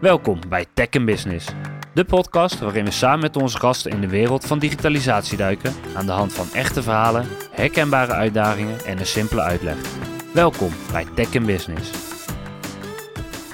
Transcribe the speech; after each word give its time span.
Welkom 0.00 0.40
bij 0.48 0.66
Tech 0.74 0.88
in 0.90 1.04
Business, 1.04 1.48
de 1.94 2.04
podcast 2.04 2.58
waarin 2.58 2.84
we 2.84 2.90
samen 2.90 3.20
met 3.20 3.36
onze 3.36 3.58
gasten 3.58 3.90
in 3.90 4.00
de 4.00 4.08
wereld 4.08 4.46
van 4.46 4.58
digitalisatie 4.58 5.36
duiken 5.36 5.74
aan 5.94 6.06
de 6.06 6.12
hand 6.12 6.32
van 6.32 6.46
echte 6.52 6.82
verhalen, 6.82 7.26
herkenbare 7.50 8.12
uitdagingen 8.12 8.84
en 8.84 8.98
een 8.98 9.06
simpele 9.06 9.40
uitleg. 9.40 9.76
Welkom 10.32 10.70
bij 10.92 11.06
Tech 11.14 11.34
in 11.34 11.46
Business. 11.46 11.90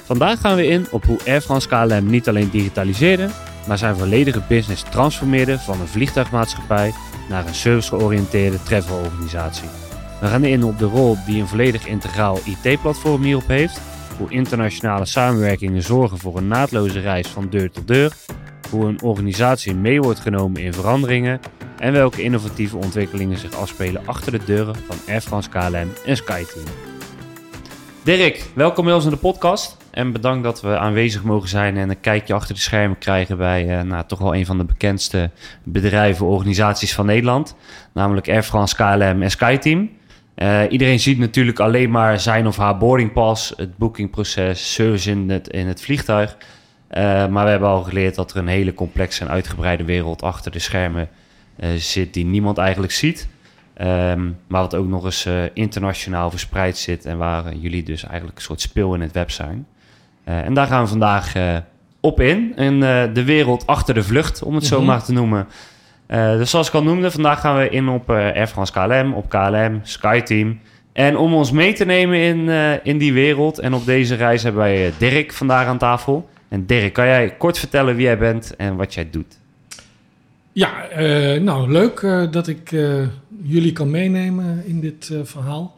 Vandaag 0.03 0.39
gaan 0.39 0.55
we 0.55 0.67
in 0.67 0.87
op 0.91 1.03
hoe 1.03 1.19
Air 1.25 1.41
France 1.41 1.67
KLM 1.67 2.05
niet 2.09 2.27
alleen 2.27 2.49
digitaliseerde, 2.49 3.29
maar 3.67 3.77
zijn 3.77 3.95
volledige 3.95 4.41
business 4.47 4.83
transformeerde 4.83 5.59
van 5.59 5.81
een 5.81 5.87
vliegtuigmaatschappij 5.87 6.93
naar 7.29 7.47
een 7.47 7.55
servicegeoriënteerde 7.55 8.63
travelorganisatie. 8.63 9.69
We 10.21 10.27
gaan 10.27 10.43
in 10.43 10.63
op 10.63 10.79
de 10.79 10.85
rol 10.85 11.17
die 11.25 11.41
een 11.41 11.47
volledig 11.47 11.87
integraal 11.87 12.39
IT-platform 12.45 13.21
hierop 13.21 13.47
heeft, 13.47 13.81
hoe 14.17 14.29
internationale 14.29 15.05
samenwerkingen 15.05 15.81
zorgen 15.81 16.17
voor 16.17 16.37
een 16.37 16.47
naadloze 16.47 16.99
reis 16.99 17.27
van 17.27 17.49
deur 17.49 17.71
tot 17.71 17.87
deur, 17.87 18.13
hoe 18.69 18.85
een 18.85 19.01
organisatie 19.01 19.75
mee 19.75 20.01
wordt 20.01 20.19
genomen 20.19 20.61
in 20.61 20.73
veranderingen 20.73 21.39
en 21.77 21.91
welke 21.91 22.23
innovatieve 22.23 22.77
ontwikkelingen 22.77 23.37
zich 23.37 23.53
afspelen 23.53 24.07
achter 24.07 24.31
de 24.31 24.43
deuren 24.45 24.75
van 24.75 24.95
Air 25.07 25.21
France 25.21 25.49
KLM 25.49 25.89
en 26.05 26.17
SkyTeam. 26.17 26.65
Dirk, 28.03 28.45
welkom 28.53 28.85
bij 28.85 28.93
ons 28.93 29.03
in 29.03 29.09
de 29.09 29.17
podcast. 29.17 29.77
En 29.91 30.11
bedankt 30.11 30.43
dat 30.43 30.61
we 30.61 30.77
aanwezig 30.77 31.23
mogen 31.23 31.49
zijn 31.49 31.77
en 31.77 31.89
een 31.89 31.99
kijkje 31.99 32.33
achter 32.33 32.55
de 32.55 32.61
schermen 32.61 32.97
krijgen 32.97 33.37
bij 33.37 33.79
uh, 33.79 33.81
nou, 33.81 34.03
toch 34.07 34.19
wel 34.19 34.35
een 34.35 34.45
van 34.45 34.57
de 34.57 34.63
bekendste 34.63 35.31
bedrijven, 35.63 36.25
organisaties 36.25 36.93
van 36.93 37.05
Nederland. 37.05 37.55
Namelijk 37.93 38.29
Air 38.29 38.43
France 38.43 38.75
KLM 38.75 39.21
en 39.21 39.31
SkyTeam. 39.31 39.89
Uh, 40.37 40.61
iedereen 40.69 40.99
ziet 40.99 41.17
natuurlijk 41.17 41.59
alleen 41.59 41.89
maar 41.89 42.19
zijn 42.19 42.47
of 42.47 42.57
haar 42.57 42.77
boardingpas, 42.77 43.53
het 43.55 43.77
boekingproces, 43.77 44.73
service 44.73 45.11
in 45.11 45.29
het, 45.29 45.47
in 45.47 45.67
het 45.67 45.81
vliegtuig. 45.81 46.37
Uh, 46.91 47.27
maar 47.27 47.43
we 47.43 47.49
hebben 47.49 47.69
al 47.69 47.83
geleerd 47.83 48.15
dat 48.15 48.31
er 48.31 48.37
een 48.37 48.47
hele 48.47 48.73
complexe 48.73 49.21
en 49.21 49.29
uitgebreide 49.29 49.83
wereld 49.83 50.21
achter 50.21 50.51
de 50.51 50.59
schermen 50.59 51.09
zit 51.77 52.13
die 52.13 52.25
niemand 52.25 52.57
eigenlijk 52.57 52.93
ziet. 52.93 53.27
Um, 53.81 54.37
maar 54.47 54.61
wat 54.61 54.75
ook 54.75 54.87
nog 54.87 55.05
eens 55.05 55.27
internationaal 55.53 56.29
verspreid 56.29 56.77
zit 56.77 57.05
en 57.05 57.17
waar 57.17 57.55
jullie 57.55 57.83
dus 57.83 58.03
eigenlijk 58.03 58.37
een 58.37 58.43
soort 58.43 58.61
speel 58.61 58.93
in 58.93 59.01
het 59.01 59.11
web 59.11 59.31
zijn. 59.31 59.67
En 60.23 60.53
daar 60.53 60.67
gaan 60.67 60.83
we 60.83 60.89
vandaag 60.89 61.33
op 61.99 62.19
in, 62.19 62.55
in 62.55 62.79
de 63.13 63.23
wereld 63.23 63.67
achter 63.67 63.93
de 63.93 64.03
vlucht, 64.03 64.43
om 64.43 64.55
het 64.55 64.63
mm 64.63 64.69
-hmm. 64.69 64.79
zo 64.79 64.85
maar 64.85 65.03
te 65.03 65.13
noemen. 65.13 65.47
Dus 66.07 66.49
zoals 66.49 66.67
ik 66.67 66.73
al 66.73 66.83
noemde, 66.83 67.11
vandaag 67.11 67.39
gaan 67.39 67.57
we 67.57 67.69
in 67.69 67.87
op 67.87 68.09
Air 68.09 68.47
France 68.47 68.71
KLM, 68.71 69.13
op 69.13 69.29
KLM, 69.29 69.79
SkyTeam. 69.83 70.59
En 70.93 71.17
om 71.17 71.33
ons 71.33 71.51
mee 71.51 71.73
te 71.73 71.85
nemen 71.85 72.19
in, 72.19 72.49
in 72.83 72.97
die 72.97 73.13
wereld 73.13 73.59
en 73.59 73.73
op 73.73 73.85
deze 73.85 74.15
reis 74.15 74.43
hebben 74.43 74.61
wij 74.61 74.93
Dirk 74.97 75.33
vandaag 75.33 75.67
aan 75.67 75.77
tafel. 75.77 76.29
En 76.47 76.65
Dirk, 76.65 76.93
kan 76.93 77.05
jij 77.05 77.35
kort 77.37 77.59
vertellen 77.59 77.95
wie 77.95 78.05
jij 78.05 78.17
bent 78.17 78.55
en 78.55 78.75
wat 78.75 78.93
jij 78.93 79.09
doet? 79.11 79.37
Ja, 80.51 80.87
nou 81.39 81.71
leuk 81.71 82.01
dat 82.31 82.47
ik 82.47 82.75
jullie 83.43 83.71
kan 83.71 83.91
meenemen 83.91 84.63
in 84.65 84.79
dit 84.79 85.11
verhaal. 85.23 85.77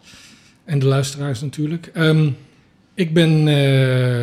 En 0.66 0.80
de 0.80 0.85
luisteraars 0.85 1.41
natuurlijk. 1.41 1.91
Um, 1.94 2.38
ik 2.94 3.13
ben 3.13 3.47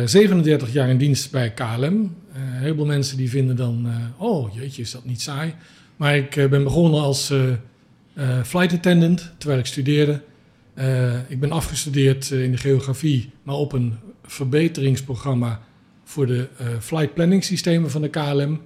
37 0.09 0.73
jaar 0.73 0.89
in 0.89 0.97
dienst 0.97 1.31
bij 1.31 1.51
KLM. 1.51 2.15
heel 2.33 2.75
veel 2.75 2.85
mensen 2.85 3.17
die 3.17 3.29
vinden 3.29 3.55
dan, 3.55 3.87
oh 4.17 4.55
jeetje, 4.55 4.81
is 4.81 4.91
dat 4.91 5.05
niet 5.05 5.21
saai. 5.21 5.53
Maar 5.97 6.17
ik 6.17 6.49
ben 6.49 6.63
begonnen 6.63 7.01
als 7.01 7.33
flight 8.43 8.73
attendant 8.73 9.31
terwijl 9.37 9.59
ik 9.59 9.65
studeerde. 9.65 10.21
ik 11.27 11.39
ben 11.39 11.51
afgestudeerd 11.51 12.29
in 12.31 12.51
de 12.51 12.57
geografie, 12.57 13.29
maar 13.43 13.55
op 13.55 13.73
een 13.73 13.93
verbeteringsprogramma 14.23 15.61
voor 16.03 16.25
de 16.25 16.47
flight 16.79 17.13
planning 17.13 17.43
systemen 17.43 17.91
van 17.91 18.01
de 18.01 18.09
KLM. 18.09 18.61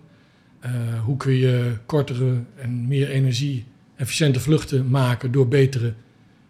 Hoe 1.05 1.17
kun 1.17 1.33
je 1.33 1.71
kortere 1.85 2.33
en 2.55 2.87
meer 2.87 3.09
energie-efficiënte 3.09 4.39
vluchten 4.39 4.89
maken 4.89 5.31
door 5.31 5.47
betere 5.47 5.93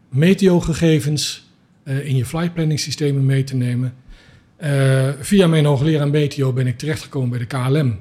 meteo-gegevens 0.10 1.50
in 1.84 2.16
je 2.16 2.26
flight 2.26 2.54
planning 2.54 2.80
systemen 2.80 3.26
mee 3.26 3.44
te 3.44 3.56
nemen. 3.56 3.94
Via 5.20 5.48
mijn 5.48 5.66
hoogleraar 5.66 6.10
meteo 6.10 6.54
ben 6.54 6.68
ik 6.68 6.78
terechtgekomen 6.78 7.30
bij 7.30 7.40
de 7.40 7.46
KLM 7.46 8.00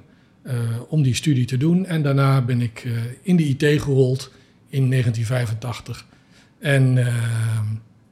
om 0.89 1.03
die 1.03 1.15
studie 1.15 1.45
te 1.45 1.57
doen. 1.57 1.87
En 1.87 2.03
daarna 2.03 2.43
ben 2.43 2.61
ik 2.61 2.89
in 3.23 3.37
de 3.37 3.45
IT 3.45 3.83
gerold 3.83 4.31
in 4.69 4.91
1985. 4.91 6.07
En, 6.59 7.07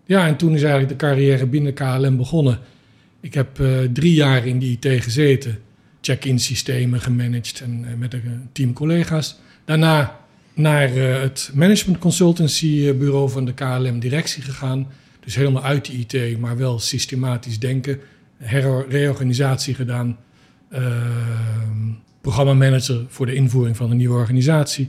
ja, 0.05 0.27
en 0.27 0.37
toen 0.37 0.55
is 0.55 0.63
eigenlijk 0.63 0.91
de 0.91 1.07
carrière 1.07 1.47
binnen 1.47 1.75
KLM 1.75 2.17
begonnen. 2.17 2.59
Ik 3.21 3.35
heb 3.35 3.63
drie 3.93 4.15
jaar 4.15 4.47
in 4.47 4.59
de 4.59 4.67
IT 4.67 5.03
gezeten 5.03 5.59
check-in 6.01 6.39
systemen 6.39 7.01
gemanaged 7.01 7.61
en 7.61 7.99
met 7.99 8.13
een 8.13 8.49
team 8.53 8.73
collega's. 8.73 9.39
Daarna 9.65 10.21
naar 10.55 10.89
het 10.91 11.51
management 11.55 11.99
consultancy 11.99 12.95
bureau 12.95 13.31
van 13.31 13.45
de 13.45 13.55
KLM 13.55 13.99
directie 13.99 14.43
gegaan. 14.43 14.87
Dus 15.25 15.35
helemaal 15.35 15.65
uit 15.65 15.85
de 15.85 15.93
IT, 15.93 16.39
maar 16.39 16.57
wel 16.57 16.79
systematisch 16.79 17.59
denken. 17.59 18.01
reorganisatie 18.89 19.75
gedaan. 19.75 20.19
Uh, 20.73 20.81
programmamanager 22.29 23.05
voor 23.09 23.27
de 23.27 23.35
invoering 23.35 23.77
van 23.77 23.91
een 23.91 23.97
nieuwe 23.97 24.19
organisatie. 24.19 24.89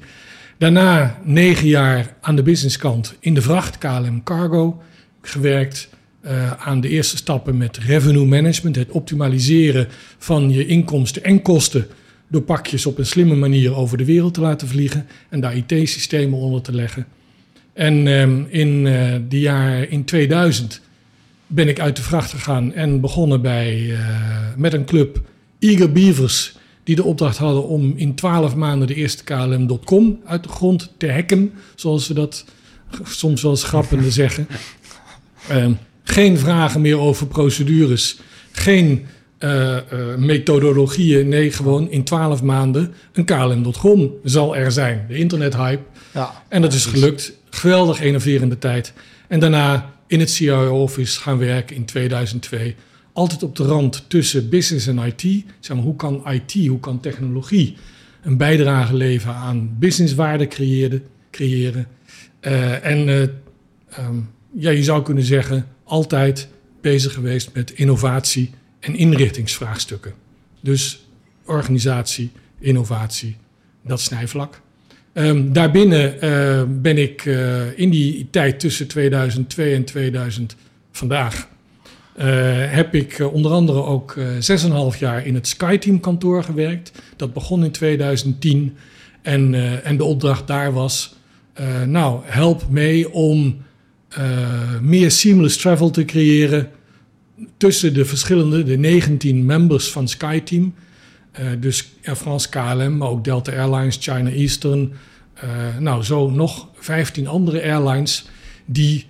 Daarna 0.57 1.19
negen 1.23 1.67
jaar 1.67 2.15
aan 2.21 2.35
de 2.35 2.43
businesskant 2.43 3.15
in 3.19 3.33
de 3.33 3.41
vracht 3.41 3.77
KLM 3.77 4.23
Cargo 4.23 4.81
gewerkt. 5.21 5.89
Uh, 6.25 6.51
aan 6.51 6.81
de 6.81 6.89
eerste 6.89 7.17
stappen 7.17 7.57
met 7.57 7.77
revenue 7.77 8.25
management, 8.25 8.75
het 8.75 8.91
optimaliseren 8.91 9.87
van 10.17 10.51
je 10.51 10.65
inkomsten 10.65 11.23
en 11.23 11.41
kosten 11.41 11.87
door 12.27 12.41
pakjes 12.41 12.85
op 12.85 12.97
een 12.97 13.05
slimme 13.05 13.35
manier 13.35 13.75
over 13.75 13.97
de 13.97 14.05
wereld 14.05 14.33
te 14.33 14.41
laten 14.41 14.67
vliegen 14.67 15.07
en 15.29 15.39
daar 15.39 15.55
IT-systemen 15.55 16.39
onder 16.39 16.61
te 16.61 16.73
leggen. 16.73 17.05
En 17.73 18.07
um, 18.07 18.47
in, 18.49 18.85
uh, 18.85 19.15
de 19.29 19.39
jaar, 19.39 19.89
in 19.89 20.03
2000 20.05 20.81
ben 21.47 21.67
ik 21.67 21.79
uit 21.79 21.95
de 21.95 22.01
vracht 22.01 22.31
gegaan 22.31 22.73
en 22.73 23.01
begonnen 23.01 23.41
bij, 23.41 23.79
uh, 23.79 23.97
met 24.55 24.73
een 24.73 24.85
club 24.85 25.21
Eager 25.59 25.91
Beavers, 25.91 26.57
die 26.89 26.97
de 26.97 27.03
opdracht 27.03 27.37
hadden 27.37 27.67
om 27.67 27.93
in 27.95 28.15
12 28.15 28.55
maanden 28.55 28.87
de 28.87 28.93
eerste 28.93 29.23
KLM.com 29.23 30.19
uit 30.25 30.43
de 30.43 30.49
grond 30.49 30.93
te 30.97 31.11
hacken, 31.11 31.53
zoals 31.75 32.07
we 32.07 32.13
dat 32.13 32.45
soms 33.03 33.41
wel 33.41 33.51
eens 33.51 33.63
grappende 33.63 34.11
zeggen. 34.21 34.47
Um, 35.51 35.77
geen 36.03 36.37
vragen 36.37 36.81
meer 36.81 36.99
over 36.99 37.27
procedures. 37.27 38.19
Geen 38.51 39.05
uh, 39.39 39.49
uh, 39.49 40.15
methodologieën. 40.17 41.27
Nee, 41.27 41.51
gewoon 41.51 41.91
in 41.91 42.03
twaalf 42.03 42.41
maanden 42.41 42.93
een 43.13 43.25
KLM.com 43.25 44.11
zal 44.23 44.55
er 44.55 44.71
zijn. 44.71 45.05
De 45.07 45.17
internethype. 45.17 45.83
Ja, 46.13 46.43
en 46.47 46.61
dat 46.61 46.73
is 46.73 46.85
gelukt. 46.85 47.33
Geweldig 47.49 48.01
enerverende 48.01 48.57
tijd. 48.57 48.93
En 49.27 49.39
daarna 49.39 49.93
in 50.07 50.19
het 50.19 50.31
CIO-office 50.31 51.19
gaan 51.19 51.37
werken 51.37 51.75
in 51.75 51.85
2002. 51.85 52.75
Altijd 53.19 53.43
op 53.43 53.55
de 53.55 53.63
rand 53.63 54.05
tussen 54.07 54.49
business 54.49 54.87
en 54.87 54.99
IT. 54.99 55.43
Zeg 55.59 55.75
maar, 55.75 55.85
hoe 55.85 55.95
kan 55.95 56.23
IT, 56.31 56.67
hoe 56.67 56.79
kan 56.79 56.99
technologie 56.99 57.75
een 58.21 58.37
bijdrage 58.37 58.93
leveren 58.95 59.35
aan 59.35 59.75
businesswaarde 59.79 60.47
creëren? 60.47 61.03
creëren. 61.31 61.87
Uh, 62.41 62.85
en 62.85 63.07
um, 63.99 64.29
ja, 64.51 64.69
je 64.69 64.83
zou 64.83 65.03
kunnen 65.03 65.23
zeggen, 65.23 65.67
altijd 65.83 66.47
bezig 66.81 67.13
geweest 67.13 67.49
met 67.53 67.71
innovatie 67.71 68.49
en 68.79 68.95
inrichtingsvraagstukken. 68.95 70.13
Dus 70.61 71.07
organisatie, 71.45 72.31
innovatie, 72.59 73.35
dat 73.85 74.01
snijvlak. 74.01 74.61
Um, 75.13 75.53
daarbinnen 75.53 76.15
uh, 76.23 76.63
ben 76.81 76.97
ik 76.97 77.25
in 77.75 77.89
die 77.89 78.27
tijd 78.29 78.59
tussen 78.59 78.87
2002 78.87 79.73
en 79.73 79.85
2000 79.85 80.55
vandaag. 80.91 81.47
Uh, 82.19 82.25
heb 82.71 82.95
ik 82.95 83.29
onder 83.31 83.51
andere 83.51 83.83
ook 83.83 84.17
6,5 84.93 84.99
jaar 84.99 85.25
in 85.25 85.35
het 85.35 85.47
SkyTeam 85.47 85.99
kantoor 85.99 86.43
gewerkt. 86.43 86.91
Dat 87.15 87.33
begon 87.33 87.63
in 87.63 87.71
2010. 87.71 88.77
En, 89.21 89.53
en 89.83 89.97
de 89.97 90.03
opdracht 90.03 90.47
daar 90.47 90.73
was: 90.73 91.15
nou, 91.85 92.21
help 92.25 92.69
mee 92.69 93.11
om 93.11 93.57
meer 94.81 95.11
seamless 95.11 95.57
travel 95.57 95.89
te 95.89 96.05
creëren 96.05 96.69
tussen 97.57 97.93
de 97.93 98.05
verschillende, 98.05 98.63
de 98.63 98.77
19 98.77 99.45
members 99.45 99.91
van 99.91 100.07
SkyTeam. 100.07 100.73
Dus 101.59 101.91
Air 102.03 102.15
France 102.15 102.49
KLM, 102.49 102.97
maar 102.97 103.09
ook 103.09 103.23
Delta 103.23 103.51
Airlines, 103.51 103.97
China 103.99 104.29
Eastern. 104.29 104.91
Nou, 105.79 106.03
zo 106.03 106.29
nog 106.29 106.67
15 106.73 107.27
andere 107.27 107.61
airlines 107.61 108.25
die 108.65 109.05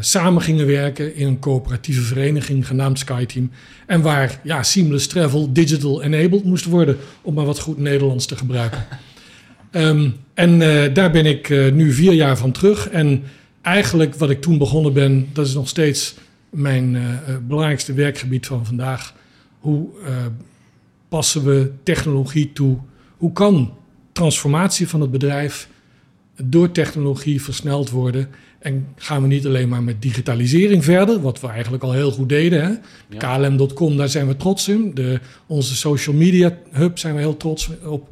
samen 0.00 0.42
gingen 0.42 0.66
werken 0.66 1.14
in 1.16 1.26
een 1.26 1.38
coöperatieve 1.38 2.00
vereniging 2.00 2.66
genaamd 2.66 2.98
SkyTeam. 2.98 3.50
En 3.86 4.02
waar 4.02 4.40
ja, 4.42 4.62
seamless 4.62 5.06
travel 5.06 5.52
digital 5.52 6.02
enabled 6.02 6.44
moest 6.44 6.64
worden, 6.64 6.96
om 7.22 7.34
maar 7.34 7.44
wat 7.44 7.58
goed 7.58 7.78
Nederlands 7.78 8.26
te 8.26 8.36
gebruiken. 8.36 8.86
um, 9.72 10.14
en 10.34 10.58
daar 10.92 11.10
ben 11.10 11.26
ik 11.26 11.48
nu 11.48 11.92
vier 11.92 12.12
jaar 12.12 12.36
van 12.38 12.52
terug. 12.52 12.88
En 12.88 13.22
eigenlijk 13.62 14.14
wat 14.14 14.30
ik 14.30 14.40
toen 14.40 14.58
begonnen 14.58 14.92
ben, 14.92 15.28
dat 15.32 15.46
is 15.46 15.54
nog 15.54 15.68
steeds 15.68 16.14
mijn 16.50 16.94
uh, 16.94 17.02
belangrijkste 17.46 17.92
werkgebied 17.92 18.46
van 18.46 18.66
vandaag. 18.66 19.14
hoe 19.58 19.88
passen 21.12 21.44
we 21.44 21.70
technologie 21.82 22.52
toe? 22.52 22.78
Hoe 23.16 23.32
kan 23.32 23.74
transformatie 24.12 24.88
van 24.88 25.00
het 25.00 25.10
bedrijf 25.10 25.68
door 26.42 26.72
technologie 26.72 27.42
versneld 27.42 27.90
worden? 27.90 28.28
En 28.62 28.86
gaan 28.96 29.22
we 29.22 29.28
niet 29.28 29.46
alleen 29.46 29.68
maar 29.68 29.82
met 29.82 30.02
digitalisering 30.02 30.84
verder, 30.84 31.20
wat 31.20 31.40
we 31.40 31.48
eigenlijk 31.48 31.82
al 31.82 31.92
heel 31.92 32.10
goed 32.10 32.28
deden. 32.28 32.80
KLM.com, 33.18 33.96
daar 33.96 34.08
zijn 34.08 34.26
we 34.26 34.36
trots 34.36 34.68
in. 34.68 34.94
De, 34.94 35.20
onze 35.46 35.76
social 35.76 36.16
media 36.16 36.58
hub 36.70 36.98
zijn 36.98 37.14
we 37.14 37.20
heel 37.20 37.36
trots 37.36 37.70
op. 37.84 38.08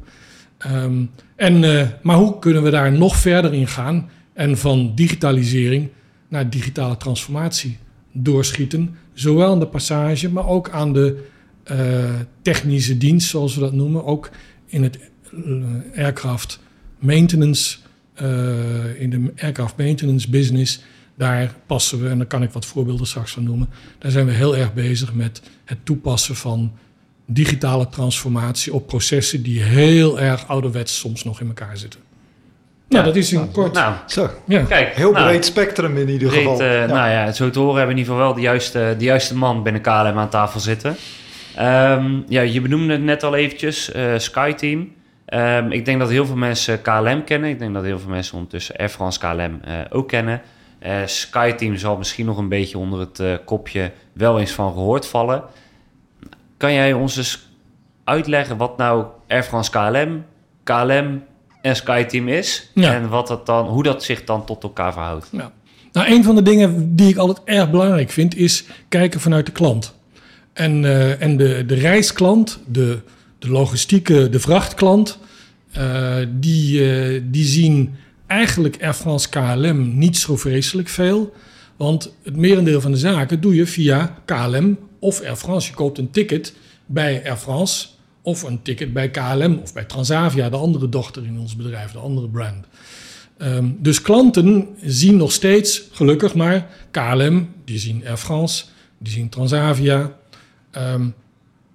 Um, 0.71 1.09
en, 1.35 1.63
uh, 1.63 1.87
maar 2.01 2.15
hoe 2.15 2.39
kunnen 2.39 2.63
we 2.63 2.69
daar 2.69 2.91
nog 2.91 3.15
verder 3.15 3.53
in 3.53 3.67
gaan 3.67 4.09
en 4.33 4.57
van 4.57 4.91
digitalisering 4.95 5.89
naar 6.27 6.49
digitale 6.49 6.97
transformatie 6.97 7.77
doorschieten? 8.11 8.95
Zowel 9.13 9.51
aan 9.51 9.59
de 9.59 9.67
passage, 9.67 10.29
maar 10.29 10.47
ook 10.47 10.69
aan 10.69 10.93
de 10.93 11.23
uh, 11.71 12.09
technische 12.41 12.97
dienst, 12.97 13.29
zoals 13.29 13.55
we 13.55 13.61
dat 13.61 13.73
noemen. 13.73 14.05
Ook 14.05 14.29
in 14.65 14.83
het 14.83 14.99
uh, 15.33 15.65
aircraft 15.95 16.59
maintenance 16.99 17.77
in 18.97 19.09
de 19.09 19.31
aircraft 19.37 19.77
maintenance 19.77 20.29
business, 20.29 20.83
daar 21.15 21.53
passen 21.65 22.01
we, 22.01 22.09
en 22.09 22.17
daar 22.17 22.27
kan 22.27 22.43
ik 22.43 22.51
wat 22.51 22.65
voorbeelden 22.65 23.07
straks 23.07 23.31
van 23.31 23.43
noemen, 23.43 23.69
daar 23.99 24.11
zijn 24.11 24.25
we 24.25 24.31
heel 24.31 24.57
erg 24.57 24.73
bezig 24.73 25.13
met 25.13 25.41
het 25.65 25.77
toepassen 25.83 26.35
van 26.35 26.71
digitale 27.25 27.89
transformatie 27.89 28.73
op 28.73 28.87
processen 28.87 29.43
die 29.43 29.61
heel 29.61 30.19
erg 30.19 30.47
ouderwets 30.47 30.99
soms 30.99 31.23
nog 31.23 31.41
in 31.41 31.47
elkaar 31.47 31.77
zitten. 31.77 31.99
Nou, 32.91 33.05
dat 33.05 33.15
is 33.15 33.31
in 33.31 33.39
nou, 33.39 33.51
kort. 33.51 33.73
Nou, 33.73 33.95
zo. 34.07 34.29
Ja. 34.47 34.63
Kijk, 34.63 34.95
heel 34.95 35.11
nou, 35.11 35.27
breed 35.27 35.45
spectrum 35.45 35.97
in 35.97 36.09
ieder 36.09 36.27
breed, 36.27 36.41
geval. 36.41 36.61
Uh, 36.61 36.79
ja. 36.79 36.85
Nou 36.85 37.09
ja, 37.09 37.31
zo 37.31 37.49
te 37.49 37.59
horen 37.59 37.77
hebben 37.77 37.95
we 37.95 38.01
in 38.01 38.07
ieder 38.07 38.13
geval 38.13 38.27
wel 38.27 38.35
de 38.35 38.41
juiste, 38.41 38.95
de 38.97 39.03
juiste 39.03 39.35
man 39.35 39.63
binnen 39.63 39.81
KLM 39.81 40.17
aan 40.17 40.29
tafel 40.29 40.59
zitten. 40.59 40.95
Um, 41.59 42.23
ja, 42.27 42.41
je 42.41 42.61
benoemde 42.61 42.93
het 42.93 43.01
net 43.01 43.23
al 43.23 43.35
eventjes, 43.35 43.95
uh, 43.95 44.17
SkyTeam. 44.17 44.91
Um, 45.33 45.71
ik 45.71 45.85
denk 45.85 45.99
dat 45.99 46.09
heel 46.09 46.25
veel 46.25 46.35
mensen 46.35 46.81
KLM 46.81 47.23
kennen. 47.23 47.49
Ik 47.49 47.59
denk 47.59 47.73
dat 47.73 47.83
heel 47.83 47.99
veel 47.99 48.09
mensen 48.09 48.33
ondertussen 48.33 48.75
Air 48.75 48.89
France 48.89 49.19
KLM 49.19 49.59
uh, 49.67 49.79
ook 49.89 50.07
kennen. 50.07 50.41
Uh, 50.85 51.05
SkyTeam 51.05 51.75
zal 51.75 51.97
misschien 51.97 52.25
nog 52.25 52.37
een 52.37 52.49
beetje 52.49 52.77
onder 52.77 52.99
het 52.99 53.19
uh, 53.19 53.33
kopje 53.45 53.91
wel 54.13 54.39
eens 54.39 54.51
van 54.51 54.73
gehoord 54.73 55.07
vallen. 55.07 55.43
Kan 56.57 56.73
jij 56.73 56.93
ons 56.93 57.17
eens 57.17 57.49
uitleggen 58.03 58.57
wat 58.57 58.77
nou 58.77 59.05
Air 59.27 59.43
France 59.43 59.71
KLM, 59.71 60.23
KLM 60.63 61.23
en 61.61 61.75
SkyTeam 61.75 62.27
is? 62.27 62.71
Ja. 62.73 62.93
En 62.93 63.09
wat 63.09 63.27
dat 63.27 63.45
dan, 63.45 63.67
hoe 63.67 63.83
dat 63.83 64.03
zich 64.03 64.23
dan 64.23 64.45
tot 64.45 64.63
elkaar 64.63 64.93
verhoudt? 64.93 65.27
Ja. 65.31 65.51
Nou, 65.91 66.11
een 66.11 66.23
van 66.23 66.35
de 66.35 66.41
dingen 66.41 66.95
die 66.95 67.09
ik 67.09 67.17
altijd 67.17 67.41
erg 67.45 67.69
belangrijk 67.69 68.09
vind, 68.09 68.35
is 68.35 68.65
kijken 68.89 69.19
vanuit 69.19 69.45
de 69.45 69.51
klant. 69.51 69.95
En, 70.53 70.85
en 71.19 71.37
de, 71.37 71.65
de 71.65 71.75
reisklant, 71.75 72.59
de 72.67 72.99
de 73.41 73.49
logistieke, 73.49 74.29
de 74.29 74.39
vrachtklant, 74.39 75.17
uh, 75.77 76.15
die, 76.39 76.81
uh, 76.81 77.21
die 77.25 77.45
zien 77.45 77.93
eigenlijk 78.27 78.77
Air 78.81 78.93
France 78.93 79.29
KLM 79.29 79.97
niet 79.97 80.17
zo 80.17 80.37
vreselijk 80.37 80.89
veel. 80.89 81.33
Want 81.77 82.13
het 82.23 82.35
merendeel 82.35 82.81
van 82.81 82.91
de 82.91 82.97
zaken 82.97 83.41
doe 83.41 83.55
je 83.55 83.65
via 83.65 84.17
KLM 84.25 84.77
of 84.99 85.21
Air 85.21 85.35
France. 85.35 85.69
Je 85.69 85.75
koopt 85.75 85.97
een 85.97 86.11
ticket 86.11 86.53
bij 86.85 87.21
Air 87.25 87.37
France 87.37 87.87
of 88.21 88.43
een 88.43 88.61
ticket 88.61 88.93
bij 88.93 89.09
KLM 89.09 89.59
of 89.63 89.73
bij 89.73 89.85
Transavia, 89.85 90.49
de 90.49 90.57
andere 90.57 90.89
dochter 90.89 91.25
in 91.25 91.39
ons 91.39 91.55
bedrijf, 91.55 91.91
de 91.91 91.99
andere 91.99 92.29
brand. 92.29 92.65
Um, 93.37 93.77
dus 93.79 94.01
klanten 94.01 94.67
zien 94.81 95.17
nog 95.17 95.31
steeds, 95.31 95.83
gelukkig 95.91 96.33
maar, 96.35 96.67
KLM, 96.91 97.49
die 97.65 97.79
zien 97.79 98.03
Air 98.05 98.17
France, 98.17 98.65
die 98.97 99.13
zien 99.13 99.29
Transavia. 99.29 100.17
Um, 100.77 101.13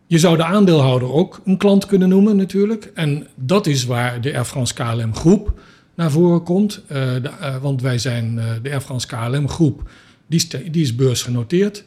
je 0.07 0.19
zou 0.19 0.37
de 0.37 0.45
aandeelhouder 0.45 1.13
ook 1.13 1.41
een 1.45 1.57
klant 1.57 1.87
kunnen 1.87 2.09
noemen 2.09 2.37
natuurlijk. 2.37 2.91
En 2.95 3.27
dat 3.35 3.67
is 3.67 3.85
waar 3.85 4.21
de 4.21 4.35
Air 4.35 4.45
France 4.45 4.75
KLM 4.75 5.15
groep 5.15 5.61
naar 5.95 6.11
voren 6.11 6.43
komt. 6.43 6.83
Uh, 6.83 6.89
de, 6.89 7.31
uh, 7.41 7.57
want 7.57 7.83
wij 7.83 7.99
zijn 7.99 8.37
uh, 8.37 8.45
de 8.63 8.71
Air 8.71 8.81
France 8.81 9.07
KLM 9.07 9.49
groep, 9.49 9.91
die 10.27 10.39
is, 10.39 10.49
die 10.49 10.83
is 10.83 10.95
beursgenoteerd. 10.95 11.85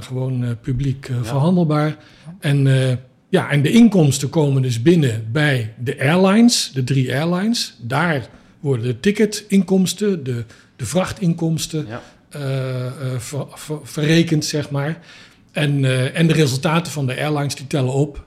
gewoon 0.00 0.56
publiek 0.60 1.08
ja. 1.08 1.24
verhandelbaar. 1.24 1.96
En, 2.38 2.66
ja, 3.28 3.50
en 3.50 3.62
de 3.62 3.70
inkomsten 3.70 4.28
komen 4.28 4.62
dus 4.62 4.82
binnen 4.82 5.28
bij 5.32 5.74
de 5.78 6.00
airlines, 6.00 6.70
de 6.74 6.84
drie 6.84 7.14
airlines. 7.14 7.76
Daar 7.80 8.28
worden 8.60 8.86
de 8.86 9.00
ticketinkomsten, 9.00 10.24
de, 10.24 10.44
de 10.76 10.86
vrachtinkomsten 10.86 11.86
ja. 11.86 12.02
ver, 13.18 13.46
ver, 13.54 13.78
verrekend, 13.82 14.44
zeg 14.44 14.70
maar. 14.70 15.00
En, 15.52 15.82
uh, 15.82 16.18
en 16.18 16.26
de 16.26 16.32
resultaten 16.32 16.92
van 16.92 17.06
de 17.06 17.16
airlines 17.16 17.54
die 17.54 17.66
tellen 17.66 17.92
op 17.92 18.24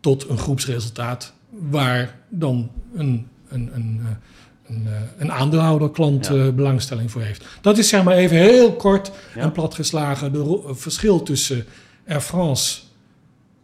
tot 0.00 0.28
een 0.28 0.38
groepsresultaat 0.38 1.32
waar 1.50 2.18
dan 2.28 2.70
een, 2.94 3.26
een, 3.48 3.70
een, 3.74 4.00
eh, 4.04 4.76
een, 4.76 4.86
eh, 4.86 4.92
een 5.18 5.32
aandeelhouder 5.32 5.90
klant 5.90 6.26
ja. 6.26 6.52
belangstelling 6.52 7.10
voor 7.10 7.22
heeft. 7.22 7.44
Dat 7.60 7.78
is 7.78 7.88
zeg 7.88 8.04
maar 8.04 8.16
even 8.16 8.36
heel 8.36 8.72
kort 8.72 9.10
ja. 9.34 9.40
en 9.40 9.52
platgeslagen 9.52 10.32
de 10.32 10.60
verschil 10.64 11.22
tussen 11.22 11.64
Air 12.08 12.20
France, 12.20 12.80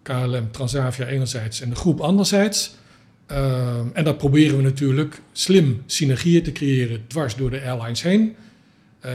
KLM, 0.02 0.50
Transavia 0.50 1.06
enerzijds 1.06 1.60
en 1.60 1.70
de 1.70 1.76
groep 1.76 2.00
anderzijds. 2.00 2.78
Uh, 3.30 3.78
en 3.92 4.04
dat 4.04 4.18
proberen 4.18 4.56
we 4.56 4.62
natuurlijk 4.62 5.20
slim 5.32 5.82
synergieën 5.86 6.42
te 6.42 6.52
creëren 6.52 7.04
dwars 7.06 7.36
door 7.36 7.50
de 7.50 7.62
airlines 7.62 8.02
heen. 8.02 8.36
Uh, 9.06 9.12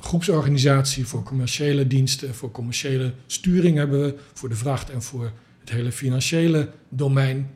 groepsorganisatie 0.00 1.06
voor 1.06 1.22
commerciële 1.22 1.86
diensten, 1.86 2.34
voor 2.34 2.50
commerciële 2.50 3.12
sturing 3.26 3.76
hebben 3.76 4.00
we, 4.00 4.14
voor 4.32 4.48
de 4.48 4.54
vracht 4.54 4.90
en 4.90 5.02
voor 5.02 5.32
het 5.60 5.70
hele 5.70 5.92
financiële 5.92 6.70
domein. 6.88 7.50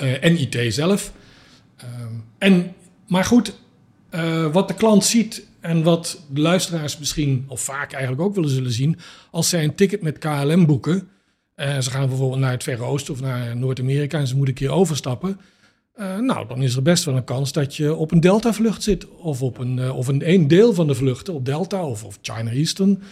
Uh, 0.00 0.24
en 0.24 0.40
IT 0.40 0.74
zelf. 0.74 1.12
Uh, 1.84 1.88
en, 2.38 2.74
maar 3.06 3.24
goed, 3.24 3.54
uh, 4.14 4.52
wat 4.52 4.68
de 4.68 4.74
klant 4.74 5.04
ziet 5.04 5.46
en 5.60 5.82
wat 5.82 6.24
de 6.30 6.40
luisteraars 6.40 6.98
misschien, 6.98 7.44
of 7.48 7.60
vaak 7.60 7.92
eigenlijk 7.92 8.22
ook 8.22 8.34
willen 8.34 8.50
zullen 8.50 8.72
zien, 8.72 8.98
als 9.30 9.48
zij 9.48 9.64
een 9.64 9.74
ticket 9.74 10.02
met 10.02 10.18
KLM 10.18 10.66
boeken, 10.66 11.08
en 11.54 11.82
ze 11.82 11.90
gaan 11.90 12.08
bijvoorbeeld 12.08 12.40
naar 12.40 12.50
het 12.50 12.62
Verre 12.62 12.82
Oosten 12.82 13.14
of 13.14 13.20
naar 13.20 13.56
Noord-Amerika 13.56 14.18
en 14.18 14.26
ze 14.26 14.36
moeten 14.36 14.54
een 14.54 14.60
keer 14.60 14.76
overstappen, 14.76 15.40
uh, 15.98 16.18
nou, 16.18 16.48
dan 16.48 16.62
is 16.62 16.76
er 16.76 16.82
best 16.82 17.04
wel 17.04 17.16
een 17.16 17.24
kans 17.24 17.52
dat 17.52 17.76
je 17.76 17.94
op 17.94 18.12
een 18.12 18.20
Delta-vlucht 18.20 18.82
zit. 18.82 19.08
Of 19.08 19.42
op 19.42 19.58
een, 19.58 19.76
uh, 19.76 19.96
of 19.96 20.08
een, 20.08 20.30
een 20.30 20.48
deel 20.48 20.74
van 20.74 20.86
de 20.86 20.94
vluchten 20.94 21.34
op 21.34 21.44
Delta 21.44 21.84
of, 21.84 22.04
of 22.04 22.18
China 22.22 22.50
Eastern 22.50 23.02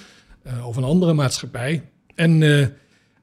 uh, 0.47 0.67
of 0.67 0.77
een 0.77 0.85
andere 0.85 1.13
maatschappij. 1.13 1.83
En, 2.15 2.43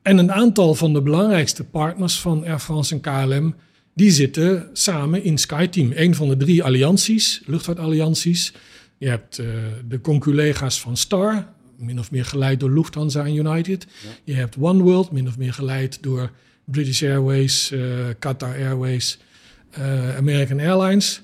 en 0.01 0.17
een 0.17 0.31
aantal 0.31 0.75
van 0.75 0.93
de 0.93 1.01
belangrijkste 1.01 1.63
partners 1.63 2.19
van 2.19 2.45
Air 2.45 2.59
France 2.59 2.93
en 2.93 3.01
KLM, 3.01 3.55
die 3.93 4.11
zitten 4.11 4.69
samen 4.73 5.23
in 5.23 5.37
SkyTeam. 5.37 5.91
Een 5.95 6.15
van 6.15 6.27
de 6.27 6.37
drie 6.37 6.63
allianties, 6.63 7.41
luchtvaartallianties. 7.45 8.53
Je 8.97 9.07
hebt 9.07 9.35
de 9.87 10.01
conculega's 10.01 10.79
van 10.79 10.97
Star, 10.97 11.47
min 11.77 11.99
of 11.99 12.11
meer 12.11 12.25
geleid 12.25 12.59
door 12.59 12.71
Lufthansa 12.71 13.25
en 13.25 13.35
United. 13.35 13.87
Ja. 14.03 14.09
Je 14.23 14.33
hebt 14.33 14.57
One 14.59 14.83
World, 14.83 15.11
min 15.11 15.27
of 15.27 15.37
meer 15.37 15.53
geleid 15.53 16.03
door 16.03 16.31
British 16.65 17.03
Airways, 17.03 17.73
Qatar 18.19 18.55
Airways 18.55 19.19
American 20.17 20.59
Airlines. 20.59 21.21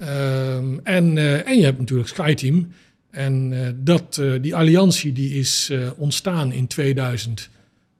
Um, 0.00 0.80
en, 0.82 1.16
uh, 1.16 1.48
en 1.48 1.58
je 1.58 1.64
hebt 1.64 1.78
natuurlijk 1.78 2.08
SkyTeam. 2.08 2.72
En 3.10 3.52
uh, 3.52 3.68
dat, 3.74 4.22
die 4.40 4.54
alliantie 4.54 5.12
die 5.12 5.38
is 5.38 5.72
ontstaan 5.96 6.52
in 6.52 6.66
2000, 6.66 7.48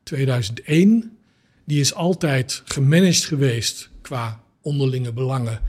2001. 0.02 1.16
Die 1.64 1.80
is 1.80 1.94
altijd 1.94 2.62
gemanaged 2.64 3.24
geweest 3.24 3.90
qua 4.00 4.40
onderlinge 4.62 5.12
belangen. 5.12 5.60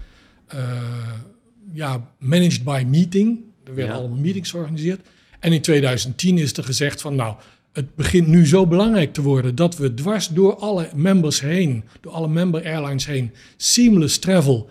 ja, 1.73 2.09
managed 2.19 2.63
by 2.63 2.83
meeting. 2.87 3.39
Er 3.63 3.75
werden 3.75 3.93
ja. 3.93 3.99
allemaal 3.99 4.17
meetings 4.17 4.49
georganiseerd. 4.49 5.07
En 5.39 5.53
in 5.53 5.61
2010 5.61 6.37
is 6.37 6.53
er 6.53 6.63
gezegd 6.63 7.01
van 7.01 7.15
nou, 7.15 7.35
het 7.73 7.95
begint 7.95 8.27
nu 8.27 8.47
zo 8.47 8.67
belangrijk 8.67 9.13
te 9.13 9.21
worden 9.21 9.55
dat 9.55 9.77
we 9.77 9.93
dwars 9.93 10.27
door 10.27 10.55
alle 10.55 10.89
members 10.95 11.41
heen, 11.41 11.83
door 12.01 12.11
alle 12.11 12.27
member 12.27 12.65
airlines 12.65 13.05
heen, 13.05 13.31
seamless 13.57 14.19
travel 14.19 14.69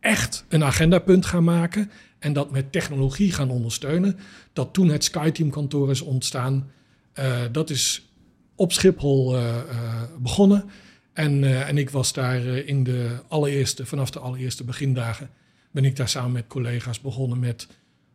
echt 0.00 0.44
een 0.48 0.64
agendapunt 0.64 1.26
gaan 1.26 1.44
maken 1.44 1.90
en 2.18 2.32
dat 2.32 2.50
met 2.50 2.72
technologie 2.72 3.32
gaan 3.32 3.50
ondersteunen. 3.50 4.18
Dat 4.52 4.72
toen 4.72 4.88
het 4.88 5.04
SkyTeam 5.04 5.50
kantoor 5.50 5.90
is 5.90 6.00
ontstaan, 6.00 6.70
uh, 7.18 7.40
dat 7.52 7.70
is 7.70 8.08
op 8.54 8.72
Schiphol 8.72 9.36
uh, 9.36 9.42
uh, 9.44 10.02
begonnen. 10.18 10.64
En, 11.12 11.64
en 11.66 11.78
ik 11.78 11.90
was 11.90 12.12
daar 12.12 12.44
in 12.46 12.84
de 12.84 13.16
allereerste, 13.28 13.86
vanaf 13.86 14.10
de 14.10 14.18
allereerste 14.18 14.64
begindagen, 14.64 15.30
ben 15.70 15.84
ik 15.84 15.96
daar 15.96 16.08
samen 16.08 16.32
met 16.32 16.46
collega's 16.46 17.00
begonnen 17.00 17.38
met 17.38 17.68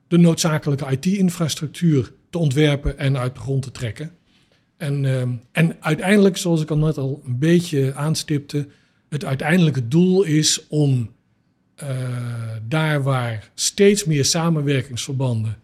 de 0.07 0.17
noodzakelijke 0.17 0.91
IT-infrastructuur 0.91 2.11
te 2.29 2.37
ontwerpen 2.37 2.97
en 2.97 3.17
uit 3.17 3.35
de 3.35 3.41
grond 3.41 3.61
te 3.61 3.71
trekken. 3.71 4.11
En, 4.79 5.03
uh, 5.03 5.21
en 5.51 5.75
uiteindelijk, 5.79 6.37
zoals 6.37 6.61
ik 6.61 6.69
al 6.69 6.77
net 6.77 6.97
al 6.97 7.21
een 7.25 7.39
beetje 7.39 7.93
aanstipte, 7.95 8.67
het 9.09 9.25
uiteindelijke 9.25 9.87
doel 9.87 10.23
is 10.23 10.67
om 10.67 11.09
uh, 11.83 11.89
daar 12.67 13.03
waar 13.03 13.49
steeds 13.53 14.05
meer 14.05 14.25
samenwerkingsverbanden 14.25 15.57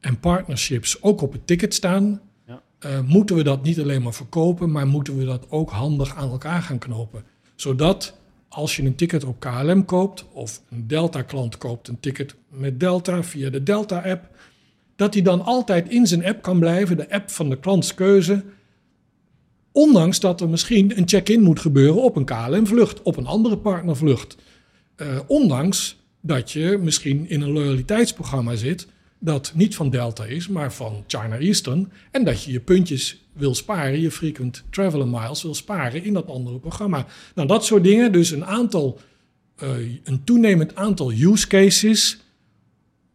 en 0.00 0.20
partnerships 0.20 1.02
ook 1.02 1.20
op 1.20 1.32
het 1.32 1.46
ticket 1.46 1.74
staan, 1.74 2.20
ja. 2.46 2.62
uh, 2.86 3.00
moeten 3.00 3.36
we 3.36 3.42
dat 3.42 3.62
niet 3.62 3.80
alleen 3.80 4.02
maar 4.02 4.14
verkopen, 4.14 4.70
maar 4.70 4.86
moeten 4.86 5.16
we 5.16 5.24
dat 5.24 5.46
ook 5.50 5.70
handig 5.70 6.16
aan 6.16 6.30
elkaar 6.30 6.62
gaan 6.62 6.78
knopen. 6.78 7.24
Zodat 7.54 8.14
als 8.48 8.76
je 8.76 8.82
een 8.82 8.94
ticket 8.94 9.24
op 9.24 9.40
KLM 9.40 9.84
koopt 9.84 10.24
of 10.32 10.62
een 10.70 10.86
Delta-klant 10.86 11.58
koopt 11.58 11.88
een 11.88 12.00
ticket 12.00 12.34
met 12.48 12.80
Delta 12.80 13.22
via 13.22 13.50
de 13.50 13.62
Delta-app, 13.62 14.28
dat 14.96 15.14
hij 15.14 15.22
dan 15.22 15.44
altijd 15.44 15.88
in 15.88 16.06
zijn 16.06 16.24
app 16.24 16.42
kan 16.42 16.58
blijven, 16.58 16.96
de 16.96 17.10
app 17.10 17.30
van 17.30 17.48
de 17.50 17.58
klantskeuze, 17.58 18.44
ondanks 19.76 20.20
dat 20.20 20.40
er 20.40 20.48
misschien 20.48 20.98
een 20.98 21.08
check-in 21.08 21.42
moet 21.42 21.60
gebeuren 21.60 22.02
op 22.02 22.16
een 22.16 22.24
KLM-vlucht, 22.24 23.02
op 23.02 23.16
een 23.16 23.26
andere 23.26 23.58
partnervlucht. 23.58 24.36
Uh, 24.96 25.06
ondanks 25.26 25.96
dat 26.20 26.52
je 26.52 26.78
misschien 26.82 27.28
in 27.28 27.40
een 27.40 27.50
loyaliteitsprogramma 27.50 28.54
zit 28.54 28.86
dat 29.18 29.52
niet 29.54 29.76
van 29.76 29.90
Delta 29.90 30.24
is, 30.24 30.48
maar 30.48 30.72
van 30.72 31.04
China 31.06 31.38
Eastern. 31.38 31.92
En 32.10 32.24
dat 32.24 32.42
je 32.42 32.52
je 32.52 32.60
puntjes 32.60 33.24
wil 33.32 33.54
sparen, 33.54 34.00
je 34.00 34.10
frequent 34.10 34.64
traveler 34.70 35.08
miles 35.08 35.42
wil 35.42 35.54
sparen 35.54 36.04
in 36.04 36.12
dat 36.12 36.28
andere 36.28 36.58
programma. 36.58 37.06
Nou, 37.34 37.48
dat 37.48 37.64
soort 37.64 37.84
dingen. 37.84 38.12
Dus 38.12 38.30
een 38.30 38.44
aantal, 38.44 38.98
uh, 39.62 39.68
een 40.04 40.24
toenemend 40.24 40.74
aantal 40.74 41.12
use 41.12 41.46
cases 41.46 42.20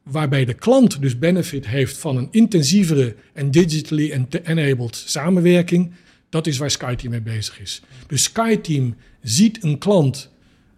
waarbij 0.03 0.45
de 0.45 0.53
klant 0.53 1.01
dus 1.01 1.19
benefit 1.19 1.67
heeft 1.67 1.97
van 1.97 2.17
een 2.17 2.27
intensievere 2.31 3.15
en 3.33 3.51
digitally 3.51 4.27
enabled 4.43 4.95
samenwerking. 4.95 5.91
Dat 6.31 6.47
is 6.47 6.57
waar 6.57 6.71
SkyTeam 6.71 7.11
mee 7.11 7.21
bezig 7.21 7.59
is. 7.59 7.81
Dus 8.07 8.23
SkyTeam 8.23 8.95
ziet 9.21 9.63
een 9.63 9.77
klant 9.77 10.31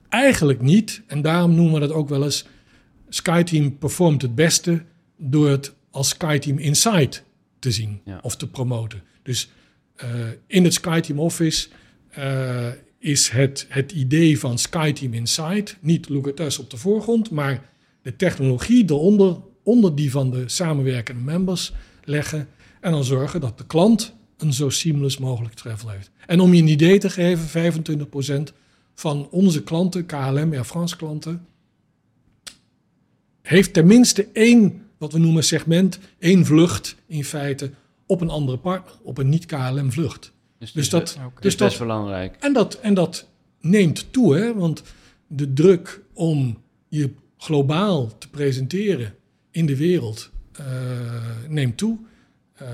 eigenlijk 0.10 0.62
niet, 0.62 1.02
en 1.08 1.22
daarom 1.22 1.56
noemen 1.56 1.74
we 1.74 1.80
dat 1.80 1.92
ook 1.92 2.10
wel 2.10 2.24
eens, 2.24 2.46
SkyTeam 3.10 3.78
performt 3.78 4.22
het 4.22 4.36
beste 4.36 4.84
door 5.18 5.50
het 5.50 5.74
als 5.92 6.10
SkyTeam 6.10 6.58
Insight 6.58 7.24
te 7.60 7.72
zien 7.72 8.02
of 8.22 8.36
te 8.36 8.48
promoten. 8.48 9.04
Dus 9.24 9.50
uh, 10.04 10.10
in 10.48 10.64
het 10.64 10.74
SkyTeam 10.74 11.20
Office 11.20 11.68
uh, 12.18 12.68
is 13.00 13.30
het, 13.30 13.66
het 13.70 13.92
idee 13.92 14.40
van 14.40 14.58
SkyTeam 14.58 15.14
Insight 15.14 15.78
niet 15.82 16.10
Look 16.10 16.28
at 16.28 16.40
Us 16.40 16.60
op 16.60 16.70
de 16.70 16.78
voorgrond, 16.78 17.32
maar 17.32 17.70
de 18.02 18.16
technologie 18.16 18.84
eronder, 18.84 19.38
onder 19.64 19.96
die 19.96 20.12
van 20.12 20.32
de 20.32 20.50
samenwerkende 20.50 21.22
members 21.22 21.74
leggen 22.04 22.48
en 22.82 22.92
dan 22.92 23.04
zorgen 23.04 23.42
dat 23.42 23.58
de 23.58 23.66
klant 23.66 24.16
een 24.38 24.54
zo 24.54 24.70
seamless 24.70 25.18
mogelijk 25.18 25.54
travel 25.54 25.90
heeft. 25.90 26.12
En 26.26 26.40
om 26.40 26.54
je 26.54 26.62
een 26.62 26.68
idee 26.68 27.00
te 27.00 27.10
geven, 27.10 27.74
25% 28.52 28.54
van 28.96 29.28
onze 29.30 29.64
klanten, 29.64 30.06
KLM, 30.06 30.54
Air 30.54 30.64
France 30.64 30.96
klanten, 30.96 31.46
heeft 33.42 33.74
tenminste 33.74 34.28
één 34.34 34.82
wat 34.98 35.14
we 35.14 35.20
noemen 35.20 35.44
segment, 35.44 36.00
één 36.20 36.46
vlucht 36.46 36.96
in 37.06 37.26
feite 37.26 37.72
op 38.06 38.22
een 38.22 38.30
andere 38.30 38.58
partner, 38.58 38.94
op 39.02 39.18
een 39.18 39.30
niet-KLM 39.30 39.92
vlucht. 39.92 40.32
Dus, 40.60 40.72
dus 40.72 40.90
dat, 40.90 41.18
okay. 41.26 41.42
dus 41.42 41.58
dat 41.58 41.72
is 41.72 41.78
belangrijk. 41.78 42.36
En 42.40 42.54
dat, 42.54 42.80
en 42.80 42.94
dat 42.94 43.28
neemt 43.62 44.14
toe, 44.14 44.36
hè, 44.36 44.54
want 44.54 44.84
de 45.28 45.54
druk 45.54 46.02
om 46.14 46.58
je 46.88 47.14
globaal 47.38 48.18
te 48.18 48.30
presenteren 48.30 49.16
in 49.52 49.66
de 49.66 49.78
wereld 49.78 50.30
uh, 50.60 50.66
neemt 51.48 51.78
toe. 51.78 51.98
Uh, 52.62 52.68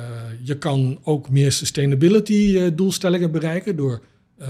je 0.43 0.57
kan 0.57 0.99
ook 1.03 1.29
meer 1.29 1.51
sustainability 1.51 2.33
uh, 2.33 2.71
doelstellingen 2.73 3.31
bereiken 3.31 3.75
door 3.75 4.01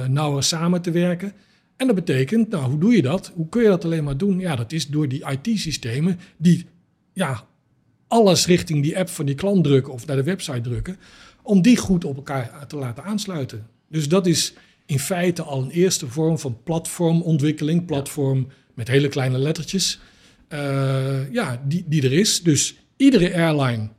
nauwer 0.07 0.43
samen 0.43 0.81
te 0.81 0.91
werken. 0.91 1.33
En 1.77 1.87
dat 1.87 1.95
betekent, 1.95 2.49
nou, 2.49 2.69
hoe 2.69 2.79
doe 2.79 2.95
je 2.95 3.01
dat? 3.01 3.31
Hoe 3.35 3.49
kun 3.49 3.61
je 3.61 3.67
dat 3.67 3.85
alleen 3.85 4.03
maar 4.03 4.17
doen? 4.17 4.39
Ja, 4.39 4.55
dat 4.55 4.71
is 4.71 4.87
door 4.87 5.07
die 5.07 5.25
IT-systemen 5.29 6.19
die 6.37 6.65
ja, 7.13 7.47
alles 8.07 8.45
richting 8.45 8.83
die 8.83 8.97
app 8.97 9.09
van 9.09 9.25
die 9.25 9.35
klant 9.35 9.63
drukken 9.63 9.93
of 9.93 10.05
naar 10.05 10.15
de 10.15 10.23
website 10.23 10.61
drukken, 10.61 10.97
om 11.41 11.61
die 11.61 11.77
goed 11.77 12.05
op 12.05 12.15
elkaar 12.15 12.67
te 12.67 12.75
laten 12.75 13.03
aansluiten. 13.03 13.67
Dus 13.89 14.09
dat 14.09 14.27
is 14.27 14.53
in 14.85 14.99
feite 14.99 15.41
al 15.43 15.61
een 15.61 15.69
eerste 15.69 16.07
vorm 16.07 16.39
van 16.39 16.57
platformontwikkeling, 16.63 17.85
platform 17.85 18.47
met 18.73 18.87
hele 18.87 19.07
kleine 19.07 19.37
lettertjes, 19.37 19.99
uh, 20.49 21.31
ja, 21.31 21.61
die, 21.67 21.85
die 21.87 22.03
er 22.03 22.13
is. 22.13 22.43
Dus 22.43 22.75
iedere 22.97 23.33
airline, 23.35 23.89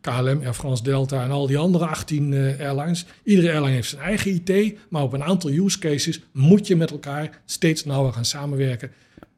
KLM, 0.00 0.40
Air 0.44 0.54
France, 0.54 0.82
Delta 0.82 1.22
en 1.22 1.30
al 1.30 1.46
die 1.46 1.58
andere 1.58 1.86
18 1.86 2.32
uh, 2.32 2.50
eh, 2.50 2.66
airlines, 2.66 3.06
iedere 3.22 3.52
airline 3.52 3.72
heeft 3.72 3.88
zijn 3.88 4.02
eigen 4.02 4.42
IT, 4.44 4.78
maar 4.88 5.02
op 5.02 5.12
een 5.12 5.24
aantal 5.24 5.50
use 5.50 5.78
cases 5.78 6.20
moet 6.32 6.66
je 6.66 6.76
met 6.76 6.90
elkaar 6.90 7.40
steeds 7.44 7.84
nauwer 7.84 8.12
gaan 8.12 8.24
samenwerken. 8.24 8.90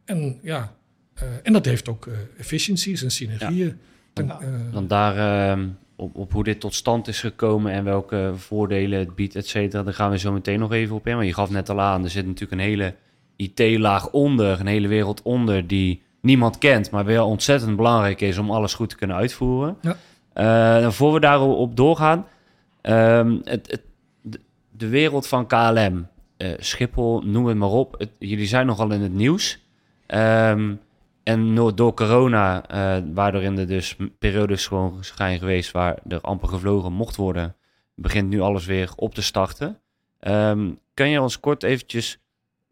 En 0.04 0.38
ja, 0.42 0.74
uh, 1.14 1.22
en 1.42 1.52
dat 1.52 1.64
heeft 1.64 1.88
ook 1.88 2.08
efficiencies 2.38 3.02
en 3.02 3.10
synergieën. 3.10 3.78
Dan 4.72 4.86
daar 4.86 5.16
ehm, 5.50 5.68
op, 5.96 6.16
op, 6.16 6.32
hoe 6.32 6.44
dit 6.44 6.60
tot 6.60 6.74
stand 6.74 7.08
is 7.08 7.20
gekomen 7.20 7.72
en 7.72 7.84
welke 7.84 8.32
voordelen 8.36 8.98
het 8.98 9.14
biedt, 9.14 9.36
et 9.36 9.46
cetera, 9.46 9.82
daar 9.82 9.94
gaan 9.94 10.10
we 10.10 10.18
zo 10.18 10.32
meteen 10.32 10.58
nog 10.58 10.72
even 10.72 10.96
op 10.96 11.06
in. 11.06 11.16
Maar 11.16 11.24
je 11.24 11.34
gaf 11.34 11.50
net 11.50 11.68
al 11.68 11.80
aan, 11.80 12.04
er 12.04 12.10
zit 12.10 12.26
natuurlijk 12.26 12.52
een 12.52 12.66
hele 12.66 12.94
IT-laag 13.36 14.10
onder, 14.10 14.60
een 14.60 14.66
hele 14.66 14.88
wereld 14.88 15.22
onder 15.22 15.66
die 15.66 16.02
niemand 16.20 16.58
kent, 16.58 16.90
maar 16.90 17.04
wel 17.04 17.26
ontzettend 17.26 17.76
belangrijk 17.76 18.20
is 18.20 18.38
om 18.38 18.50
alles 18.50 18.74
goed 18.74 18.88
te 18.88 18.96
kunnen 18.96 19.16
uitvoeren. 19.16 19.76
Ja. 19.80 19.96
Uh, 20.34 20.90
voor 20.90 21.12
we 21.12 21.20
daarop 21.20 21.76
doorgaan, 21.76 22.26
um, 22.82 23.40
het, 23.44 23.70
het, 23.70 23.82
de, 24.70 24.88
wereld 24.88 25.26
van 25.26 25.46
KLM, 25.46 26.06
eh, 26.36 26.52
Schiphol, 26.58 27.20
noem 27.20 27.46
het 27.46 27.56
maar 27.56 27.68
op. 27.68 28.06
jullie 28.18 28.46
zijn 28.46 28.66
nogal 28.66 28.90
in 28.90 29.00
het 29.00 29.12
nieuws. 29.12 29.64
Um, 30.06 30.80
en 31.22 31.54
door 31.54 31.94
corona, 31.94 32.70
uh, 32.70 33.04
waardoor 33.14 33.42
in 33.42 33.56
de 33.56 33.64
dus 33.64 33.96
periodes 34.18 34.66
gewoon 34.66 35.04
zijn 35.04 35.38
geweest 35.38 35.70
waar 35.70 35.98
er 36.08 36.20
amper 36.20 36.48
gevlogen 36.48 36.92
mocht 36.92 37.16
worden, 37.16 37.56
begint 37.94 38.28
nu 38.28 38.40
alles 38.40 38.66
weer 38.66 38.92
op 38.96 39.14
te 39.14 39.22
starten. 39.22 39.80
Um, 40.20 40.78
kan 40.94 41.08
je 41.08 41.20
ons 41.20 41.40
kort 41.40 41.62
eventjes 41.62 42.18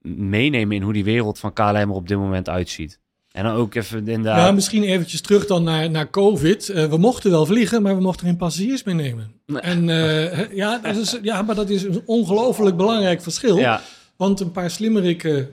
meenemen 0.03 0.77
in 0.77 0.83
hoe 0.83 0.93
die 0.93 1.05
wereld 1.05 1.39
van 1.39 1.53
KLM 1.53 1.77
er 1.77 1.91
op 1.91 2.09
dit 2.09 2.19
moment 2.19 2.49
uitziet? 2.49 3.01
En 3.39 3.45
dan 3.45 3.55
ook 3.55 3.75
even 3.75 3.99
inderdaad... 3.99 4.47
Ja, 4.47 4.53
misschien 4.53 4.83
eventjes 4.83 5.21
terug 5.21 5.47
dan 5.47 5.63
naar, 5.63 5.91
naar 5.91 6.11
COVID. 6.11 6.69
Uh, 6.69 6.85
we 6.85 6.97
mochten 6.97 7.31
wel 7.31 7.47
vliegen, 7.47 7.83
maar 7.83 7.97
we 7.97 8.03
mochten 8.03 8.27
geen 8.27 8.37
passagiers 8.37 8.83
meenemen. 8.83 9.33
Nee. 9.47 9.61
En 9.61 9.89
uh, 9.89 10.53
ja, 10.55 10.79
dat 10.79 10.97
is, 10.97 11.19
ja, 11.23 11.43
maar 11.43 11.55
dat 11.55 11.71
is 11.71 11.83
een 11.83 12.03
ongelooflijk 12.05 12.77
belangrijk 12.77 13.23
verschil. 13.23 13.59
Ja. 13.59 13.83
Want 14.17 14.41
een 14.41 14.53
paar 14.53 14.71
slimmerikke 14.71 15.49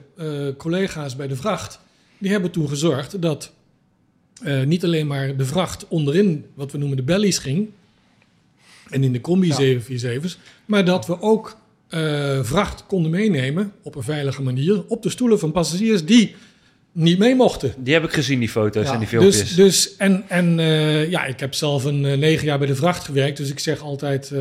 collega's 0.56 1.16
bij 1.16 1.26
de 1.26 1.36
vracht 1.36 1.80
die 2.18 2.30
hebben 2.30 2.50
toen 2.50 2.68
gezorgd 2.68 3.22
dat 3.22 3.52
niet 4.64 4.84
alleen 4.84 5.06
maar 5.06 5.36
de 5.36 5.44
vracht 5.44 5.86
onderin, 5.88 6.46
wat 6.54 6.72
we 6.72 6.78
noemen 6.78 6.96
de 6.96 7.02
bellies, 7.02 7.38
ging. 7.38 7.68
En 8.90 9.04
in 9.04 9.12
de 9.12 9.20
combi 9.20 9.46
ja. 9.46 9.80
747's. 9.80 10.38
Maar 10.64 10.84
dat 10.84 11.06
we 11.06 11.20
ook 11.20 11.56
vracht 12.42 12.86
konden 12.86 13.10
meenemen 13.10 13.72
op 13.82 13.94
een 13.94 14.02
veilige 14.02 14.42
manier 14.42 14.84
op 14.88 15.02
de 15.02 15.10
stoelen 15.10 15.38
van 15.38 15.52
passagiers 15.52 16.04
die 16.04 16.34
niet 16.96 17.18
mee 17.18 17.34
mochten. 17.34 17.74
Die 17.78 17.94
heb 17.94 18.04
ik 18.04 18.12
gezien, 18.12 18.38
die 18.38 18.48
foto's 18.48 18.90
en 18.90 18.98
die 18.98 19.08
filmpjes. 19.08 19.38
Dus, 19.38 19.54
dus 19.54 19.96
en, 19.96 20.24
en 20.28 20.58
uh, 20.58 21.10
ja, 21.10 21.24
ik 21.24 21.40
heb 21.40 21.54
zelf 21.54 21.84
een 21.84 22.00
negen 22.00 22.46
jaar 22.46 22.58
bij 22.58 22.66
de 22.66 22.74
vracht 22.74 23.04
gewerkt. 23.04 23.36
Dus 23.36 23.50
ik 23.50 23.58
zeg 23.58 23.80
altijd, 23.80 24.32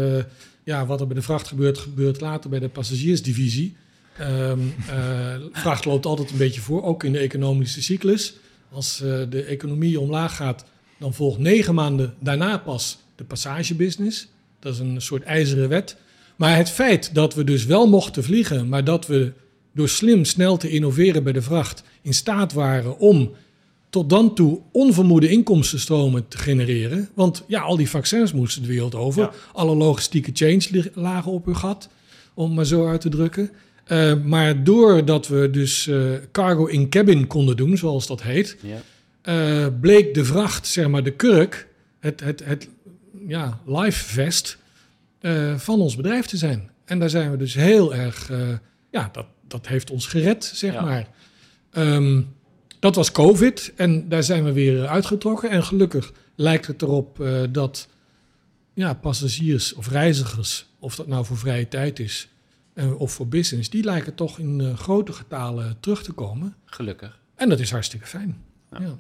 ja, 0.63 0.85
wat 0.85 1.00
er 1.00 1.07
bij 1.07 1.15
de 1.15 1.21
vracht 1.21 1.47
gebeurt, 1.47 1.77
gebeurt 1.77 2.21
later 2.21 2.50
bij 2.50 2.59
de 2.59 2.69
passagiersdivisie. 2.69 3.75
Um, 4.21 4.74
vracht 5.53 5.85
loopt 5.85 6.05
altijd 6.05 6.31
een 6.31 6.38
beetje 6.38 6.62
voor, 6.62 6.83
ook 6.83 7.03
in 7.03 7.12
de 7.12 7.19
economische 7.19 7.81
cyclus. 7.81 8.35
Als 8.71 8.97
de 9.29 9.43
economie 9.43 10.00
omlaag 10.00 10.35
gaat, 10.35 10.65
dan 11.00 11.13
volgt 11.13 11.39
negen 11.39 11.74
maanden 11.75 12.13
daarna 12.19 12.57
pas 12.57 12.97
de 13.15 13.24
passagebusiness. 13.24 14.27
Dat 14.59 14.74
is 14.74 14.79
een 14.79 15.01
soort 15.01 15.24
ijzeren 15.24 15.69
wet. 15.69 15.97
Maar 16.35 16.57
het 16.57 16.69
feit 16.69 17.13
dat 17.13 17.35
we 17.35 17.43
dus 17.43 17.65
wel 17.65 17.88
mochten 17.88 18.24
vliegen, 18.24 18.69
maar 18.69 18.83
dat 18.83 19.07
we 19.07 19.33
door 19.75 19.89
slim 19.89 20.25
snel 20.25 20.58
te 20.58 20.70
innoveren 20.70 21.24
bij 21.24 21.34
de 21.34 21.41
vracht 21.41 21.84
in 22.01 22.13
staat 22.13 22.53
waren 22.53 22.98
om 23.00 23.32
tot 23.89 24.10
dan 24.10 24.36
toe 24.36 24.60
onvermoede 24.72 25.29
inkomstenstromen 25.29 26.27
te 26.27 26.38
genereren. 26.38 27.10
Want 27.13 27.44
ja, 27.48 27.62
al 27.62 27.75
die 27.75 27.89
vaccins 27.89 28.34
moesten 28.34 28.62
de 28.62 28.67
wereld 28.67 28.96
over. 28.96 29.29
Alle 29.53 29.75
logistieke 29.75 30.32
chains 30.34 30.70
lagen 30.94 31.32
op 31.32 31.46
hun 31.46 31.55
gat, 31.55 31.89
om 32.34 32.53
maar 32.53 32.65
zo 32.65 32.88
uit 32.88 33.01
te 33.01 33.10
drukken. 33.10 33.50
Uh, 33.88 34.24
maar 34.24 34.63
doordat 34.63 35.27
we 35.27 35.50
dus 35.50 35.88
uh, 35.88 36.12
cargo 36.32 36.65
in 36.65 36.89
cabin 36.89 37.27
konden 37.27 37.58
doen, 37.58 37.77
zoals 37.77 38.08
dat 38.08 38.22
heet, 38.22 38.58
ja. 38.62 39.63
uh, 39.63 39.67
bleek 39.82 40.13
de 40.13 40.25
vracht, 40.25 40.67
zeg 40.67 40.88
maar 40.88 41.03
de 41.03 41.13
kurk, 41.13 41.67
het, 42.00 42.20
het, 42.20 42.46
het 42.46 42.70
ja, 43.27 43.60
live 43.65 44.03
vest 44.03 44.58
van 45.55 45.82
ons 45.82 45.96
bedrijf 45.96 46.25
te 46.25 46.38
zijn. 46.38 46.70
En 46.86 47.00
daar 47.00 47.10
zijn 47.10 47.32
we 47.32 47.38
dus 47.38 47.53
heel 47.53 47.96
erg, 47.96 48.32
ja, 48.91 49.10
dat, 49.12 49.25
dat 49.55 49.67
heeft 49.67 49.91
ons 49.91 50.07
gered, 50.07 50.43
zeg 50.43 50.74
ja. 50.74 50.81
maar. 50.81 51.07
Um, 51.71 52.33
dat 52.79 52.95
was 52.95 53.12
COVID 53.12 53.74
en 53.75 54.09
daar 54.09 54.24
zijn 54.24 54.43
we 54.43 54.51
weer 54.51 54.88
uitgetrokken. 54.88 55.50
En 55.50 55.63
gelukkig 55.63 56.12
lijkt 56.35 56.67
het 56.67 56.81
erop 56.81 57.24
dat 57.51 57.88
ja, 58.74 58.93
passagiers 58.93 59.74
of 59.74 59.89
reizigers, 59.89 60.65
of 60.79 60.95
dat 60.95 61.07
nou 61.07 61.25
voor 61.25 61.38
vrije 61.38 61.67
tijd 61.67 62.00
is, 62.00 62.29
uh, 62.75 63.00
of 63.00 63.12
voor 63.12 63.27
business, 63.27 63.69
die 63.69 63.83
lijken 63.83 64.15
toch 64.15 64.39
in 64.39 64.59
uh, 64.59 64.77
grote 64.77 65.13
getalen 65.13 65.77
terug 65.79 66.03
te 66.03 66.12
komen. 66.12 66.55
Gelukkig. 66.65 67.19
En 67.35 67.50
dat 67.50 67.59
is 67.59 67.71
hartstikke 67.71 68.07
fijn. 68.07 68.43
Ja. 68.71 68.79
ja. 68.79 68.97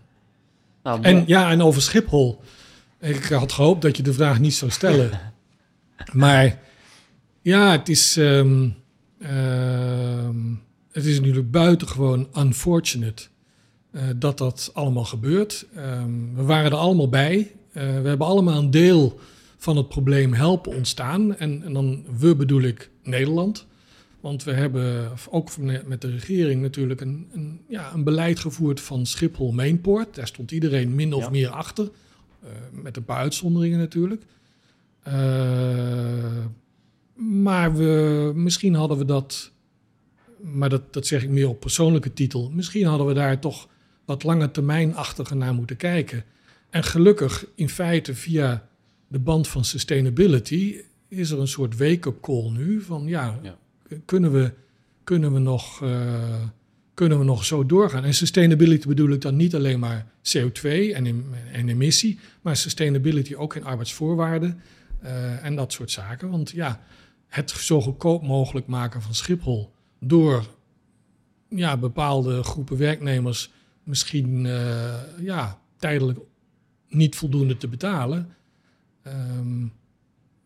Nou, 0.83 1.01
en 1.01 1.23
ja, 1.27 1.51
en 1.51 1.61
over 1.61 1.81
Schiphol. 1.81 2.41
Ik 2.99 3.23
had 3.23 3.51
gehoopt 3.51 3.81
dat 3.81 3.97
je 3.97 4.03
de 4.03 4.13
vraag 4.13 4.39
niet 4.39 4.53
zou 4.53 4.71
stellen. 4.71 5.19
maar 6.13 6.59
ja, 7.41 7.71
het 7.71 7.89
is, 7.89 8.17
um, 8.17 8.75
het 10.91 11.05
is 11.05 11.19
natuurlijk 11.19 11.51
buitengewoon 11.51 12.27
unfortunate 12.37 13.23
uh, 13.91 14.01
dat 14.15 14.37
dat 14.37 14.71
allemaal 14.73 15.05
gebeurt. 15.05 15.67
Um, 15.77 16.35
we 16.35 16.43
waren 16.43 16.71
er 16.71 16.77
allemaal 16.77 17.09
bij. 17.09 17.37
Uh, 17.37 17.73
we 17.73 18.07
hebben 18.07 18.27
allemaal 18.27 18.57
een 18.57 18.71
deel 18.71 19.19
van 19.57 19.77
het 19.77 19.87
probleem 19.87 20.33
helpen 20.33 20.75
ontstaan. 20.75 21.35
En, 21.35 21.63
en 21.63 21.73
dan 21.73 22.05
we 22.17 22.35
bedoel 22.35 22.61
ik 22.61 22.89
Nederland. 23.03 23.65
Want 24.19 24.43
we 24.43 24.51
hebben 24.51 25.11
ook 25.29 25.49
met 25.85 26.01
de 26.01 26.09
regering 26.09 26.61
natuurlijk 26.61 27.01
een, 27.01 27.27
een, 27.33 27.61
ja, 27.67 27.93
een 27.93 28.03
beleid 28.03 28.39
gevoerd 28.39 28.81
van 28.81 29.05
Schiphol 29.05 29.51
Mainport. 29.51 30.15
Daar 30.15 30.27
stond 30.27 30.51
iedereen 30.51 30.95
min 30.95 31.13
of 31.13 31.31
meer 31.31 31.49
achter. 31.49 31.89
Uh, 32.43 32.49
met 32.71 32.97
een 32.97 33.05
paar 33.05 33.17
uitzonderingen 33.17 33.79
natuurlijk. 33.79 34.23
Uh, 35.07 35.13
maar 37.15 37.75
we, 37.75 38.31
misschien 38.35 38.75
hadden 38.75 38.97
we 38.97 39.05
dat, 39.05 39.51
maar 40.41 40.69
dat, 40.69 40.93
dat 40.93 41.07
zeg 41.07 41.23
ik 41.23 41.29
meer 41.29 41.49
op 41.49 41.59
persoonlijke 41.59 42.13
titel. 42.13 42.51
Misschien 42.53 42.85
hadden 42.85 43.07
we 43.07 43.13
daar 43.13 43.39
toch 43.39 43.67
wat 44.05 44.23
lange 44.23 44.51
termijnachtiger 44.51 45.35
naar 45.35 45.53
moeten 45.53 45.77
kijken. 45.77 46.23
En 46.69 46.83
gelukkig, 46.83 47.45
in 47.55 47.69
feite, 47.69 48.15
via 48.15 48.67
de 49.07 49.19
band 49.19 49.47
van 49.47 49.65
sustainability, 49.65 50.75
is 51.07 51.31
er 51.31 51.39
een 51.39 51.47
soort 51.47 51.77
wake-up 51.77 52.21
call 52.21 52.49
nu 52.51 52.81
van 52.81 53.07
ja, 53.07 53.39
ja, 53.41 53.57
kunnen 54.05 54.31
we, 54.31 54.53
kunnen 55.03 55.33
we 55.33 55.39
nog. 55.39 55.83
Uh, 55.83 56.43
kunnen 56.93 57.19
we 57.19 57.23
nog 57.23 57.45
zo 57.45 57.65
doorgaan? 57.65 58.03
En 58.03 58.13
sustainability 58.13 58.87
bedoel 58.87 59.09
ik 59.09 59.21
dan 59.21 59.35
niet 59.35 59.55
alleen 59.55 59.79
maar 59.79 60.05
CO2 60.37 60.61
en, 60.61 61.25
en 61.51 61.69
emissie, 61.69 62.19
maar 62.41 62.55
sustainability 62.55 63.35
ook 63.35 63.55
in 63.55 63.63
arbeidsvoorwaarden 63.63 64.61
uh, 65.03 65.45
en 65.45 65.55
dat 65.55 65.73
soort 65.73 65.91
zaken. 65.91 66.29
Want 66.29 66.51
ja, 66.51 66.81
het 67.35 67.49
zo 67.49 67.81
goedkoop 67.81 68.23
mogelijk 68.23 68.67
maken 68.67 69.01
van 69.01 69.13
Schiphol 69.13 69.71
door 69.99 70.45
ja, 71.49 71.77
bepaalde 71.77 72.43
groepen 72.43 72.77
werknemers 72.77 73.51
misschien 73.83 74.45
uh, 74.45 74.93
ja, 75.19 75.59
tijdelijk 75.77 76.19
niet 76.89 77.15
voldoende 77.15 77.57
te 77.57 77.67
betalen. 77.67 78.35
Um, 79.07 79.73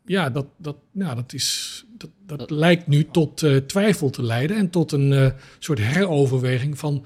ja, 0.06 0.30
dat, 0.30 0.46
dat, 0.58 0.76
nou, 0.92 1.16
dat, 1.16 1.34
is, 1.34 1.86
dat, 1.98 2.10
dat, 2.26 2.50
lijkt 2.50 2.88
nu 2.88 3.06
tot 3.12 3.42
uh, 3.42 3.58
twijfel 3.58 4.10
te 4.10 4.24
leiden 4.24 4.58
en 4.58 4.70
tot 4.70 4.92
een 4.92 5.12
uh, 5.12 5.30
soort 5.60 5.80
heroverweging 5.80 6.78
van, 6.78 7.06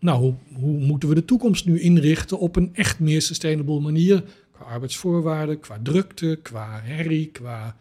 nou, 0.00 0.20
hoe, 0.20 0.34
hoe, 0.54 0.78
moeten 0.78 1.08
we 1.08 1.14
de 1.14 1.24
toekomst 1.24 1.66
nu 1.66 1.80
inrichten 1.80 2.38
op 2.38 2.56
een 2.56 2.74
echt 2.74 2.98
meer 2.98 3.22
sustainable 3.22 3.80
manier? 3.80 4.24
Qua 4.52 4.64
arbeidsvoorwaarden, 4.64 5.60
qua 5.60 5.78
drukte, 5.82 6.38
qua 6.42 6.80
herrie, 6.82 7.26
qua 7.26 7.76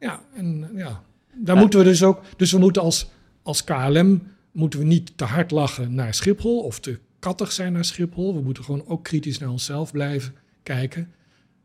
ja, 0.00 0.22
en 0.34 0.70
ja, 0.74 1.02
daar 1.34 1.56
moeten 1.56 1.78
we 1.78 1.84
dus 1.84 2.02
ook. 2.02 2.20
Dus 2.36 2.52
we 2.52 2.58
moeten 2.58 2.82
als, 2.82 3.10
als 3.42 3.64
KLM 3.64 4.22
moeten 4.52 4.78
we 4.78 4.84
niet 4.84 5.12
te 5.16 5.24
hard 5.24 5.50
lachen 5.50 5.94
naar 5.94 6.14
Schiphol 6.14 6.60
of 6.60 6.80
te 6.80 6.98
kattig 7.18 7.52
zijn 7.52 7.72
naar 7.72 7.84
Schiphol. 7.84 8.34
We 8.34 8.40
moeten 8.40 8.64
gewoon 8.64 8.84
ook 8.86 9.04
kritisch 9.04 9.38
naar 9.38 9.50
onszelf 9.50 9.92
blijven 9.92 10.34
kijken. 10.62 11.12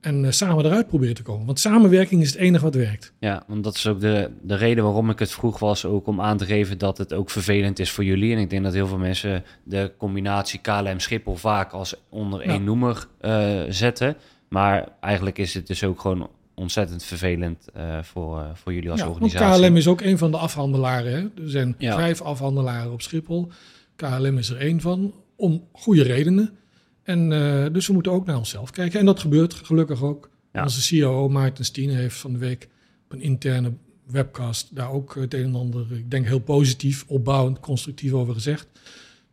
En 0.02 0.24
uh, 0.24 0.32
samen 0.32 0.66
eruit 0.66 0.88
proberen 0.88 1.16
te 1.16 1.22
komen. 1.22 1.46
Want 1.46 1.60
samenwerking 1.60 2.22
is 2.22 2.32
het 2.32 2.40
enige 2.40 2.64
wat 2.64 2.76
werkt. 2.76 3.14
Ja, 3.20 3.44
want 3.48 3.64
dat 3.64 3.76
is 3.76 3.88
ook 3.88 4.00
de, 4.00 4.32
de 4.42 4.56
reden 4.56 4.84
waarom 4.84 5.10
ik 5.10 5.20
het 5.20 5.32
vroeg 5.32 5.60
was. 5.60 5.86
Ook 5.86 6.08
om 6.08 6.22
aan 6.22 6.38
te 6.38 6.46
geven 6.46 6.78
dat 6.78 6.98
het 6.98 7.14
ook 7.14 7.30
vervelend 7.30 7.80
is 7.80 7.92
voor 7.92 8.04
jullie. 8.04 8.34
En 8.34 8.40
ik 8.40 8.50
denk 8.50 8.64
dat 8.64 8.74
heel 8.74 8.88
veel 8.88 8.98
mensen 8.98 9.44
de 9.64 9.92
combinatie 9.98 10.60
KLM-Schiphol 10.60 11.36
vaak 11.36 11.72
als 11.72 11.96
onder 12.10 12.42
één 12.42 12.64
noemer 12.64 13.08
uh, 13.22 13.62
zetten. 13.70 14.18
Maar 14.48 14.88
eigenlijk 15.00 15.38
is 15.38 15.54
het 15.54 15.68
dus 15.68 15.84
ook 15.84 16.00
gewoon 16.00 16.30
ontzettend 16.62 17.04
vervelend 17.04 17.68
uh, 17.78 18.04
voor, 18.04 18.40
uh, 18.40 18.50
voor 18.54 18.74
jullie 18.74 18.92
als 18.92 19.00
ja, 19.00 19.10
organisatie. 19.10 19.68
KLM 19.68 19.78
is 19.78 19.88
ook 19.88 20.02
een 20.02 20.18
van 20.18 20.32
de 20.32 20.38
afhandelaren. 20.38 21.12
Hè? 21.12 21.44
Er 21.44 21.50
zijn 21.50 21.76
ja. 21.78 21.96
vijf 21.96 22.22
afhandelaren 22.22 22.92
op 22.92 23.02
Schiphol. 23.02 23.52
KLM 23.96 24.38
is 24.38 24.50
er 24.50 24.58
één 24.58 24.82
van, 24.82 25.14
om 25.36 25.68
goede 25.72 26.04
redenen. 26.04 26.58
En 27.04 27.32
uh, 27.32 27.66
dus 27.72 27.88
we 27.88 27.94
moeten 27.94 28.12
ook 28.12 28.26
naar 28.26 28.38
onszelf 28.38 28.72
kijken. 28.72 29.00
En 29.00 29.06
dat 29.06 29.20
gebeurt 29.20 29.54
gelukkig 29.54 30.04
ook. 30.04 30.30
Ja. 30.54 30.64
Onze 30.64 31.00
COO 31.00 31.30
Maarten 31.30 31.66
Stien 31.66 31.90
heeft 31.90 32.18
van 32.18 32.34
de 32.34 32.40
week 32.40 32.70
op 33.06 33.12
een 33.12 33.22
interne 33.22 33.74
webcast 34.06 34.76
daar 34.76 34.92
ook 34.92 35.16
het 35.16 35.34
een 35.34 35.44
en 35.44 35.56
ander, 35.56 35.86
ik 35.92 36.12
denk 36.12 36.26
heel 36.26 36.40
positief, 36.40 37.06
opbouwend, 37.08 37.60
constructief 37.60 38.12
over 38.12 38.34
gezegd. 38.34 38.68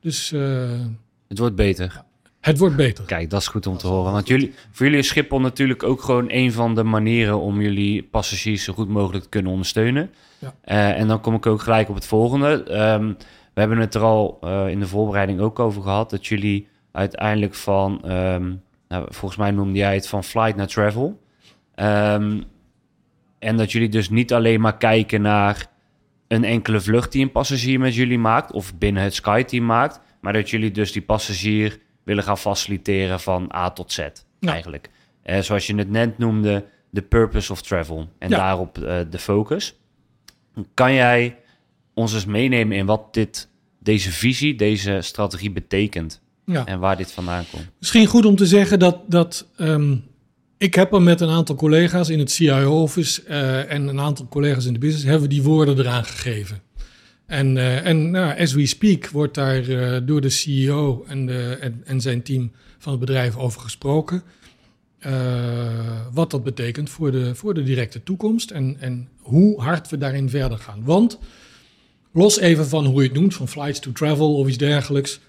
Dus... 0.00 0.30
het 1.28 1.38
wordt 1.38 1.54
beter. 1.54 2.02
Het 2.40 2.58
wordt 2.58 2.76
beter. 2.76 3.04
Kijk, 3.04 3.30
dat 3.30 3.40
is 3.40 3.46
goed 3.46 3.66
om 3.66 3.76
te 3.76 3.86
horen. 3.86 4.12
Want 4.12 4.28
jullie, 4.28 4.54
voor 4.70 4.86
jullie 4.86 5.00
is 5.00 5.08
Schiphol 5.08 5.40
natuurlijk 5.40 5.82
ook 5.82 6.02
gewoon 6.02 6.24
een 6.28 6.52
van 6.52 6.74
de 6.74 6.82
manieren 6.82 7.40
om 7.40 7.60
jullie 7.60 8.02
passagiers 8.02 8.64
zo 8.64 8.72
goed 8.72 8.88
mogelijk 8.88 9.22
te 9.22 9.28
kunnen 9.28 9.50
ondersteunen. 9.52 10.10
Ja. 10.38 10.54
Uh, 10.64 11.00
en 11.00 11.08
dan 11.08 11.20
kom 11.20 11.34
ik 11.34 11.46
ook 11.46 11.62
gelijk 11.62 11.88
op 11.88 11.94
het 11.94 12.06
volgende. 12.06 12.80
Um, 12.92 13.16
we 13.54 13.60
hebben 13.60 13.78
het 13.78 13.94
er 13.94 14.02
al 14.02 14.38
uh, 14.44 14.68
in 14.68 14.80
de 14.80 14.86
voorbereiding 14.86 15.40
ook 15.40 15.58
over 15.58 15.82
gehad, 15.82 16.10
dat 16.10 16.26
jullie 16.26 16.68
uiteindelijk 16.92 17.54
van, 17.54 18.12
um, 18.12 18.62
nou, 18.88 19.06
volgens 19.08 19.40
mij 19.40 19.50
noemde 19.50 19.78
jij 19.78 19.94
het 19.94 20.08
van 20.08 20.24
flight 20.24 20.56
naar 20.56 20.66
travel. 20.66 21.20
Um, 21.76 22.44
en 23.38 23.56
dat 23.56 23.72
jullie 23.72 23.88
dus 23.88 24.10
niet 24.10 24.32
alleen 24.32 24.60
maar 24.60 24.76
kijken 24.76 25.22
naar 25.22 25.66
een 26.28 26.44
enkele 26.44 26.80
vlucht 26.80 27.12
die 27.12 27.22
een 27.22 27.32
passagier 27.32 27.80
met 27.80 27.94
jullie 27.94 28.18
maakt, 28.18 28.52
of 28.52 28.78
binnen 28.78 29.02
het 29.02 29.14
SkyTeam 29.14 29.64
maakt, 29.64 30.00
maar 30.20 30.32
dat 30.32 30.50
jullie 30.50 30.70
dus 30.70 30.92
die 30.92 31.02
passagier 31.02 31.78
willen 32.08 32.24
gaan 32.24 32.38
faciliteren 32.38 33.20
van 33.20 33.52
A 33.54 33.70
tot 33.70 33.92
Z 33.92 34.08
eigenlijk. 34.40 34.90
Uh, 35.24 35.38
zoals 35.38 35.66
je 35.66 35.74
het 35.74 35.90
net 35.90 36.18
noemde, 36.18 36.64
de 36.90 37.02
purpose 37.02 37.52
of 37.52 37.62
travel 37.62 38.08
en 38.18 38.30
daarop 38.30 38.78
uh, 38.78 38.98
de 39.10 39.18
focus. 39.18 39.74
Kan 40.74 40.94
jij 40.94 41.36
ons 41.94 42.14
eens 42.14 42.24
meenemen 42.24 42.76
in 42.76 42.86
wat 42.86 43.14
dit, 43.14 43.48
deze 43.78 44.10
visie, 44.10 44.54
deze 44.54 44.98
strategie 45.00 45.50
betekent 45.50 46.20
ja. 46.44 46.66
en 46.66 46.78
waar 46.78 46.96
dit 46.96 47.12
vandaan 47.12 47.44
komt? 47.50 47.66
Misschien 47.78 48.06
goed 48.06 48.24
om 48.24 48.36
te 48.36 48.46
zeggen 48.46 48.78
dat, 48.78 48.98
dat 49.06 49.48
um, 49.56 50.04
ik 50.58 50.74
heb 50.74 50.92
er 50.92 51.02
met 51.02 51.20
een 51.20 51.30
aantal 51.30 51.54
collega's 51.54 52.08
in 52.08 52.18
het 52.18 52.30
CIO-office 52.30 53.22
uh, 53.28 53.72
en 53.72 53.88
een 53.88 54.00
aantal 54.00 54.28
collega's 54.28 54.66
in 54.66 54.72
de 54.72 54.78
business, 54.78 55.04
hebben 55.04 55.22
we 55.28 55.34
die 55.34 55.42
woorden 55.42 55.78
eraan 55.78 56.04
gegeven. 56.04 56.62
En, 57.28 57.56
uh, 57.56 57.86
en 57.86 58.10
nou, 58.10 58.38
as 58.40 58.52
we 58.52 58.66
speak 58.66 59.08
wordt 59.08 59.34
daar 59.34 59.68
uh, 59.68 59.96
door 60.02 60.20
de 60.20 60.28
CEO 60.28 61.04
en, 61.08 61.26
de, 61.26 61.72
en, 61.84 62.00
zijn 62.00 62.22
team 62.22 62.52
van 62.78 62.92
het 62.92 63.00
bedrijf 63.00 63.36
over 63.36 63.60
gesproken. 63.60 64.22
Uh, 65.06 65.16
wat 66.12 66.30
dat 66.30 66.44
betekent 66.44 66.90
voor 66.90 67.10
de, 67.10 67.34
voor 67.34 67.54
de 67.54 67.62
directe 67.62 68.02
toekomst 68.02 68.50
en, 68.50 68.76
en 68.80 69.08
hoe 69.18 69.60
hard 69.60 69.90
we 69.90 69.98
daarin 69.98 70.30
verder 70.30 70.58
gaan. 70.58 70.84
Want 70.84 71.18
los 72.12 72.38
even 72.38 72.68
van 72.68 72.84
hoe 72.84 73.02
je 73.02 73.08
het 73.08 73.18
noemt, 73.18 73.34
van 73.34 73.48
flights 73.48 73.80
to 73.80 73.92
travel 73.92 74.34
of 74.34 74.48
iets 74.48 74.56
dergelijks. 74.56 75.20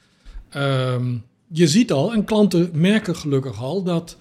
Ehm, 0.50 1.16
je 1.48 1.68
ziet 1.68 1.92
al, 1.92 2.14
en 2.14 2.24
klanten 2.24 2.70
merken 2.74 3.16
gelukkig 3.16 3.62
al, 3.62 3.84
dat, 3.84 4.18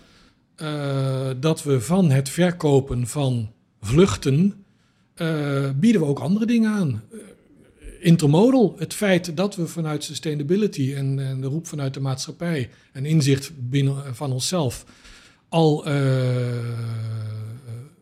dat 1.41 1.63
we 1.63 1.81
van 1.81 2.11
het 2.11 2.29
verkopen 2.29 3.07
van 3.07 3.51
vluchten 3.81 4.65
bieden 5.75 6.01
we 6.01 6.07
ook 6.07 6.19
andere 6.19 6.47
dingen 6.47 6.71
aan 6.71 7.03
intermodal, 7.99 8.75
het 8.79 8.95
feit 8.95 9.37
dat 9.37 9.57
we 9.57 9.67
vanuit 9.67 10.05
sustainability 10.05 10.95
en, 10.95 11.19
en, 11.19 11.41
de 11.41 11.47
roep 11.47 11.67
vanuit 11.67 11.95
de 11.95 12.01
maatschappij 12.01 12.71
en 12.93 13.07
inzicht 13.07 13.51
binnen 13.55 14.15
van 14.15 14.33
onszelf 14.33 14.85
al 15.49 15.89
uh, 15.89 15.95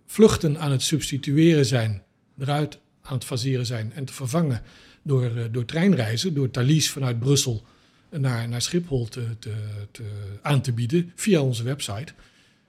vluchten 0.06 0.58
aan 0.58 0.70
het 0.70 0.82
substitueren 0.82 1.66
zijn, 1.66 2.02
eruit 2.38 2.78
aan 3.02 3.14
het 3.14 3.24
faseren 3.24 3.66
zijn 3.66 3.92
en 3.94 4.04
te 4.04 4.12
vervangen 4.12 4.62
door, 5.02 5.30
uh, 5.36 5.44
door 5.50 5.64
treinreizen, 5.64 6.34
door 6.34 6.50
Thalys 6.50 6.90
vanuit 6.90 7.18
Brussel 7.18 7.62
naar, 8.10 8.48
naar 8.48 8.62
Schiphol 8.62 9.08
te, 9.08 9.24
te, 9.38 9.52
te, 9.90 10.02
aan 10.42 10.60
te 10.60 10.72
bieden 10.72 11.12
via 11.14 11.40
onze 11.40 11.62
website. 11.62 12.12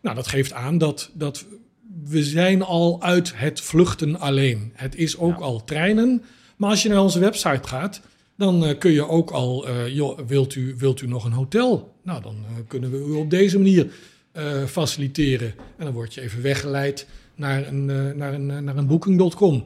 Nou, 0.02 0.16
dat 0.16 0.28
geeft 0.28 0.54
aan 0.54 0.78
dat, 0.78 1.12
dat 1.14 1.46
we 2.04 2.24
zijn 2.24 2.62
al 2.62 3.02
uit 3.02 3.32
het 3.36 3.62
vluchten 3.62 4.20
alleen. 4.20 4.72
Het 4.76 4.96
is 4.96 5.18
ook 5.18 5.40
al 5.40 5.64
treinen 5.64 6.24
maar 6.58 6.70
als 6.70 6.84
je 6.84 6.90
naar 6.90 7.02
onze 7.02 7.20
website 7.20 7.68
gaat, 7.68 8.02
dan 8.38 8.64
uh, 8.64 8.78
kun 8.78 8.92
je 8.92 9.08
ook 9.08 9.32
al, 9.32 9.72
joh, 9.88 10.20
wilt, 10.28 10.56
u, 10.56 10.76
wilt 10.78 11.02
u 11.02 11.08
nog 11.08 11.26
een 11.26 11.32
hotel? 11.32 11.96
Nou, 12.04 12.22
dan 12.22 12.36
uh, 12.36 12.58
kunnen 12.68 12.92
we 12.92 12.98
u 12.98 13.12
op 13.12 13.30
deze 13.30 13.58
manier 13.58 13.88
faciliteren. 14.68 15.54
En 15.78 15.86
dan 15.86 15.94
word 15.94 16.14
je 16.14 16.22
even 16.22 16.42
weggeleid 16.42 17.08
naar 17.36 17.68
een, 17.68 17.86
naar 18.18 18.34
een, 18.34 18.64
naar 18.64 18.78
een 18.78 18.88
booking.com. 18.88 19.66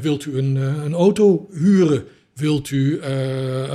wilt 0.00 0.24
u 0.24 0.38
een, 0.38 0.56
een 0.56 0.94
auto 0.94 1.48
huren? 1.52 2.04
Wilt 2.34 2.70
u 2.70 3.00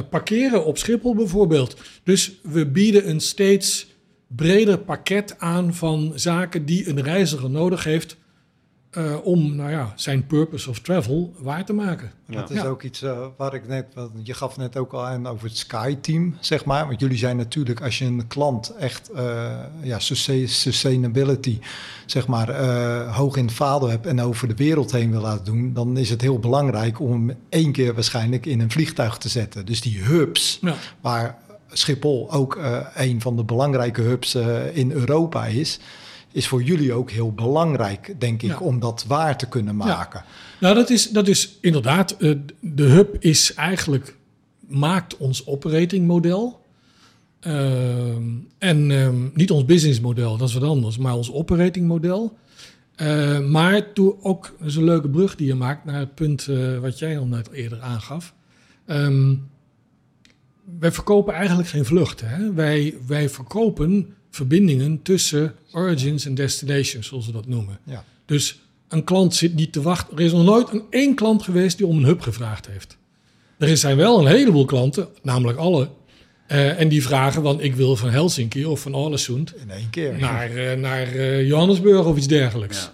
parkeren 0.10 0.66
op 0.66 0.78
Schiphol 0.78 1.16
bijvoorbeeld? 1.16 1.76
Dus 2.04 2.40
we 2.44 2.66
bieden 2.66 3.10
een 3.10 3.20
steeds 3.20 3.88
breder 4.36 4.78
pakket 4.78 5.36
aan 5.40 5.74
van 5.74 6.12
zaken 6.16 6.66
die 6.66 6.90
een 6.90 7.02
reiziger 7.02 7.50
nodig 7.50 7.84
heeft 7.84 8.18
uh, 8.98 9.26
om 9.26 9.56
nou 9.56 9.70
ja, 9.72 9.94
zijn 9.96 10.26
purpose 10.26 10.70
of 10.70 10.80
travel 10.80 11.34
waar 11.38 11.66
te 11.66 11.74
maken. 11.74 12.12
Ja. 12.26 12.40
Dat 12.40 12.50
is 12.50 12.64
ook 12.64 12.84
iets 12.84 13.04
uh, 13.04 13.26
waar 13.38 13.54
ik 13.54 13.68
net, 13.68 13.86
je 14.24 14.34
gaf 14.34 14.58
net 14.58 14.78
ook 14.78 14.94
al 14.94 15.06
aan 15.06 15.28
over 15.28 15.48
het 15.48 15.58
Sky-team, 15.58 16.38
zeg 16.40 16.66
maar. 16.66 16.88
Want 16.88 17.00
jullie 17.00 17.18
zijn 17.18 17.38
natuurlijk, 17.38 17.82
als 17.82 17.98
je 17.98 18.06
een 18.06 18.28
klant 18.28 18.74
echt 18.80 19.10
uh, 19.16 19.52
ja, 19.82 20.00
sustainability, 20.00 21.60
zeg 22.06 22.28
maar, 22.28 22.66
hoog 23.12 23.36
in 23.36 23.46
het 23.46 23.54
vaandel 23.54 23.90
hebt 23.90 24.06
en 24.06 24.22
over 24.22 24.48
de 24.48 24.56
wereld 24.56 24.92
heen 24.92 25.12
wil 25.12 25.22
laten 25.22 25.46
doen, 25.46 25.74
dan 25.74 25.98
is 25.98 26.10
het 26.10 26.22
heel 26.22 26.40
belangrijk 26.40 27.00
om 27.00 27.12
hem 27.12 27.38
één 27.50 27.72
keer 27.72 27.94
waarschijnlijk 27.94 28.46
in 28.46 28.60
een 28.60 28.72
vliegtuig 28.72 29.18
te 29.18 29.30
zetten. 29.30 29.66
Dus 29.66 29.82
die 29.82 30.00
hubs, 30.04 30.60
ja. 30.62 30.76
waar 31.02 31.38
Schiphol 31.72 32.32
ook 32.32 32.60
een 32.96 33.22
van 33.22 33.36
de 33.36 33.44
belangrijke 33.44 34.02
hubs 34.02 34.36
in 34.74 34.92
Europa 34.92 35.46
is 35.46 35.80
is 36.32 36.48
voor 36.48 36.64
jullie 36.64 36.94
ook 36.94 37.12
heel 37.12 37.34
belangrijk, 37.34 38.16
denk 38.18 38.42
ik, 38.42 38.62
om 38.62 38.80
dat 38.80 39.06
waar 39.08 39.38
te 39.38 39.48
kunnen 39.48 39.76
maken. 39.76 40.24
Nou, 40.60 40.76
dat 40.76 40.90
is, 40.90 41.10
dat 41.10 41.28
is 41.28 41.58
inderdaad, 41.62 42.16
uh, 42.20 42.36
de 42.60 42.84
hub 42.84 43.16
is 43.20 43.54
eigenlijk, 43.54 44.16
maakt 44.68 45.18
ons 45.18 45.48
operating 45.48 46.08
model. 46.08 46.66
Uh, 47.48 48.16
en 48.58 48.90
uh, 48.90 49.10
niet 49.34 49.52
ons 49.52 49.66
business 49.66 50.00
model, 50.00 50.38
dat 50.38 50.48
is 50.48 50.54
wat 50.54 50.64
anders, 50.64 50.98
maar 50.98 51.14
ons 51.14 51.32
operating 51.32 51.88
model. 51.88 52.38
Uh, 53.02 53.40
maar 53.40 53.94
toen 53.94 54.16
ook, 54.22 54.56
dat 54.60 54.68
is 54.68 54.76
een 54.76 54.84
leuke 54.84 55.10
brug 55.10 55.36
die 55.36 55.48
je 55.48 55.56
maakt 55.56 55.86
naar 55.86 56.00
het 56.00 56.16
punt 56.16 56.48
wat 56.82 57.00
jij 57.00 57.20
al 57.20 57.26
net 57.26 57.52
eerder 57.52 57.82
aangaf. 57.82 58.34
Um, 58.86 59.50
wij 60.80 60.92
verkopen 60.92 61.34
eigenlijk 61.34 61.70
geen 61.70 61.86
vluchten. 61.86 62.30
Hè? 62.30 62.54
Wij, 62.54 62.96
wij 63.08 63.30
verkopen 63.30 64.14
verbindingen 64.30 65.02
tussen 65.02 65.56
origins 65.72 66.26
en 66.26 66.36
destinations, 66.36 67.08
zoals 67.08 67.26
we 67.26 67.32
dat 67.32 67.48
noemen. 67.48 67.80
Ja. 67.84 68.04
Dus 68.26 68.60
een 68.88 69.04
klant 69.04 69.36
zit 69.36 69.56
niet 69.56 69.74
te 69.74 69.82
wachten. 69.82 70.18
Er 70.18 70.24
is 70.24 70.32
nog 70.32 70.44
nooit 70.44 70.74
een 70.74 70.84
één 70.90 71.16
klant 71.16 71.44
geweest 71.44 71.78
die 71.78 71.88
om 71.88 71.98
een 71.98 72.06
hub 72.06 72.22
gevraagd 72.22 72.68
heeft. 72.68 72.98
Er 73.58 73.78
zijn 73.78 73.98
wel 73.98 74.20
een 74.20 74.28
heleboel 74.28 74.66
klanten, 74.66 75.08
namelijk 75.22 75.58
alle, 75.58 75.90
uh, 76.52 76.80
en 76.80 76.88
die 76.88 77.04
vragen, 77.04 77.42
want 77.42 77.64
ik 77.64 77.76
wil 77.76 77.96
van 77.96 78.10
Helsinki 78.10 78.66
of 78.66 78.80
van 78.82 78.96
Ålesund 78.96 79.56
in 79.56 79.72
één 79.72 79.90
keer 79.90 80.18
naar, 80.20 80.52
uh, 80.52 80.74
naar 80.74 81.16
uh, 81.16 81.48
Johannesburg 81.48 82.06
of 82.06 82.18
iets 82.18 82.28
dergelijks. 82.28 82.90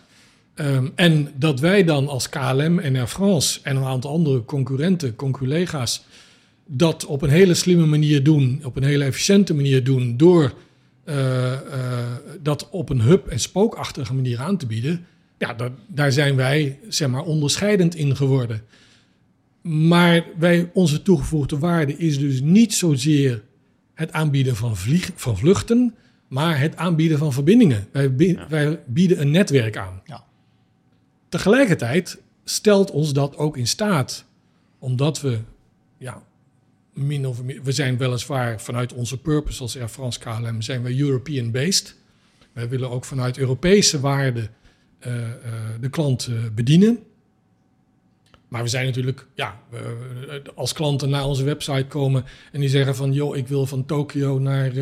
Ja. 0.55 0.65
Um, 0.65 0.91
en 0.95 1.31
dat 1.35 1.59
wij 1.59 1.83
dan 1.83 2.07
als 2.07 2.29
KLM 2.29 2.79
en 2.79 2.95
Air 2.95 3.07
France 3.07 3.59
en 3.63 3.75
een 3.75 3.83
aantal 3.83 4.11
andere 4.11 4.45
concurrenten, 4.45 5.15
conculega's, 5.15 6.03
dat 6.65 7.05
op 7.05 7.21
een 7.21 7.29
hele 7.29 7.53
slimme 7.53 7.85
manier 7.85 8.23
doen, 8.23 8.61
op 8.63 8.75
een 8.75 8.83
hele 8.83 9.03
efficiënte 9.03 9.53
manier 9.53 9.83
doen, 9.83 10.17
door 10.17 10.53
dat 12.41 12.69
op 12.69 12.89
een 12.89 13.01
hub- 13.01 13.27
en 13.27 13.39
spookachtige 13.39 14.13
manier 14.13 14.39
aan 14.39 14.57
te 14.57 14.65
bieden, 14.65 15.05
ja, 15.37 15.53
dat, 15.53 15.71
daar 15.87 16.11
zijn 16.11 16.35
wij 16.35 16.79
zeg 16.87 17.09
maar, 17.09 17.23
onderscheidend 17.23 17.95
in 17.95 18.15
geworden. 18.15 18.61
Maar 19.61 20.25
wij, 20.37 20.69
onze 20.73 21.01
toegevoegde 21.01 21.59
waarde 21.59 21.97
is 21.97 22.19
dus 22.19 22.41
niet 22.41 22.73
zozeer 22.73 23.43
het 23.93 24.11
aanbieden 24.11 24.55
van, 24.55 24.77
vlieg, 24.77 25.11
van 25.15 25.37
vluchten, 25.37 25.95
maar 26.27 26.59
het 26.59 26.75
aanbieden 26.75 27.17
van 27.17 27.33
verbindingen. 27.33 27.87
Wij, 27.91 28.15
wij 28.49 28.79
bieden 28.85 29.21
een 29.21 29.31
netwerk 29.31 29.77
aan. 29.77 30.01
Ja. 30.05 30.23
Tegelijkertijd 31.29 32.21
stelt 32.43 32.91
ons 32.91 33.13
dat 33.13 33.37
ook 33.37 33.57
in 33.57 33.67
staat, 33.67 34.25
omdat 34.79 35.21
we 35.21 35.39
ja, 35.97 36.23
min 36.95 37.27
of 37.27 37.41
we 37.63 37.71
zijn 37.71 37.97
weliswaar 37.97 38.61
vanuit 38.61 38.93
onze 38.93 39.17
purpose 39.17 39.61
als 39.61 39.77
Air 39.77 39.87
France 39.87 40.19
KLM 40.19 40.61
zijn 40.61 40.83
we 40.83 40.99
European-based. 40.99 41.95
Wij 42.53 42.69
willen 42.69 42.89
ook 42.89 43.05
vanuit 43.05 43.37
Europese 43.37 43.99
waarden 43.99 44.49
uh, 45.07 45.15
uh, 45.15 45.23
de 45.79 45.89
klant 45.89 46.27
uh, 46.27 46.39
bedienen. 46.55 46.99
Maar 48.47 48.63
we 48.63 48.69
zijn 48.69 48.85
natuurlijk, 48.85 49.25
ja, 49.33 49.59
als 50.55 50.73
klanten 50.73 51.09
naar 51.09 51.25
onze 51.25 51.43
website 51.43 51.85
komen 51.87 52.25
en 52.51 52.59
die 52.59 52.69
zeggen 52.69 52.95
van, 52.95 53.13
joh, 53.13 53.37
ik 53.37 53.47
wil 53.47 53.65
van 53.65 53.85
Tokio 53.85 54.39
naar, 54.39 54.73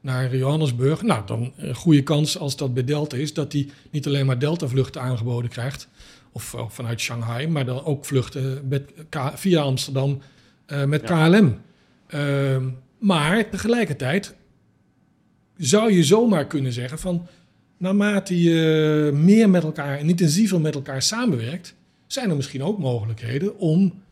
naar 0.00 0.36
Johannesburg. 0.36 1.02
Nou, 1.02 1.26
dan 1.26 1.52
een 1.56 1.74
goede 1.74 2.02
kans 2.02 2.38
als 2.38 2.56
dat 2.56 2.74
bij 2.74 2.84
Delta 2.84 3.16
is, 3.16 3.34
dat 3.34 3.50
die 3.50 3.70
niet 3.90 4.06
alleen 4.06 4.26
maar 4.26 4.38
Delta-vluchten 4.38 5.00
aangeboden 5.00 5.50
krijgt, 5.50 5.88
of, 6.32 6.54
of, 6.54 6.74
vanuit 6.74 7.00
Shanghai, 7.00 7.46
maar 7.46 7.64
dan 7.64 7.84
ook 7.84 8.04
vluchten 8.04 8.68
met, 8.68 8.92
via 9.34 9.62
Amsterdam 9.62 10.20
uh, 10.72 10.84
met 10.84 11.02
KLM. 11.02 11.60
Uh, 12.10 12.54
ehm, 12.54 12.68
maar 12.98 13.50
tegelijkertijd 13.50 14.34
zou 15.56 15.92
je 15.92 16.04
zomaar 16.04 16.46
kunnen 16.46 16.72
zeggen 16.72 16.98
van... 16.98 17.26
naarmate 17.76 18.42
je 18.42 19.10
meer 19.14 19.50
met 19.50 19.62
elkaar 19.62 19.98
en 19.98 20.08
intensiever 20.08 20.60
met 20.60 20.74
elkaar 20.74 21.02
samenwerkt... 21.02 21.74
zijn 22.06 22.30
er 22.30 22.36
misschien 22.36 22.62
ook 22.62 22.78
mogelijkheden 22.78 23.58
om 23.58 24.02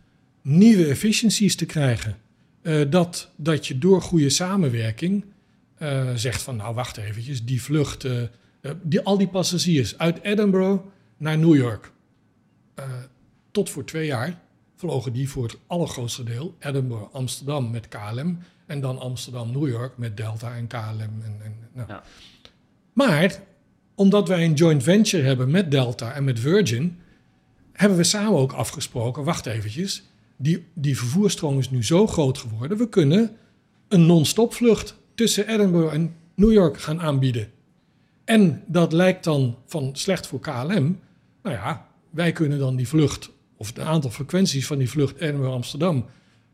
nieuwe 0.42 0.86
efficiencies 0.86 1.56
te 1.56 1.66
krijgen. 1.66 2.16
Uh, 2.62 2.90
dat, 2.90 3.30
dat 3.36 3.66
je 3.66 3.78
door 3.78 4.02
goede 4.02 4.30
samenwerking 4.30 5.24
uh, 5.82 6.10
zegt 6.14 6.42
van... 6.42 6.56
nou, 6.56 6.74
wacht 6.74 6.96
eventjes, 6.96 7.44
die 7.44 7.62
vlucht... 7.62 8.04
Uh, 8.04 8.22
die, 8.82 9.00
al 9.00 9.18
die 9.18 9.28
passagiers 9.28 9.98
uit 9.98 10.22
Edinburgh 10.22 10.82
naar 11.16 11.38
New 11.38 11.54
York... 11.54 11.92
tot 13.50 13.70
voor 13.70 13.84
twee 13.84 14.06
jaar 14.06 14.40
vlogen 14.76 15.12
die 15.12 15.28
voor 15.28 15.42
het 15.42 15.58
allergrootste 15.66 16.24
deel 16.24 16.54
Edinburgh, 16.58 17.14
Amsterdam 17.14 17.70
met 17.70 17.88
KLM 17.88 18.38
en 18.66 18.80
dan 18.80 18.98
Amsterdam, 18.98 19.52
New 19.52 19.68
York 19.68 19.98
met 19.98 20.16
Delta 20.16 20.54
en 20.54 20.66
KLM. 20.66 21.00
En, 21.00 21.40
en, 21.42 21.54
nou. 21.72 21.88
ja. 21.88 22.02
Maar 22.92 23.42
omdat 23.94 24.28
wij 24.28 24.44
een 24.44 24.54
joint 24.54 24.82
venture 24.82 25.22
hebben 25.22 25.50
met 25.50 25.70
Delta 25.70 26.12
en 26.12 26.24
met 26.24 26.40
Virgin, 26.40 26.98
hebben 27.72 27.98
we 27.98 28.04
samen 28.04 28.38
ook 28.38 28.52
afgesproken, 28.52 29.24
wacht 29.24 29.46
eventjes, 29.46 30.02
die, 30.36 30.66
die 30.74 30.98
vervoerstroom 30.98 31.58
is 31.58 31.70
nu 31.70 31.84
zo 31.84 32.06
groot 32.06 32.38
geworden, 32.38 32.78
we 32.78 32.88
kunnen 32.88 33.36
een 33.88 34.06
non-stop 34.06 34.54
vlucht 34.54 34.94
tussen 35.14 35.48
Edinburgh 35.48 35.94
en 35.94 36.14
New 36.34 36.52
York 36.52 36.80
gaan 36.80 37.00
aanbieden. 37.00 37.50
En 38.24 38.62
dat 38.66 38.92
lijkt 38.92 39.24
dan 39.24 39.56
van 39.66 39.90
slecht 39.92 40.26
voor 40.26 40.40
KLM. 40.40 41.00
Nou 41.42 41.56
ja, 41.56 41.86
wij 42.10 42.32
kunnen 42.32 42.58
dan 42.58 42.76
die 42.76 42.88
vlucht 42.88 43.30
of 43.56 43.66
het 43.66 43.78
aantal 43.78 44.10
frequenties 44.10 44.66
van 44.66 44.78
die 44.78 44.90
vlucht 44.90 45.20
Edinburgh-Amsterdam, 45.20 46.04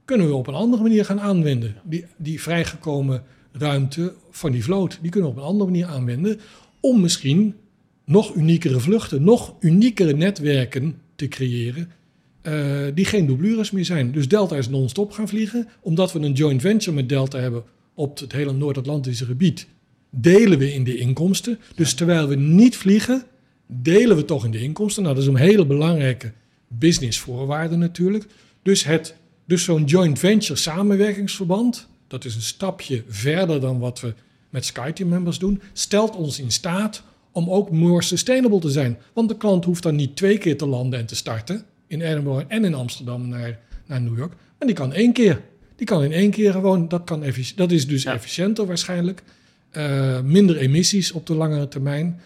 kunnen 0.05 0.29
we 0.29 0.35
op 0.35 0.47
een 0.47 0.55
andere 0.55 0.83
manier 0.83 1.05
gaan 1.05 1.21
aanwenden. 1.21 1.77
Die, 1.85 2.05
die 2.17 2.43
vrijgekomen 2.43 3.23
ruimte 3.53 4.15
van 4.31 4.53
die 4.53 4.65
vloot, 4.65 4.99
die 5.03 5.11
kunnen 5.11 5.31
we 5.31 5.37
op 5.37 5.43
een 5.43 5.49
andere 5.49 5.71
manier 5.71 5.87
aanwenden 5.87 6.41
om 6.81 7.01
misschien 7.01 7.55
nog 8.05 8.35
uniekere 8.35 8.81
vluchten, 8.81 9.25
nog 9.25 9.55
uniekere 9.61 10.12
netwerken 10.12 11.01
te 11.15 11.29
creëren 11.29 11.91
uh, 12.43 12.87
die 12.95 13.05
geen 13.05 13.27
doublures 13.27 13.71
meer 13.71 13.85
zijn. 13.85 14.12
Dus 14.12 14.29
Delta 14.29 14.57
is 14.57 14.69
non-stop 14.69 15.12
gaan 15.12 15.29
vliegen, 15.29 15.69
omdat 15.81 16.12
we 16.12 16.21
een 16.21 16.33
joint 16.33 16.61
venture 16.61 16.97
met 16.97 17.09
Delta 17.09 17.38
hebben 17.38 17.62
op 17.95 18.19
het 18.19 18.33
hele 18.33 18.53
Noord-Atlantische 18.53 19.25
gebied. 19.25 19.67
Delen 20.11 20.59
we 20.59 20.73
in 20.73 20.85
de 20.85 20.97
inkomsten. 20.97 21.59
Dus 21.75 21.95
terwijl 21.95 22.29
we 22.29 22.35
niet 22.35 22.77
vliegen, 22.77 23.25
delen 23.67 24.17
we 24.17 24.25
toch 24.25 24.45
in 24.45 24.51
de 24.51 24.62
inkomsten. 24.62 25.03
Nou, 25.03 25.15
dat 25.15 25.25
is 25.25 25.29
een 25.29 25.37
hele 25.37 25.67
belangrijke 25.67 26.33
businessvoorwaarden 26.79 27.79
natuurlijk. 27.79 28.27
Dus, 28.63 28.85
het, 28.85 29.15
dus 29.47 29.65
zo'n 29.65 29.85
joint 29.85 30.19
venture 30.19 30.59
samenwerkingsverband, 30.59 31.89
dat 32.09 32.25
is 32.25 32.35
een 32.35 32.43
stapje 32.43 33.03
verder 33.09 33.61
dan 33.61 33.79
wat 33.79 34.01
we 34.01 34.15
met 34.51 34.65
SkyTeam 34.65 35.09
members 35.09 35.39
doen, 35.39 35.63
stelt 35.73 36.17
ons 36.17 36.39
in 36.39 36.51
staat 36.51 37.03
om 37.33 37.51
ook 37.51 37.71
more 37.71 38.03
sustainable 38.03 38.59
te 38.59 38.71
zijn. 38.71 38.99
Want 39.13 39.29
de 39.29 39.37
klant 39.37 39.65
hoeft 39.65 39.83
dan 39.83 39.97
niet 39.97 40.17
twee 40.17 40.39
keer 40.39 40.57
te 40.57 40.67
landen 40.67 40.99
en 40.99 41.07
te 41.07 41.17
starten, 41.17 41.65
in 41.87 42.01
Edinburgh 42.01 42.45
en 42.49 42.65
in 42.65 42.75
Amsterdam 42.75 43.29
naar, 43.29 43.59
naar 43.87 44.01
New 44.01 44.19
York, 44.19 44.33
maar 44.59 44.67
die 44.67 44.77
kan 44.77 44.93
één 44.93 45.13
keer. 45.13 45.41
Die 45.77 45.87
kan 45.87 46.05
in 46.05 46.13
één 46.13 46.31
keer 46.31 46.53
gewoon, 46.53 46.89
dat, 46.89 47.05
kan 47.05 47.25
dat 47.57 47.71
is 47.71 47.87
dus 47.87 48.05
efficiënter 48.05 48.67
waarschijnlijk. 48.67 49.23
Uh, 49.77 50.21
minder 50.21 50.57
emissies 50.57 51.13
op 51.13 51.27
de 51.27 51.35
langere 51.35 51.69
termijn 51.69 52.21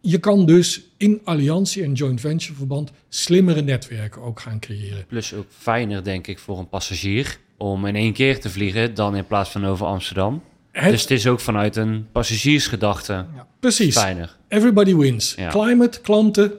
je 0.00 0.18
kan 0.18 0.46
dus 0.46 0.80
in 0.96 1.20
alliantie 1.24 1.82
en 1.82 1.92
joint 1.92 2.20
venture 2.20 2.54
verband 2.54 2.92
slimmere 3.08 3.62
netwerken 3.62 4.22
ook 4.22 4.40
gaan 4.40 4.60
creëren. 4.60 5.06
Plus 5.06 5.34
ook 5.34 5.46
fijner, 5.48 6.04
denk 6.04 6.26
ik, 6.26 6.38
voor 6.38 6.58
een 6.58 6.68
passagier 6.68 7.38
om 7.56 7.86
in 7.86 7.96
één 7.96 8.12
keer 8.12 8.40
te 8.40 8.50
vliegen 8.50 8.94
dan 8.94 9.16
in 9.16 9.26
plaats 9.26 9.50
van 9.50 9.66
over 9.66 9.86
Amsterdam. 9.86 10.42
dus 10.72 11.00
het 11.00 11.10
is 11.10 11.26
ook 11.26 11.40
vanuit 11.40 11.76
een 11.76 12.06
passagiersgedachte 12.12 13.12
ja. 13.12 13.46
Precies. 13.60 13.98
fijner. 13.98 14.36
Everybody 14.48 14.96
wins. 14.96 15.36
Climate, 15.48 16.00
klanten 16.00 16.52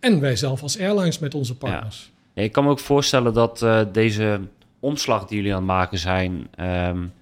en 0.00 0.20
wij 0.20 0.36
zelf 0.36 0.62
als 0.62 0.78
airlines 0.78 1.18
met 1.18 1.34
onze 1.34 1.56
partners. 1.56 2.10
Ja. 2.34 2.42
ik 2.42 2.52
kan 2.52 2.64
me 2.64 2.70
ook 2.70 2.78
voorstellen 2.78 3.34
dat 3.34 3.62
uh, 3.62 3.80
deze 3.92 4.40
omslag 4.80 5.26
die 5.26 5.36
jullie 5.36 5.52
aan 5.52 5.58
het 5.58 5.66
maken 5.66 5.98
zijn... 5.98 6.48
Um, 6.60 7.12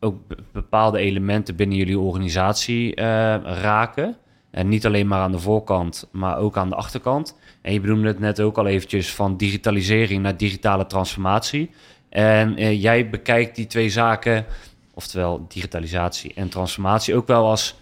ook 0.00 0.20
bepaalde 0.52 0.98
elementen 0.98 1.56
binnen 1.56 1.76
jullie 1.76 1.98
organisatie 1.98 2.88
uh, 2.88 2.94
raken. 3.42 4.16
En 4.50 4.68
niet 4.68 4.86
alleen 4.86 5.06
maar 5.06 5.20
aan 5.20 5.32
de 5.32 5.38
voorkant, 5.38 6.08
maar 6.12 6.38
ook 6.38 6.56
aan 6.56 6.68
de 6.68 6.74
achterkant. 6.74 7.36
En 7.62 7.72
je 7.72 7.80
bedoelde 7.80 8.06
het 8.06 8.18
net 8.18 8.40
ook 8.40 8.58
al 8.58 8.66
eventjes 8.66 9.14
van 9.14 9.36
digitalisering 9.36 10.22
naar 10.22 10.36
digitale 10.36 10.86
transformatie. 10.86 11.70
En 12.08 12.56
eh, 12.56 12.82
jij 12.82 13.10
bekijkt 13.10 13.56
die 13.56 13.66
twee 13.66 13.90
zaken, 13.90 14.46
oftewel 14.94 15.44
digitalisatie 15.48 16.32
en 16.34 16.48
transformatie, 16.48 17.14
ook 17.14 17.26
wel 17.26 17.46
als 17.46 17.74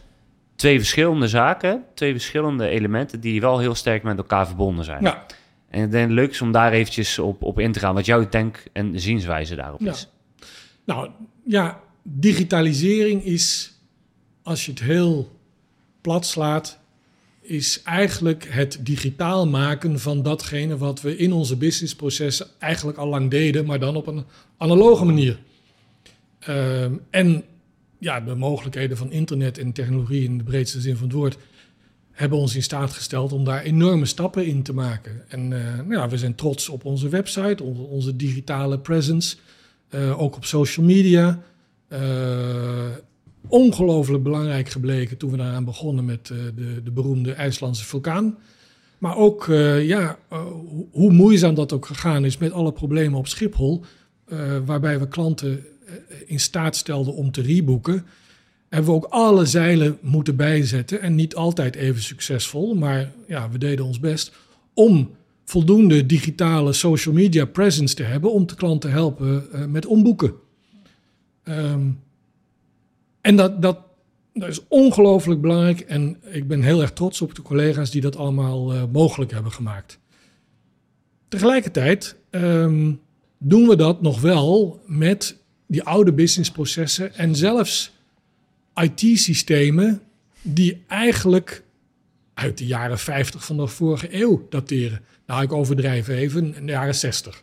twee 0.57 0.79
verschillende 0.79 1.29
zaken, 1.29 1.85
twee 1.94 2.12
verschillende 2.12 2.68
elementen 2.68 3.20
die 3.20 3.40
wel 3.40 3.59
heel 3.59 3.74
sterk 3.74 4.02
met 4.02 4.18
elkaar 4.18 4.46
verbonden 4.46 4.85
zijn. 4.85 5.02
Ja, 5.02 5.26
En 5.68 5.83
ik 5.85 5.90
denk 5.90 6.05
het 6.05 6.12
leuk 6.14 6.31
is 6.31 6.40
om 6.40 6.52
daar 6.52 6.72
eventjes 6.72 7.18
op, 7.18 7.42
op 7.42 7.59
in 7.59 7.72
te 7.72 7.79
gaan, 7.79 7.94
wat 7.94 8.07
jouw 8.07 8.29
denk- 8.29 8.64
en 8.72 9.00
zienswijze 9.00 9.55
daarop 9.55 9.81
Ja. 9.81 9.90
is. 9.90 10.09
nou 10.85 11.11
ja, 11.44 11.81
digitalisering 12.02 13.24
is, 13.24 13.74
als 14.42 14.64
je 14.64 14.70
het 14.70 14.81
heel 14.81 15.36
plat 16.07 16.27
slaat, 16.27 16.79
is 17.40 17.83
eigenlijk 17.83 18.47
het 18.49 18.79
digitaal 18.81 19.47
maken 19.47 20.01
van 20.01 20.23
datgene 20.23 20.77
wat 20.77 21.01
we 21.01 21.16
in 21.16 21.33
onze 21.33 21.57
businessprocessen 21.57 22.47
eigenlijk 22.59 22.99
al 22.99 23.09
lang 23.09 23.31
deden, 23.31 23.66
maar 23.66 23.79
dan 23.79 23.97
op 23.97 24.07
een 24.07 24.25
analoge 24.57 25.05
manier. 25.05 25.38
Ehm, 26.38 26.95
en 27.11 27.45
ja, 27.99 28.21
de 28.21 28.35
mogelijkheden 28.35 28.97
van 28.97 29.12
internet 29.12 29.59
en 29.59 29.73
technologie 29.73 30.25
in 30.25 30.38
de 30.38 30.45
breedste 30.45 30.81
zin 30.81 30.97
van 30.97 31.07
het 31.07 31.16
woord 31.16 31.38
hebben 32.11 32.38
ons 32.38 32.55
in 32.55 32.62
staat 32.62 32.92
gesteld 32.92 33.33
om 33.33 33.45
daar 33.45 33.62
enorme 33.62 34.07
stappen 34.07 34.47
in 34.47 34.62
te 34.62 34.73
maken. 34.73 35.25
En 35.29 35.53
eh, 35.53 35.75
nou 35.75 35.92
ja, 35.92 36.09
we 36.09 36.19
zijn 36.19 36.35
trots 36.35 36.69
op 36.69 36.85
onze 36.85 37.09
website, 37.09 37.62
onze, 37.62 37.83
onze 37.83 38.16
digitale 38.16 38.79
presence, 38.79 39.37
eh, 39.88 40.21
ook 40.21 40.37
op 40.37 40.45
social 40.45 40.87
media. 40.87 41.42
Eh, 41.88 42.88
ongelooflijk 43.49 44.23
belangrijk 44.23 44.69
gebleken 44.69 45.17
toen 45.17 45.31
we 45.31 45.37
daaraan 45.37 45.65
begonnen 45.65 46.05
met 46.05 46.31
eh, 46.31 46.39
de, 46.57 46.83
de 46.83 46.91
beroemde 46.91 47.33
IJslandse 47.33 47.85
vulkaan. 47.85 48.39
Maar 48.99 49.17
ook 49.17 49.49
eh, 49.49 49.87
ja, 49.87 50.19
eh, 50.29 50.45
hoe- 50.93 51.13
moeizaam 51.13 51.55
dat 51.55 51.73
ook 51.73 51.87
gegaan 51.87 52.25
is 52.25 52.39
met 52.39 52.53
alle 52.53 52.73
problemen 52.73 53.19
op 53.19 53.27
Schiphol, 53.27 53.85
waarbij 54.65 54.99
we 54.99 55.09
klanten 55.09 55.65
in 56.27 56.41
staat 56.41 56.77
stelden 56.77 57.15
om 57.15 57.31
te 57.31 57.43
reboeken, 57.43 58.05
hebben 58.69 58.91
we 58.91 58.97
ook 58.97 59.05
alle 59.11 59.45
zeilen 59.45 59.99
moeten 60.01 60.37
bijzetten. 60.37 61.01
En 61.01 61.15
niet 61.15 61.35
altijd 61.35 61.75
even 61.77 62.03
succesvol, 62.03 62.75
maar 62.75 63.13
ja, 63.27 63.51
we 63.51 63.59
deden 63.59 63.85
ons 63.85 64.01
best 64.01 64.33
om 64.75 65.11
voldoende 65.45 66.07
digitale 66.07 66.73
social 66.73 67.15
media 67.15 67.45
presence 67.45 67.95
te 67.95 68.03
hebben 68.03 68.33
om 68.33 68.47
de 68.47 68.55
klant 68.55 68.81
te 68.81 68.89
helpen 68.89 69.45
met 69.69 69.87
omboeken. 69.87 70.33
Ehm, 71.43 71.89
en 73.27 73.37
dat, 73.37 73.62
dat, 73.62 73.79
dat 74.33 74.49
is 74.49 74.61
ongelooflijk 74.69 75.41
belangrijk 75.41 75.81
en 75.81 76.17
ik 76.31 76.49
ben 76.49 76.62
heel 76.62 76.81
erg 76.81 76.93
trots 76.93 77.21
op 77.21 77.35
de 77.35 77.43
collega's 77.43 77.91
die 77.91 78.01
dat 78.01 78.17
allemaal 78.17 78.73
eh, 78.73 78.83
mogelijk 78.93 79.31
hebben 79.31 79.53
gemaakt. 79.53 79.99
Tegelijkertijd 81.29 82.17
ehm, 82.31 82.93
doen 83.39 83.69
we 83.69 83.77
dat 83.77 84.03
nog 84.03 84.21
wel 84.21 84.81
met 84.87 85.37
die 85.67 85.83
oude 85.83 86.12
businessprocessen 86.12 87.15
en 87.15 87.37
zelfs 87.37 87.93
IT-systemen 88.75 90.03
die 90.43 90.85
eigenlijk 90.87 91.62
uit 92.35 92.59
de 92.59 92.67
jaren 92.67 92.99
50 92.99 93.45
van 93.45 93.57
de 93.57 93.67
vorige 93.67 94.21
eeuw 94.21 94.47
dateren. 94.51 95.01
Nou, 95.27 95.43
ik 95.43 95.53
overdrijf 95.53 96.09
even, 96.09 96.55
in 96.55 96.67
de 96.67 96.73
jaren 96.73 96.95
60. 96.95 97.43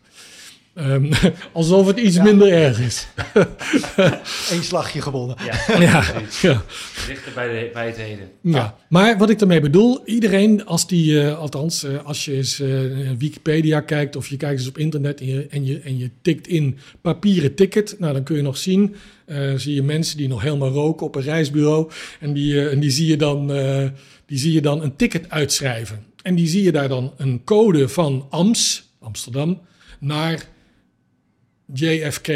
Ehm, 0.74 1.12
alsof 1.52 1.86
het 1.86 1.98
iets 1.98 2.18
minder 2.18 2.52
erg 2.52 2.80
is. 2.80 3.06
Eén 4.52 4.62
slagje 4.62 5.02
gewonnen. 5.02 5.36
Ja, 5.44 5.80
ja, 5.80 6.04
ja. 6.42 6.62
dichter 7.06 7.32
bij, 7.34 7.48
de, 7.48 7.70
bij 7.72 7.86
het 7.86 7.96
heden. 7.96 8.28
Ja, 8.40 8.76
maar 8.88 9.18
wat 9.18 9.30
ik 9.30 9.38
daarmee 9.38 9.60
bedoel, 9.60 10.06
iedereen 10.06 10.66
als 10.66 10.86
die, 10.86 11.20
eh, 11.20 11.38
althans, 11.38 11.84
eh, 11.84 12.04
als 12.04 12.24
je 12.24 12.32
eens 12.32 12.60
eh, 12.60 12.68
Wikipedia 13.18 13.80
kijkt 13.80 14.16
of 14.16 14.28
je 14.28 14.36
kijkt 14.36 14.58
eens 14.58 14.68
op 14.68 14.78
internet 14.78 15.20
en 15.20 15.26
je, 15.26 15.46
en 15.50 15.66
je, 15.66 15.80
en 15.80 15.98
je 15.98 16.10
tikt 16.22 16.46
in 16.46 16.78
papieren 17.00 17.54
ticket, 17.54 17.96
nou 17.98 18.12
dan 18.12 18.22
kun 18.22 18.36
je 18.36 18.42
nog 18.42 18.56
zien, 18.56 18.94
eh, 19.24 19.54
zie 19.54 19.74
je 19.74 19.82
mensen 19.82 20.16
die 20.16 20.28
nog 20.28 20.42
helemaal 20.42 20.70
roken 20.70 21.06
op 21.06 21.14
een 21.14 21.22
reisbureau 21.22 21.90
en 22.20 22.32
die, 22.32 22.68
en 22.68 22.80
die, 22.80 22.90
zie 22.90 23.06
je 23.06 23.16
dan, 23.16 23.52
eh, 23.52 23.88
die 24.26 24.38
zie 24.38 24.52
je 24.52 24.60
dan 24.60 24.82
een 24.82 24.96
ticket 24.96 25.30
uitschrijven. 25.30 26.04
En 26.22 26.34
die 26.34 26.48
zie 26.48 26.62
je 26.62 26.72
daar 26.72 26.88
dan 26.88 27.12
een 27.16 27.44
code 27.44 27.88
van 27.88 28.26
AMS, 28.30 28.90
Amsterdam, 29.00 29.60
naar 30.00 30.48
JFK, 31.72 32.28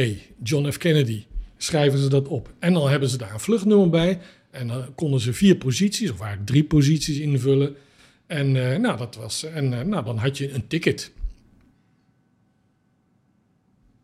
John 0.43 0.71
F. 0.71 0.77
Kennedy, 0.77 1.25
schrijven 1.57 1.99
ze 1.99 2.09
dat 2.09 2.29
op. 2.29 2.53
En 2.59 2.73
dan 2.73 2.89
hebben 2.89 3.09
ze 3.09 3.17
daar 3.17 3.33
een 3.33 3.41
vluchtnummer 3.41 3.91
bij. 3.91 4.21
En 4.51 4.69
dan 4.69 4.95
konden 4.95 5.21
ze 5.21 5.33
vier 5.33 5.57
posities, 5.57 6.11
of 6.11 6.21
eigenlijk 6.21 6.51
drie 6.51 6.65
posities 6.65 7.19
invullen. 7.19 7.77
En, 8.27 8.73
eh, 8.73 8.79
nou, 8.79 8.99
dat 8.99 9.15
was, 9.15 9.43
en 9.43 9.79
eh, 9.79 9.85
nou, 9.85 10.05
dan 10.05 10.19
had 10.19 10.39
je 10.39 10.53
een 10.53 10.67
ticket. 10.67 11.13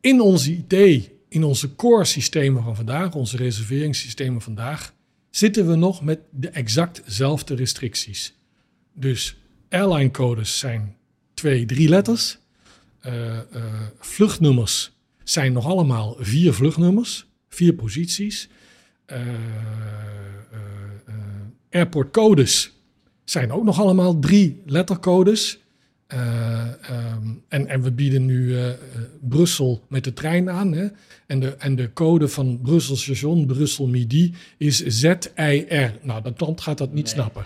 In 0.01 0.21
onze 0.21 0.53
IT, 0.53 1.11
in 1.29 1.45
onze 1.45 1.75
core 1.75 2.05
systemen 2.05 2.63
van 2.63 2.77
vandaag, 2.77 3.15
onze 3.15 3.37
reserveringssystemen 3.37 4.41
vandaag, 4.41 4.95
zitten 5.31 5.69
we 5.69 5.75
nog 5.75 6.03
met 6.03 6.21
de 6.31 6.49
exactzelfde 6.49 7.55
restricties. 7.55 8.35
Dus 8.93 9.37
airline 9.69 10.11
codes 10.11 10.59
zijn 10.59 10.97
twee, 11.35 11.67
drie 11.67 11.89
letters. 11.89 12.39
Eh, 13.01 13.39
vluchtnummers 13.99 14.94
zijn 15.25 15.53
nog 15.53 15.67
allemaal 15.67 16.17
vier 16.19 16.53
vluchtnummers, 16.53 17.27
vier 17.49 17.75
posities. 17.75 18.49
Eh, 19.07 19.21
eh, 19.21 19.35
eh, 21.07 21.15
airportcodes 21.71 22.73
zijn 23.25 23.53
ook 23.53 23.65
nog 23.65 23.81
allemaal 23.81 24.19
drie 24.19 24.63
lettercodes. 24.67 25.59
Eh, 26.15 26.61
ehm, 26.61 27.29
en, 27.49 27.67
en 27.69 27.83
we 27.83 27.93
bieden 27.93 28.25
nu 28.27 28.57
eh, 28.57 28.69
eh, 28.69 28.75
Brussel 29.21 29.83
met 29.89 30.05
de 30.05 30.13
trein 30.13 30.51
aan. 30.51 30.73
Hè? 30.73 30.87
En, 31.27 31.41
de, 31.41 31.55
en 31.59 31.75
de 31.77 31.93
code 31.93 32.29
van 32.29 32.59
Brussel 32.63 32.97
station, 32.97 33.47
Brussel 33.47 33.87
Midi, 33.87 34.35
is 34.59 34.85
ZIR. 34.87 35.93
Nou, 36.03 36.23
de 36.23 36.33
klant 36.37 36.61
gaat 36.61 36.79
dat 36.79 36.93
niet 36.93 37.09
snappen. 37.09 37.43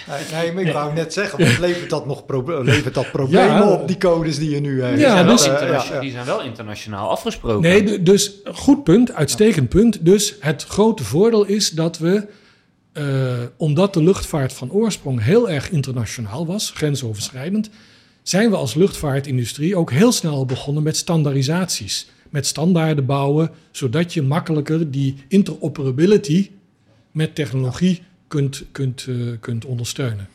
Nee, 0.55 0.67
ik 0.67 0.73
wou 0.73 0.95
net 0.95 1.13
zeggen, 1.13 1.39
want 1.45 1.59
levert 1.59 1.91
dat 1.91 2.07
nog 2.07 2.25
levert 2.63 2.95
dat 2.95 3.11
problemen 3.11 3.47
Ja. 3.55 3.73
op, 3.73 3.87
die 3.89 3.99
codes 3.99 4.39
die 4.39 4.51
je 4.51 4.61
nu 4.61 4.83
hebt? 4.83 4.97
Die, 4.97 5.07
zijn 5.07 5.27
wel 5.27 5.37
dus- 5.37 5.47
internationaal- 5.47 5.95
ja. 5.95 6.01
die 6.01 6.11
zijn 6.11 6.27
wel 6.27 6.43
internationaal 6.43 7.11
afgesproken. 7.11 7.61
Nee, 7.71 7.83
du- 7.85 8.03
dus 8.03 8.33
goed 8.45 8.85
punt, 8.85 9.13
uitstekend 9.13 9.69
punt. 9.69 10.05
Dus 10.05 10.35
het 10.41 10.65
grote 10.65 11.05
voordeel 11.05 11.45
is 11.45 11.71
dat 11.71 11.99
we, 11.99 12.27
eh, 12.93 13.05
omdat 13.57 13.95
de 13.95 14.03
luchtvaart 14.03 14.53
van 14.53 14.71
oorsprong 14.73 15.23
heel 15.23 15.51
erg 15.51 15.71
internationaal 15.71 16.47
was, 16.47 16.71
grensoverschrijdend, 16.75 17.71
zijn 18.29 18.51
we 18.51 18.57
als 18.57 18.75
luchtvaartindustrie 18.75 19.77
ook 19.77 19.91
heel 19.91 20.13
snel 20.13 20.47
begonnen 20.47 20.83
met 20.83 20.97
standaardisaties. 20.97 22.11
Met 22.31 22.47
standaarden 22.47 23.07
bouwen, 23.07 23.51
zodat 23.71 24.15
je 24.15 24.23
makkelijker 24.23 24.91
die 24.91 25.15
interoperability 25.29 26.51
met 27.13 27.35
technologie 27.35 28.03
kunt, 28.27 28.65
kunt, 28.73 29.07
eh, 29.09 29.17
kunt 29.41 29.65
ondersteunen. 29.65 30.29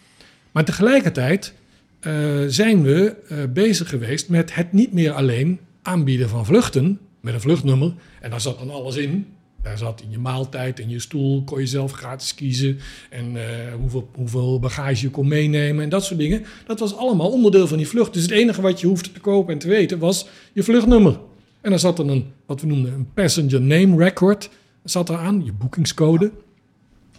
Maar 0.51 0.65
tegelijkertijd 0.65 1.53
eh, 1.99 2.13
zijn 2.47 2.84
we 2.84 3.15
eh, 3.29 3.38
bezig 3.49 3.89
geweest 3.89 4.29
met 4.29 4.56
het 4.56 4.71
niet 4.71 4.93
meer 4.93 5.12
alleen 5.12 5.60
aanbieden 5.82 6.29
van 6.29 6.45
vluchten 6.45 6.99
met 7.19 7.34
een 7.34 7.41
vluchtnummer. 7.41 7.93
En 8.21 8.29
daar 8.29 8.41
zat 8.41 8.60
dan 8.60 8.69
alles 8.69 8.95
in. 8.95 9.27
Daar 9.63 9.78
zat 9.78 10.02
in 10.02 10.12
je 10.12 10.17
maaltijd 10.17 10.80
en 10.80 10.89
je 10.89 10.99
stoel, 10.99 11.43
kon 11.43 11.60
je 11.60 11.65
zelf 11.65 11.91
gratis 11.91 12.36
kiezen. 12.36 12.80
En 13.10 13.36
eh, 13.38 13.73
hoeveel, 13.80 14.10
hoeveel 14.15 14.60
bagage 14.60 15.02
je 15.02 15.10
kon 15.10 15.28
meenemen 15.28 15.84
en 15.84 15.89
dat 15.89 16.04
soort 16.06 16.19
dingen. 16.19 16.45
Dat 16.65 16.80
was 16.80 16.95
allemaal 16.95 17.32
onderdeel 17.32 17.67
van 17.67 17.78
die 17.78 17.88
vlucht. 17.88 18.13
Dus 18.13 18.21
het 18.21 18.32
enige 18.32 18.62
wat 18.62 18.80
je 18.80 18.88
hoefde 18.88 19.12
te 19.12 19.19
kopen 19.19 19.54
en 19.54 19.60
te 19.60 19.67
weten 19.67 19.99
was 19.99 20.28
je 20.54 20.63
vluchtnummer. 20.63 21.19
En 21.62 21.69
dan 21.69 21.80
zat 21.80 21.99
er 21.99 22.10
een, 22.10 22.26
wat 22.45 22.62
we 22.62 22.67
noemden, 22.67 22.93
een 22.93 23.10
passenger 23.13 23.62
name 23.62 23.97
record. 23.97 24.49
Zat 24.84 25.10
er 25.10 25.17
aan, 25.17 25.45
je 25.45 25.52
boekingscode. 25.52 26.32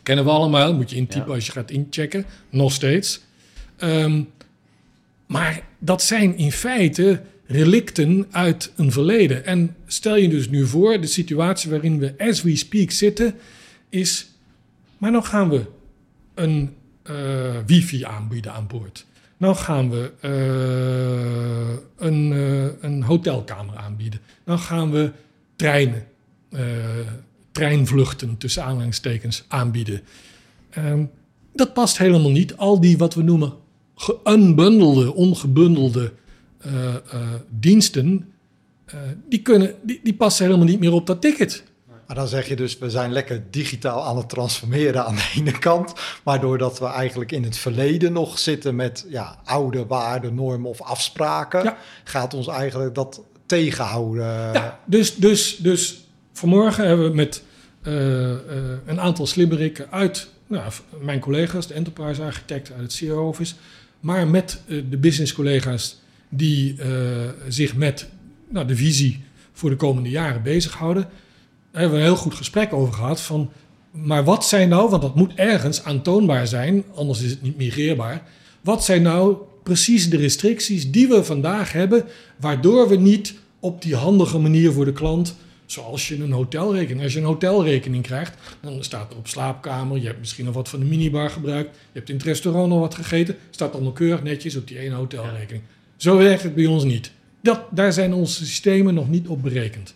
Kennen 0.03 0.25
we 0.25 0.31
allemaal, 0.31 0.75
moet 0.75 0.91
je 0.91 0.97
intypen 0.97 1.29
Ja. 1.29 1.35
als 1.35 1.47
je 1.47 1.53
gaat 1.53 1.71
inchecken. 1.71 2.25
Nog 2.51 2.73
steeds. 2.73 3.21
Ehm, 3.77 4.23
maar 5.27 5.63
dat 5.79 6.03
zijn 6.03 6.37
in 6.37 6.53
feite 6.53 7.23
relicten 7.47 8.27
uit 8.31 8.73
een 8.77 8.93
verleden. 8.93 9.45
En 9.45 9.77
stel 9.87 10.17
je 10.17 10.29
dus 10.29 10.49
nu 10.49 10.67
voor, 10.67 11.01
de 11.01 11.07
situatie 11.07 11.71
waarin 11.71 11.99
we 11.99 12.15
as 12.19 12.43
we 12.43 12.57
speak 12.57 12.91
zitten, 12.91 13.35
is... 13.89 14.29
Maar 14.99 15.11
nou 15.11 15.25
gaan 15.25 15.49
we 15.49 15.65
een 16.35 16.75
eh, 17.03 17.57
wifi 17.67 18.05
aanbieden 18.05 18.53
aan 18.53 18.67
boord. 18.67 19.07
Nou 19.37 19.57
gaan 19.57 19.91
we 19.91 20.13
eh, 20.21 22.07
een, 22.07 22.33
eh, 22.33 22.91
een 22.91 23.03
hotelkamer 23.03 23.77
aanbieden. 23.77 24.21
Nou 24.45 24.59
gaan 24.59 24.91
we 24.91 25.13
treinen, 25.57 26.07
treinvluchten 27.53 28.37
tussen 28.37 28.65
aanhalingstekens 28.65 29.45
aanbieden. 29.49 30.01
Ehm, 30.71 31.05
dat 31.53 31.75
past 31.75 31.99
helemaal 31.99 32.31
niet. 32.31 32.57
Al 32.57 32.81
die 32.81 32.99
wat 32.99 33.15
we 33.15 33.23
noemen 33.23 33.53
geunbundelde, 33.95 35.15
ongebundelde 35.15 36.13
eh, 36.65 36.95
eh, 36.95 37.01
diensten, 37.49 38.33
eh, 38.85 38.99
die, 39.29 39.43
kunnen, 39.43 39.75
die, 39.83 40.01
die 40.03 40.15
passen 40.15 40.45
helemaal 40.45 40.67
niet 40.67 40.81
meer 40.81 40.93
op 40.93 41.07
dat 41.07 41.21
ticket. 41.21 41.63
Maar 42.07 42.17
dan 42.17 42.29
zeg 42.29 42.49
je 42.49 42.57
dus, 42.57 42.79
we 42.79 42.91
zijn 42.91 43.13
lekker 43.13 43.43
digitaal 43.51 44.05
aan 44.05 44.17
het 44.17 44.29
transformeren 44.29 45.05
aan 45.05 45.15
de 45.15 45.33
ene 45.37 45.59
kant. 45.59 45.93
Maar 46.25 46.41
doordat 46.41 46.79
we 46.79 46.87
eigenlijk 46.87 47.33
in 47.33 47.43
het 47.45 47.57
verleden 47.57 48.13
nog 48.13 48.39
zitten 48.39 48.77
met 48.77 49.07
ja, 49.09 49.39
oude 49.45 49.87
waarden, 49.87 50.35
normen 50.35 50.71
of 50.71 50.83
afspraken, 50.83 51.63
Ja. 51.63 51.77
gaat 52.05 52.35
ons 52.35 52.47
eigenlijk 52.47 52.95
dat 52.95 53.21
tegenhouden. 53.47 54.27
Ja, 54.27 54.81
dus, 54.85 55.17
dus, 55.17 55.57
dus 55.57 56.07
vanmorgen 56.33 56.87
hebben 56.87 57.09
we 57.09 57.15
met 57.15 57.43
een 58.87 59.01
aantal 59.01 59.27
slimmerikken 59.27 59.91
uit 59.91 60.29
nou, 60.47 60.73
mijn 61.01 61.21
collega's, 61.21 61.67
de 61.67 61.75
enterprise 61.75 62.23
architect 62.23 62.73
uit 62.73 62.81
het 62.81 62.93
CEO 62.93 63.29
office, 63.29 63.55
maar 64.01 64.29
met 64.29 64.61
de 64.67 64.97
business 64.99 65.33
collega's 65.33 66.03
die 66.37 66.77
zich 67.49 67.77
met 67.77 68.09
nou, 68.49 68.67
de 68.67 68.77
visie 68.77 69.23
voor 69.53 69.71
de 69.71 69.77
komende 69.77 70.11
jaren 70.11 70.43
bezighouden. 70.43 71.03
Daar 71.03 71.81
hebben 71.81 71.99
we 71.99 72.05
een 72.05 72.11
heel 72.11 72.23
goed 72.23 72.35
gesprek 72.35 72.73
over 72.73 72.93
gehad 72.95 73.21
van, 73.21 73.51
maar 73.91 74.25
wat 74.25 74.47
zijn 74.47 74.69
nou, 74.69 74.91
want 74.91 75.03
dat 75.03 75.15
moet 75.15 75.35
ergens 75.35 75.85
aantoonbaar 75.85 76.47
zijn, 76.47 76.85
anders 76.95 77.23
is 77.23 77.31
het 77.31 77.43
niet 77.43 77.57
migreerbaar. 77.57 78.23
Wat 78.61 78.85
zijn 78.85 79.03
nou 79.03 79.37
precies 79.63 80.11
de 80.11 80.17
restricties 80.17 80.91
die 80.91 81.09
we 81.09 81.25
vandaag 81.25 81.73
hebben, 81.73 82.05
waardoor 82.37 82.89
we 82.89 82.97
niet 82.97 83.35
op 83.61 83.83
die 83.83 83.97
handige 83.97 84.39
manier 84.39 84.73
voor 84.73 84.85
de 84.85 84.93
klant, 84.93 85.37
zoals 85.67 86.09
je 86.09 86.23
een 86.23 86.33
hotelrekening, 86.33 87.03
als 87.03 87.13
je 87.13 87.19
een 87.19 87.25
hotelrekening 87.25 88.03
krijgt, 88.03 88.37
dan 88.61 88.85
staat 88.85 89.11
er 89.11 89.17
op 89.17 89.29
slaapkamer, 89.29 89.99
je 89.99 90.07
hebt 90.07 90.19
misschien 90.19 90.45
nog 90.45 90.55
wat 90.55 90.69
van 90.69 90.79
de 90.79 90.85
minibar 90.85 91.31
gebruikt, 91.31 91.75
je 91.75 91.99
hebt 91.99 92.09
in 92.09 92.15
het 92.15 92.25
restaurant 92.25 92.69
nog 92.69 92.81
wat 92.81 92.95
gegeten, 92.95 93.37
staat 93.51 93.73
allemaal 93.73 93.93
keurig 93.93 94.23
netjes 94.23 94.57
op 94.57 94.69
die 94.69 94.79
ene 94.79 94.95
hotelrekening. 94.95 95.63
Zo 96.05 96.17
werkt 96.17 96.43
het 96.43 96.55
bij 96.55 96.67
ons 96.67 96.85
niet. 96.85 97.13
Dat, 97.41 97.61
daar 97.71 97.93
zijn 97.93 98.13
onze 98.13 98.47
systemen 98.47 98.95
nog 98.95 99.09
niet 99.09 99.29
op 99.29 99.43
berekend. 99.43 99.95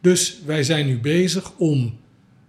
Dus 0.00 0.40
wij 0.46 0.62
zijn 0.62 0.86
nu 0.86 0.98
bezig 0.98 1.52
om 1.56 1.94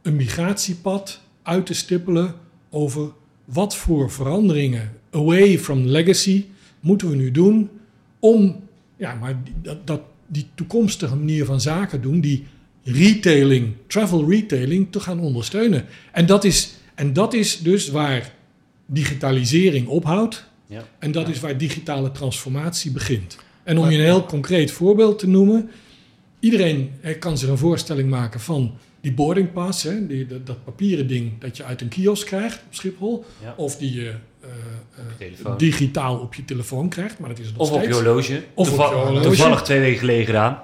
een 0.02 0.16
migratiepad 0.16 1.22
uit 1.44 1.66
te 1.66 1.74
stippelen 1.74 2.36
over 2.70 3.12
wat 3.46 3.76
voor 3.76 4.12
veranderingen 4.12 4.92
away 5.12 5.60
from 5.60 5.86
legacy 5.86 6.46
moeten 6.80 7.10
we 7.10 7.16
nu 7.16 7.32
doen 7.32 7.70
om 8.20 8.64
ja, 8.98 9.14
maar 9.16 9.44
die, 9.44 9.54
dat, 9.62 9.88
dat, 9.88 10.02
die 10.28 10.48
toekomstige 10.56 11.16
manier 11.16 11.46
van 11.46 11.62
zaken 11.62 12.02
doen, 12.02 12.22
die 12.22 12.46
retailing, 12.84 13.74
travel 13.88 14.30
retailing, 14.30 14.92
te 14.92 15.00
gaan 15.00 15.20
ondersteunen. 15.20 15.86
En 16.12 16.26
dat 16.26 16.44
is, 16.44 16.74
en 16.96 17.14
dat 17.14 17.34
is 17.34 17.60
dus 17.60 17.90
waar 17.90 18.34
digitalisering 18.86 19.88
ophoudt. 19.88 20.49
Ja. 20.70 20.84
En 21.00 21.12
dat 21.12 21.28
is 21.28 21.40
waar 21.40 21.58
digitale 21.58 22.12
transformatie 22.12 22.92
begint. 22.92 23.38
En 23.64 23.78
om 23.78 23.90
je 23.90 23.98
een 23.98 24.04
heel 24.04 24.26
concreet 24.26 24.72
voorbeeld 24.72 25.20
te 25.20 25.28
noemen. 25.28 25.70
Iedereen 26.40 26.92
kan 27.20 27.38
zich 27.38 27.50
een 27.50 27.58
voorstelling 27.58 28.10
maken 28.10 28.40
van 28.40 28.78
die 29.02 29.14
boarding 29.14 29.52
pass, 29.52 29.84
hè, 29.84 30.08
die, 30.08 30.28
dat, 30.44 30.64
papieren 30.64 31.08
ding 31.08 31.32
dat 31.40 31.58
je 31.58 31.64
uit 31.64 31.82
een 31.82 31.88
kiosk 31.88 32.28
krijgt 32.28 32.56
op 32.56 32.76
Schiphol. 32.76 33.26
Of 33.56 33.78
die 33.78 33.94
je 33.94 34.14
uh, 34.44 34.50
uh, 35.46 35.58
digitaal 35.58 36.18
op 36.18 36.34
je 36.34 36.46
telefoon 36.46 36.90
krijgt. 36.90 37.20
Maar 37.20 37.30
dat 37.30 37.40
is 37.40 37.52
nog 37.52 37.58
of 37.58 37.68
steeds. 37.68 37.84
Op 37.84 37.90
je 37.90 37.94
horloge. 37.94 38.44
Of 38.54 38.72
op 38.72 38.78
je 38.78 38.96
horloge. 38.96 39.24
Toevallig 39.24 39.62
twee 39.62 39.80
weken 39.80 40.00
geleden 40.00 40.26
gedaan. 40.26 40.60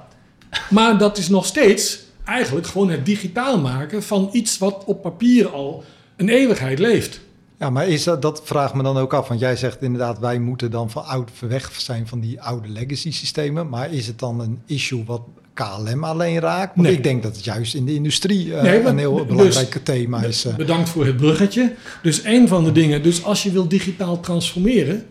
Maar 0.70 0.98
dat 0.98 1.18
is 1.18 1.30
nog 1.30 1.46
steeds 1.46 2.04
eigenlijk 2.24 2.68
gewoon 2.68 2.90
het 2.90 3.06
digitaal 3.06 3.60
maken 3.60 4.04
van 4.04 4.30
iets 4.32 4.58
wat 4.58 4.84
op 4.86 5.02
papier 5.02 5.48
al 5.48 5.84
een 6.16 6.30
eeuwigheid 6.30 6.80
leeft. 6.80 7.20
Ja, 7.60 7.70
maar 7.70 7.88
is 7.88 8.04
dat, 8.04 8.22
dat 8.22 8.42
vraagt 8.44 8.74
me 8.74 8.84
dan 8.84 8.98
ook 8.98 9.14
af. 9.14 9.28
Want 9.28 9.40
jij 9.40 9.56
zegt 9.56 9.82
inderdaad, 9.82 10.20
wij 10.20 10.40
moeten 10.40 10.72
dan 10.72 10.90
van 10.90 11.06
oud 11.06 11.32
weg 11.40 11.72
zijn 11.82 12.08
van 12.08 12.20
die 12.20 12.42
oude 12.42 12.68
legacy 12.70 13.12
systemen. 13.12 13.70
Maar 13.70 13.94
is 13.94 14.08
het 14.08 14.20
dan 14.20 14.40
een 14.40 14.62
issue 14.66 15.04
wat 15.06 15.22
KLM 15.54 16.04
alleen 16.04 16.40
raakt? 16.40 16.76
Want 16.76 16.88
ik 16.88 17.04
denk 17.04 17.24
dat 17.24 17.36
het 17.36 17.46
juist 17.46 17.74
in 17.74 17.86
de 17.86 17.94
industrie 17.94 18.48
uh, 18.48 18.86
een 18.86 18.98
heel 18.98 19.16
dus 19.16 19.26
belangrijk 19.26 19.80
thema 19.84 20.24
is. 20.24 20.46
Uh. 20.46 20.56
Bedankt 20.56 20.90
voor 20.90 21.06
het 21.06 21.18
bruggetje. 21.18 21.74
Dus 22.02 22.24
een 22.24 22.48
van 22.48 22.64
de 22.64 22.72
dingen, 22.72 23.04
dus 23.04 23.24
als 23.24 23.44
je 23.44 23.52
wil 23.52 23.68
digitaal 23.68 24.20
transformeren, 24.20 25.06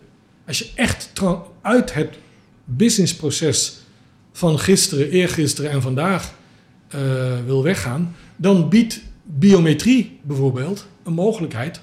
als 0.46 0.58
je 0.58 0.70
echt 0.74 1.12
uit 1.62 1.94
het 1.94 2.18
businessproces 2.64 3.78
van 4.32 4.58
gisteren, 4.58 5.10
eergisteren 5.10 5.70
en 5.70 5.82
vandaag 5.82 6.34
uh, 6.94 7.00
wil 7.46 7.62
weggaan, 7.62 8.16
dan 8.36 8.68
biedt 8.68 9.00
biometrie 9.22 10.18
bijvoorbeeld 10.22 10.86
een 11.04 11.12
mogelijkheid 11.12 11.80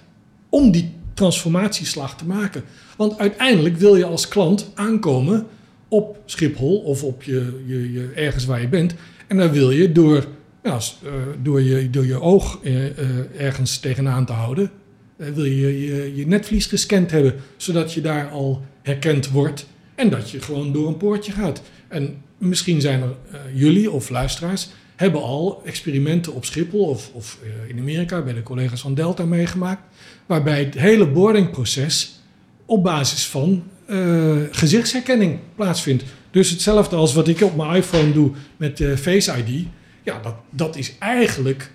om 0.52 0.72
die 0.72 0.92
transformatieslag 1.14 2.18
te 2.18 2.26
maken. 2.26 2.64
Want 2.98 3.18
uiteindelijk 3.18 3.78
wil 3.78 3.96
je 3.96 4.06
als 4.06 4.28
klant 4.28 4.72
aankomen 4.74 5.48
op 5.88 6.18
Schiphol 6.26 6.78
of 6.78 7.04
op 7.04 7.24
je, 7.24 7.64
je, 7.66 7.92
je 7.92 8.12
ergens 8.16 8.46
waar 8.46 8.62
je 8.62 8.68
bent. 8.68 8.96
En 9.28 9.38
dan 9.38 9.52
wil 9.52 9.72
je 9.72 9.92
door, 9.92 10.26
ja, 10.64 10.80
uh, 11.04 11.12
door, 11.42 11.62
je, 11.62 11.90
door 11.90 12.06
je 12.06 12.22
oog 12.22 12.60
uh, 12.64 12.84
uh, 12.84 12.92
ergens 13.38 13.78
tegenaan 13.78 14.26
te 14.26 14.34
houden, 14.34 14.72
wil 15.16 15.46
je, 15.46 15.86
je 15.86 16.16
je 16.16 16.28
netvlies 16.28 16.66
gescand 16.66 17.12
hebben, 17.12 17.36
zodat 17.58 17.94
je 17.94 18.02
daar 18.02 18.30
al 18.30 18.62
herkend 18.82 19.30
wordt 19.30 19.68
en 19.96 20.10
dat 20.10 20.30
je 20.30 20.42
gewoon 20.42 20.74
door 20.74 20.88
een 20.88 20.98
poortje 20.98 21.32
gaat. 21.32 21.62
En 21.88 22.22
misschien 22.38 22.82
zijn 22.82 23.02
er 23.02 23.16
jullie 23.54 23.92
of 23.92 24.10
luisteraars 24.10 24.70
hebben 25.02 25.22
al 25.22 25.62
experimenten 25.66 26.34
op 26.34 26.46
Schiphol 26.46 26.86
of, 26.86 27.12
of 27.14 27.40
in 27.68 27.80
Amerika 27.80 28.22
bij 28.22 28.34
de 28.34 28.44
collega's 28.44 28.82
van 28.82 28.94
Delta 28.94 29.26
meegemaakt 29.26 29.82
waarbij 30.26 30.60
het 30.64 30.74
hele 30.74 31.08
boardingproces 31.08 32.20
op 32.66 32.84
basis 32.84 33.26
van 33.26 33.64
uh, 33.88 34.38
gezichtsherkenning 34.52 35.40
plaatsvindt. 35.56 36.04
Dus 36.32 36.50
hetzelfde 36.50 36.96
als 36.96 37.14
wat 37.14 37.28
ik 37.28 37.42
op 37.42 37.56
mijn 37.56 37.76
iPhone 37.76 38.12
doe 38.12 38.32
met 38.58 38.80
uh, 38.80 38.96
Face 38.96 39.38
ID. 39.38 39.68
Ja, 40.04 40.20
dat, 40.20 40.36
dat 40.50 40.76
is 40.76 40.98
eigenlijk 41.00 41.72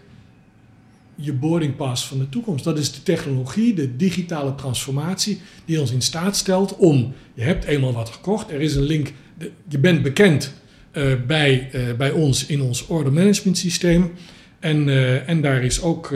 je 1.15 1.33
boarding 1.33 1.77
pass 1.77 2.07
van 2.07 2.19
de 2.19 2.29
toekomst. 2.29 2.65
Dat 2.65 2.79
is 2.79 2.93
de 2.93 3.03
technologie, 3.03 3.75
de 3.75 3.97
digitale 3.97 4.55
transformatie 4.55 5.41
die 5.65 5.81
ons 5.81 5.93
in 5.93 6.03
staat 6.03 6.37
stelt 6.37 6.77
om, 6.77 7.15
je 7.35 7.43
hebt 7.43 7.65
eenmaal 7.65 7.93
wat 7.93 8.09
gekocht, 8.09 8.51
er 8.51 8.61
is 8.61 8.75
een 8.75 8.83
link, 8.83 9.13
je 9.69 9.79
bent 9.79 10.03
bekend 10.03 10.55
bij, 11.27 11.71
uh, 11.73 11.81
bij 11.97 12.11
ons 12.11 12.47
in 12.47 12.63
ons 12.63 12.87
order 12.87 13.13
management 13.13 13.59
systeem. 13.59 14.13
En, 14.61 14.89
uh, 14.89 15.29
en, 15.29 15.41
daar 15.41 15.63
is 15.63 15.83
ook, 15.83 16.15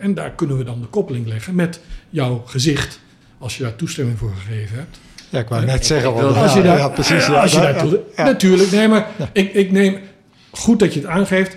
en 0.00 0.14
daar 0.14 0.30
kunnen 0.30 0.58
we 0.58 0.64
dan 0.64 0.80
de 0.80 0.86
koppeling 0.86 1.26
leggen 1.26 1.54
met 1.54 1.80
jouw 2.10 2.42
gezicht, 2.46 3.00
als 3.38 3.56
je 3.56 3.62
daar 3.62 3.76
toestemming 3.76 4.18
voor 4.18 4.32
gegeven 4.34 4.76
hebt. 4.76 4.98
Ja, 5.30 5.38
ik 5.38 5.48
wou 5.48 5.64
net 5.64 5.86
zeggen, 5.86 6.12
want 6.14 6.36
als 6.36 6.54
je 6.54 6.62
daar, 6.62 6.78
ja, 6.78 6.88
precies. 6.88 7.28
Als 7.28 7.52
je 7.52 7.58
daar 7.58 7.86
ja, 8.16 8.24
Natuurlijk, 8.24 8.70
nee, 8.70 8.88
maar 8.88 9.10
ik, 9.32 9.52
ik 9.52 9.70
neem 9.72 9.98
goed 10.50 10.78
dat 10.78 10.94
je 10.94 11.00
het 11.00 11.08
aangeeft. 11.08 11.56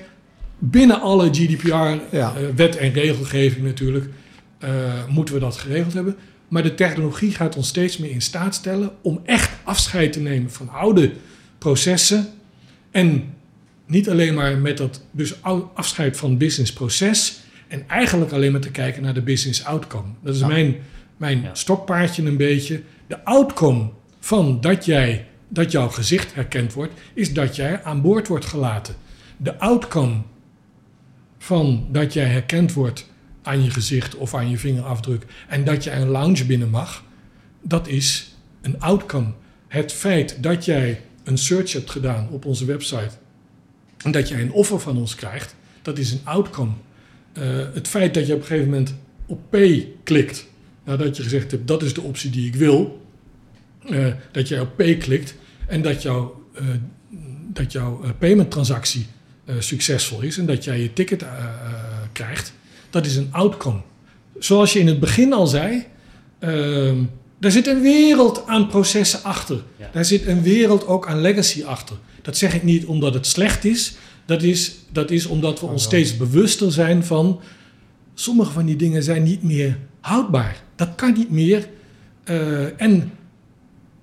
Binnen 0.57 1.01
alle 1.01 1.29
GDPR-wet 1.33 2.77
en 2.77 2.93
regelgeving 2.93 3.65
natuurlijk 3.65 4.05
moeten 5.07 5.33
we 5.33 5.39
dat 5.39 5.57
geregeld 5.57 5.93
hebben. 5.93 6.15
Maar 6.47 6.63
de 6.63 6.75
technologie 6.75 7.31
gaat 7.31 7.55
ons 7.55 7.67
steeds 7.67 7.97
meer 7.97 8.11
in 8.11 8.21
staat 8.21 8.55
stellen 8.55 8.91
om 9.01 9.21
echt 9.25 9.49
afscheid 9.63 10.13
te 10.13 10.19
nemen 10.19 10.51
van 10.51 10.69
oude 10.69 11.11
processen 11.59 12.27
en 12.91 13.33
niet 13.85 14.09
alleen 14.09 14.33
maar 14.33 14.57
met 14.57 14.77
dat 14.77 15.01
dus 15.11 15.43
afscheid 15.73 16.17
van 16.17 16.37
businessproces 16.37 17.39
en 17.67 17.83
eigenlijk 17.87 18.31
alleen 18.31 18.51
maar 18.51 18.61
te 18.61 18.71
kijken 18.71 19.01
naar 19.01 19.13
de 19.13 19.21
business 19.21 19.63
outcome. 19.63 20.07
Dat 20.23 20.35
is 20.35 20.41
mijn, 20.41 20.75
mijn 21.17 21.49
stokpaardje 21.53 22.23
een 22.23 22.37
beetje. 22.37 22.81
De 23.07 23.23
outcome 23.23 23.89
van 24.19 24.61
dat, 24.61 24.85
jij, 24.85 25.27
dat 25.47 25.71
jouw 25.71 25.89
gezicht 25.89 26.35
herkend 26.35 26.73
wordt, 26.73 26.93
is 27.13 27.33
dat 27.33 27.55
jij 27.55 27.83
aan 27.83 28.01
boord 28.01 28.27
wordt 28.27 28.45
gelaten. 28.45 28.95
De 29.37 29.59
outcome 29.59 30.21
van 31.37 31.87
dat 31.91 32.13
jij 32.13 32.25
herkend 32.25 32.73
wordt 32.73 33.09
aan 33.41 33.63
je 33.63 33.69
gezicht 33.69 34.15
of 34.15 34.33
aan 34.33 34.49
je 34.49 34.57
vingerafdruk 34.57 35.25
en 35.47 35.63
dat 35.63 35.83
jij 35.83 36.01
een 36.01 36.07
lounge 36.07 36.45
binnen 36.45 36.69
mag, 36.69 37.03
dat 37.61 37.87
is 37.87 38.35
een 38.61 38.79
outcome. 38.79 39.31
Het 39.67 39.93
feit 39.93 40.43
dat 40.43 40.65
jij 40.65 41.01
een 41.29 41.37
search 41.37 41.73
hebt 41.73 41.89
gedaan 41.89 42.27
op 42.31 42.45
onze 42.45 42.65
website 42.65 43.11
en 43.97 44.11
dat 44.11 44.27
jij 44.27 44.41
een 44.41 44.51
offer 44.51 44.79
van 44.79 44.97
ons 44.97 45.15
krijgt, 45.15 45.55
dat 45.81 45.97
is 45.97 46.11
een 46.11 46.21
outcome. 46.23 46.71
Uh, 47.37 47.43
het 47.73 47.87
feit 47.87 48.13
dat 48.13 48.27
je 48.27 48.33
op 48.33 48.39
een 48.39 48.45
gegeven 48.45 48.69
moment 48.69 48.95
op 49.25 49.39
pay 49.49 49.91
klikt, 50.03 50.47
nadat 50.83 51.17
je 51.17 51.23
gezegd 51.23 51.51
hebt 51.51 51.67
dat 51.67 51.83
is 51.83 51.93
de 51.93 52.01
optie 52.01 52.29
die 52.29 52.47
ik 52.47 52.55
wil, 52.55 53.07
uh, 53.89 54.13
dat 54.31 54.47
jij 54.47 54.59
op 54.59 54.75
pay 54.75 54.97
klikt 54.97 55.35
en 55.67 55.81
dat, 55.81 56.01
jou, 56.01 56.29
uh, 56.61 56.67
dat 57.53 57.71
jouw 57.71 58.01
payment 58.19 58.51
transactie 58.51 59.05
succesvol 59.59 60.21
is 60.21 60.37
en 60.37 60.45
dat 60.45 60.63
jij 60.63 60.81
je 60.81 60.93
ticket 60.93 61.25
krijgt, 62.11 62.53
dat 62.89 63.05
is 63.05 63.15
een 63.15 63.27
outcome. 63.31 63.81
Zoals 64.39 64.73
je 64.73 64.79
in 64.79 64.87
het 64.87 64.99
begin 64.99 65.33
al 65.33 65.47
zei, 65.47 65.85
ehm, 66.39 67.03
daar 67.39 67.51
zit 67.51 67.67
een 67.67 67.81
wereld 67.81 68.47
aan 68.47 68.67
processen 68.67 69.23
achter. 69.23 69.63
Ja. 69.77 69.89
Daar 69.91 70.05
zit 70.05 70.27
een 70.27 70.41
wereld 70.41 70.87
ook 70.87 71.07
aan 71.07 71.21
legacy 71.21 71.63
achter. 71.63 71.95
Dat 72.21 72.37
zeg 72.37 72.55
ik 72.55 72.63
niet 72.63 72.85
omdat 72.85 73.13
het 73.13 73.25
slecht 73.25 73.65
is. 73.65 73.95
Dat 74.25 74.43
is, 74.43 74.75
dat 74.91 75.11
is 75.11 75.25
omdat 75.25 75.59
we 75.59 75.65
ons 75.65 75.83
steeds 75.83 76.17
bewuster 76.17 76.71
zijn 76.71 77.03
van... 77.03 77.39
sommige 78.13 78.51
van 78.51 78.65
die 78.65 78.75
dingen 78.75 79.03
zijn 79.03 79.23
niet 79.23 79.43
meer 79.43 79.77
houdbaar. 79.99 80.63
Dat 80.75 80.95
kan 80.95 81.13
niet 81.13 81.31
meer. 81.31 81.67
Uh, 82.25 82.81
en 82.81 83.11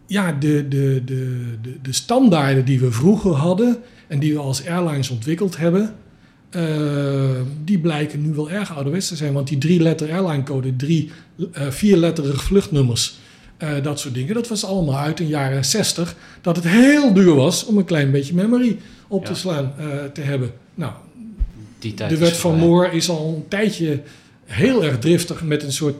ja, 0.06 0.32
de, 0.32 0.68
de, 0.68 1.02
de, 1.04 1.42
de, 1.62 1.76
de 1.82 1.92
standaarden 1.92 2.64
die 2.64 2.80
we 2.80 2.92
vroeger 2.92 3.32
hadden... 3.32 3.76
en 4.08 4.18
die 4.18 4.32
we 4.32 4.38
als 4.38 4.66
airlines 4.66 5.10
ontwikkeld 5.10 5.56
hebben... 5.56 5.94
Uh, 6.50 7.30
die 7.64 7.78
blijken 7.78 8.22
nu 8.22 8.34
wel 8.34 8.50
erg 8.50 8.74
ouderwets 8.74 9.08
te 9.08 9.16
zijn. 9.16 9.32
Want 9.32 9.48
die 9.48 9.58
drie 9.58 9.80
letter 9.80 10.12
airline 10.12 10.42
code, 10.42 10.76
drie 10.76 11.10
uh, 11.36 11.70
vierletterige 11.70 12.38
vluchtnummers... 12.38 13.18
Uh, 13.62 13.82
dat 13.82 14.00
soort 14.00 14.14
dingen. 14.14 14.34
Dat 14.34 14.48
was 14.48 14.64
allemaal 14.64 14.98
uit 14.98 15.20
in 15.20 15.26
de 15.26 15.32
jaren 15.32 15.64
60. 15.64 16.16
Dat 16.40 16.56
het 16.56 16.64
heel 16.64 17.12
duur 17.12 17.34
was 17.34 17.64
om 17.64 17.78
een 17.78 17.84
klein 17.84 18.10
beetje 18.10 18.34
memory 18.34 18.78
op 19.08 19.22
ja. 19.22 19.32
te 19.32 19.38
slaan 19.38 19.74
uh, 19.80 20.04
te 20.12 20.20
hebben. 20.20 20.52
Nou, 20.74 20.92
Die 21.78 21.94
tijd 21.94 22.10
de 22.10 22.18
wet 22.18 22.36
van 22.36 22.58
Moore 22.58 22.90
is 22.90 23.08
al 23.08 23.34
een 23.36 23.48
tijdje 23.48 24.02
heel 24.44 24.84
erg 24.84 24.98
driftig 24.98 25.42
met 25.42 25.62
een 25.62 25.72
soort 25.72 25.96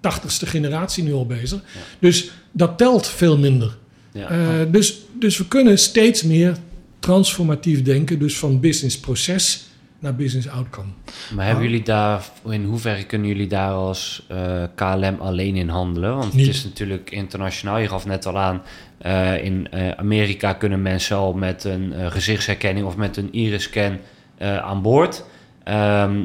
tachtigste 0.00 0.46
generatie 0.46 1.02
nu 1.02 1.12
al 1.12 1.26
bezig. 1.26 1.62
Dus 1.98 2.30
dat 2.52 2.78
telt 2.78 3.06
veel 3.06 3.38
minder. 3.38 3.76
Ja. 4.12 4.28
Eh, 4.28 4.72
dus, 4.72 4.98
dus 5.18 5.38
we 5.38 5.48
kunnen 5.48 5.78
steeds 5.78 6.22
meer 6.22 6.56
transformatief 6.98 7.82
denken, 7.82 8.18
dus 8.18 8.38
van 8.38 8.60
business 8.60 8.98
proces 8.98 9.67
naar 9.98 10.14
business 10.14 10.48
outcome. 10.48 10.88
Maar 11.34 11.46
hebben 11.46 11.64
jullie 11.64 11.82
daar, 11.82 12.24
in 12.48 12.64
hoeverre 12.64 13.04
kunnen 13.04 13.28
jullie 13.28 13.46
daar 13.46 13.72
als 13.72 14.26
eh, 14.28 14.62
KLM 14.74 15.16
alleen 15.18 15.56
in 15.56 15.68
handelen? 15.68 16.16
Want 16.16 16.32
Niet. 16.32 16.46
het 16.46 16.54
is 16.54 16.64
natuurlijk 16.64 17.10
internationaal. 17.10 17.78
Je 17.78 17.88
gaf 17.88 18.06
net 18.06 18.26
al 18.26 18.38
aan, 18.38 18.62
eh, 18.98 19.44
in 19.44 19.68
eh, 19.70 19.90
Amerika 19.90 20.52
kunnen 20.52 20.82
mensen 20.82 21.16
al 21.16 21.32
met 21.32 21.64
een 21.64 21.92
gezichtsherkenning 22.10 22.86
of 22.86 22.96
met 22.96 23.16
een 23.16 23.32
iris-scan 23.32 23.98
aan 24.40 24.82
boord. 24.82 25.24
Ehm, 25.64 26.20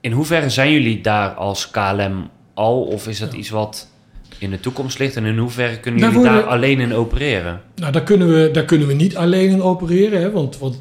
in 0.00 0.12
hoeverre 0.12 0.48
zijn 0.50 0.72
jullie 0.72 1.00
daar 1.00 1.30
als 1.30 1.70
KLM 1.70 2.28
al? 2.54 2.82
Of 2.82 3.08
is 3.08 3.18
dat 3.18 3.32
Ja. 3.32 3.38
iets 3.38 3.50
wat 3.50 3.88
in 4.38 4.50
de 4.50 4.60
toekomst 4.60 4.98
ligt? 4.98 5.16
En 5.16 5.24
in 5.24 5.38
hoeverre 5.38 5.78
kunnen 5.80 6.00
jullie 6.00 6.22
daar 6.22 6.42
alleen 6.42 6.80
in 6.80 6.94
opereren? 6.94 7.60
Nou, 7.74 7.92
daar 7.92 8.02
kunnen 8.02 8.28
we, 8.28 8.50
daar 8.52 8.64
kunnen 8.64 8.86
we 8.86 8.94
niet 8.94 9.16
alleen 9.16 9.50
in 9.50 9.62
opereren, 9.62 10.20
hè, 10.20 10.30
want 10.30 10.58
wat, 10.58 10.76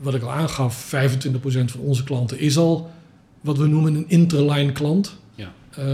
wat 0.00 0.14
ik 0.14 0.22
al 0.22 0.30
aangaf, 0.30 0.94
25% 0.94 1.64
van 1.64 1.80
onze 1.80 2.04
klanten 2.04 2.38
is 2.38 2.56
al 2.56 2.90
wat 3.40 3.58
we 3.58 3.66
noemen 3.66 3.94
een 3.94 4.08
interline 4.08 4.72
klant. 4.72 5.16
Ja. 5.34 5.52
Eh, 5.70 5.84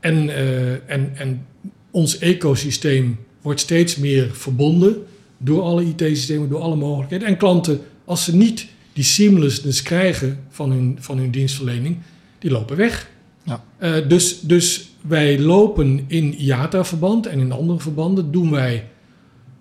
en, 0.00 0.28
eh, 0.28 0.90
en, 0.90 1.12
en 1.16 1.46
ons 1.90 2.18
ecosysteem 2.18 3.18
wordt 3.42 3.60
steeds 3.60 3.96
meer 3.96 4.30
verbonden 4.32 4.96
door 5.38 5.62
alle 5.62 5.84
IT-systemen, 5.84 6.48
door 6.48 6.60
alle 6.60 6.76
mogelijkheden. 6.76 7.28
En 7.28 7.36
klanten, 7.36 7.80
als 8.04 8.24
ze 8.24 8.36
niet 8.36 8.66
die 8.92 9.04
seamlessness 9.04 9.82
krijgen 9.82 10.44
van 10.48 10.70
hun, 10.70 10.96
van 11.00 11.18
hun 11.18 11.30
dienstverlening, 11.30 11.96
die 12.38 12.50
lopen 12.50 12.76
weg. 12.76 13.10
Ja. 13.42 13.64
Eh, 13.78 14.08
dus, 14.08 14.40
dus 14.40 14.90
wij 15.00 15.40
lopen 15.40 16.04
in 16.06 16.34
IATA-verband 16.34 17.26
en 17.26 17.38
in 17.38 17.52
andere 17.52 17.80
verbanden 17.80 18.32
doen 18.32 18.50
wij 18.50 18.88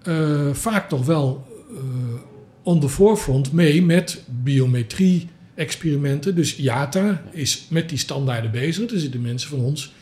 eh, 0.02 0.50
vaak 0.52 0.90
toch 0.90 1.06
wel 1.06 1.48
eh 1.70 2.29
on 2.64 2.80
the 2.80 2.90
forefront 2.90 3.52
mee 3.52 3.84
met 3.84 4.24
biometrie-experimenten. 4.44 6.36
Dus 6.36 6.56
IATA 6.56 7.22
is 7.32 7.66
met 7.70 7.90
die 7.90 7.98
standaarden 7.98 8.52
bezig. 8.52 8.92
Er 8.92 9.00
zitten 9.00 9.22
mensen 9.22 9.50
van 9.50 9.60
ons 9.60 9.94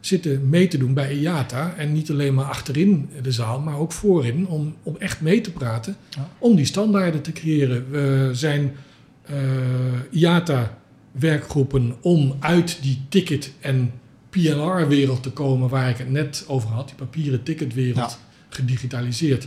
zitten 0.00 0.48
mee 0.48 0.68
te 0.68 0.78
doen 0.78 0.94
bij 0.94 1.14
IATA. 1.16 1.74
En 1.76 1.92
niet 1.92 2.10
alleen 2.10 2.34
maar 2.34 2.44
achterin 2.44 3.08
de 3.22 3.32
zaal, 3.32 3.60
maar 3.60 3.78
ook 3.78 3.92
voorin. 3.92 4.46
Om, 4.46 4.74
om 4.82 4.96
echt 4.98 5.20
mee 5.20 5.40
te 5.40 5.50
praten. 5.52 5.96
Ja. 6.10 6.30
Om 6.38 6.56
die 6.56 6.64
standaarden 6.64 7.20
te 7.22 7.32
creëren. 7.32 7.90
We 7.90 8.30
zijn 8.32 8.72
eh, 9.22 9.34
IATA-werkgroepen 10.10 11.94
om 12.00 12.36
uit 12.40 12.78
die 12.82 13.00
ticket- 13.08 13.52
en 13.60 13.92
PNR-wereld 14.30 15.22
te 15.22 15.30
komen... 15.30 15.68
waar 15.68 15.88
ik 15.90 15.96
het 15.96 16.10
net 16.10 16.44
over 16.46 16.68
had. 16.68 16.86
Die 16.86 16.96
papieren 16.96 17.42
ticketwereld 17.42 17.96
Ja. 17.96 18.18
gedigitaliseerd. 18.48 19.46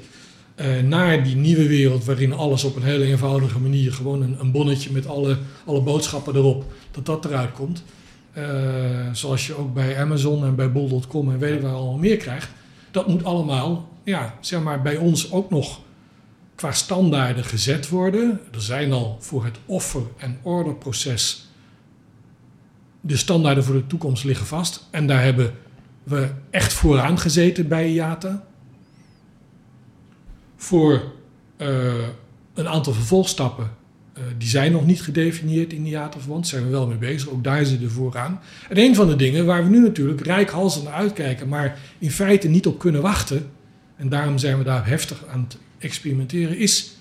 Eh, 0.58 0.82
naar 0.84 1.24
die 1.24 1.36
nieuwe 1.36 1.68
wereld 1.68 2.06
waarin 2.06 2.34
alles 2.34 2.64
op 2.64 2.76
een 2.76 2.84
hele 2.84 3.06
eenvoudige 3.06 3.60
manier... 3.60 3.94
gewoon 3.94 4.22
een, 4.22 4.38
een 4.40 4.52
bonnetje 4.52 4.92
met 4.92 5.08
alle, 5.08 5.38
alle 5.66 5.82
boodschappen 5.82 6.36
erop, 6.36 6.66
dat 6.92 7.06
dat 7.06 7.26
eruit 7.26 7.52
komt... 7.52 7.84
Eh, 8.34 8.44
zoals 9.12 9.48
je 9.48 9.58
ook 9.58 9.74
bij 9.74 10.00
Amazon 10.00 10.46
en 10.46 10.56
bij 10.56 10.72
Bol.com 10.72 11.32
en 11.32 11.40
weet 11.40 11.56
ik 11.56 11.62
waar 11.62 11.74
allemaal 11.74 11.98
meer 11.98 12.18
krijgt. 12.18 12.50
Dat 12.92 13.08
moet 13.08 13.24
allemaal, 13.24 13.90
ja, 14.04 14.36
zeg 14.40 14.62
maar, 14.62 14.82
bij 14.82 14.98
ons 14.98 15.32
ook 15.32 15.50
nog 15.50 15.80
qua 16.56 16.72
standaarden 16.72 17.44
gezet 17.44 17.90
worden. 17.90 18.40
Er 18.54 18.62
zijn 18.62 18.92
al 18.92 19.18
voor 19.20 19.46
het 19.46 19.58
offer- 19.66 20.08
en 20.18 20.38
orderproces 20.42 21.48
de 23.02 23.18
standaarden 23.18 23.64
voor 23.64 23.76
de 23.76 23.88
toekomst 23.88 24.24
liggen 24.24 24.46
vast. 24.46 24.88
En 24.92 25.08
daar 25.08 25.24
hebben 25.24 25.54
we 26.04 26.30
echt 26.50 26.74
vooraan 26.74 27.20
gezeten 27.20 27.68
bij 27.68 27.90
IATA. 27.90 28.47
Voor 30.58 31.12
eh, 31.58 31.94
een 32.54 32.68
aantal 32.68 32.94
vervolgstappen 32.94 33.72
eh, 34.14 34.24
die 34.38 34.48
zijn 34.48 34.72
nog 34.72 34.86
niet 34.86 35.02
gedefinieerd 35.02 35.74
in 35.74 35.86
IATA-verband. 35.86 36.42
Daar 36.42 36.50
zijn 36.50 36.64
we 36.64 36.70
wel 36.70 36.88
mee 36.88 36.98
bezig. 36.98 37.30
Ook 37.30 37.44
daar 37.44 37.66
zitten 37.66 37.88
we 37.88 37.94
vooraan. 37.94 38.40
En 38.70 38.78
een 38.78 38.96
van 38.96 39.08
de 39.08 39.16
dingen 39.16 39.46
waar 39.46 39.64
we 39.64 39.70
nu 39.70 39.80
natuurlijk 39.80 40.22
rijkhalsend 40.22 40.84
naar 40.84 40.94
uitkijken, 40.94 41.48
maar 41.48 41.80
in 41.98 42.12
feite 42.12 42.48
niet 42.48 42.68
op 42.68 42.80
kunnen 42.80 43.02
wachten. 43.02 43.50
En 43.96 44.10
daarom 44.10 44.38
zijn 44.38 44.58
we 44.58 44.64
daar 44.64 44.88
heftig 44.88 45.24
aan 45.28 45.44
het 45.48 45.58
experimenteren. 45.78 46.58
Is 46.58 46.92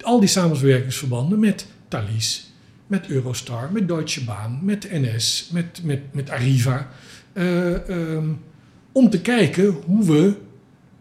al 0.00 0.20
die 0.20 0.28
samenwerkingsverbanden 0.28 1.38
met 1.38 1.66
Thalys, 1.88 2.52
met 2.86 3.08
Eurostar, 3.08 3.72
met 3.72 3.88
Deutsche 3.88 4.24
Bahn, 4.24 4.58
met 4.62 4.88
NS, 4.90 5.48
met, 5.52 5.80
met, 5.84 6.00
met 6.12 6.30
Arriva. 6.30 6.88
eh, 7.32 7.88
ehm, 7.88 8.28
om 8.92 9.10
te 9.10 9.20
kijken 9.20 9.76
hoe 9.86 10.04
we 10.04 10.34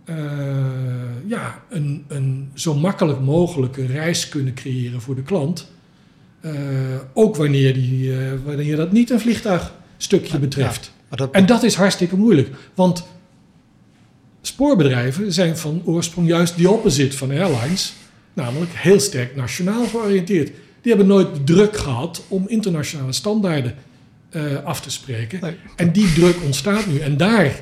eh, 0.06 0.16
ja, 1.28 1.64
een, 1.70 2.06
een 2.08 2.52
zo 2.54 2.76
makkelijk 2.76 3.20
mogelijke 3.20 3.86
reis 3.86 4.30
kunnen 4.30 4.54
creëren 4.54 5.02
voor 5.02 5.16
de 5.16 5.22
klant. 5.22 5.72
Eh, 6.42 6.52
ook 7.14 7.36
wanneer, 7.36 7.74
die, 7.74 8.18
eh, 8.18 8.32
wanneer 8.46 8.76
dat 8.76 8.92
niet 8.92 9.10
een 9.10 9.20
vliegtuigstukje 9.20 10.40
betreft. 10.40 10.92
Dat, 11.10 11.32
En 11.32 11.46
dat 11.46 11.64
is 11.64 11.76
hartstikke 11.76 12.18
moeilijk. 12.18 12.50
Want 12.74 13.08
spoorbedrijven 14.42 15.34
zijn 15.34 15.58
van 15.58 15.82
oorsprong 15.86 16.28
juist 16.28 16.56
die 16.56 16.70
opposite 16.70 17.18
van 17.18 17.32
airlines. 17.32 17.94
Namelijk 18.34 18.72
heel 18.74 19.00
sterk 19.00 19.36
nationaal 19.36 19.86
georiënteerd. 19.86 20.48
Die 20.82 20.94
hebben 20.94 21.08
nooit 21.08 21.36
de 21.36 21.44
druk 21.44 21.78
gehad 21.78 22.24
om 22.28 22.48
internationale 22.48 23.14
standaarden 23.14 23.76
af 24.64 24.82
te 24.82 24.92
spreken. 24.92 25.40
Nee. 25.42 25.56
En 25.76 25.92
die 25.92 26.14
druk 26.14 26.36
ontstaat 26.44 26.88
nu. 26.88 27.00
En 27.00 27.18
daar, 27.18 27.62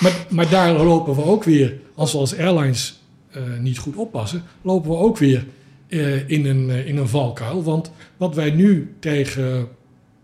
maar, 0.00 0.26
maar 0.28 0.50
daar 0.50 0.72
lopen 0.72 1.14
we 1.14 1.24
ook 1.24 1.44
weer, 1.44 1.78
als 1.94 2.12
we 2.12 2.18
als 2.18 2.36
airlines 2.36 3.00
eh, 3.30 3.42
niet 3.58 3.78
goed 3.78 3.96
oppassen, 3.96 4.42
lopen 4.62 4.90
we 4.90 4.96
ook 4.96 5.18
weer 5.18 5.46
eh, 5.88 6.28
in, 6.28 6.46
een, 6.46 6.70
eh, 6.70 6.86
in 6.86 6.96
een 6.96 7.08
valkuil. 7.08 7.62
Want 7.62 7.90
wat 8.16 8.34
wij 8.34 8.50
nu 8.50 8.94
tegen 8.98 9.68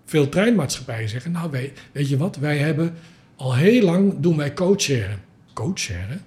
veel 0.04 0.28
treinmaatschappijen 0.28 1.08
zeggen, 1.08 1.32
nou 1.32 1.50
weet 1.92 2.08
je 2.08 2.16
wat, 2.16 2.36
wij 2.36 2.58
hebben 2.58 2.94
al 3.36 3.54
heel 3.54 3.82
lang 3.82 4.14
doen 4.20 4.36
wij 4.36 4.54
coacheren. 4.54 5.20
Coacheren? 5.52 6.20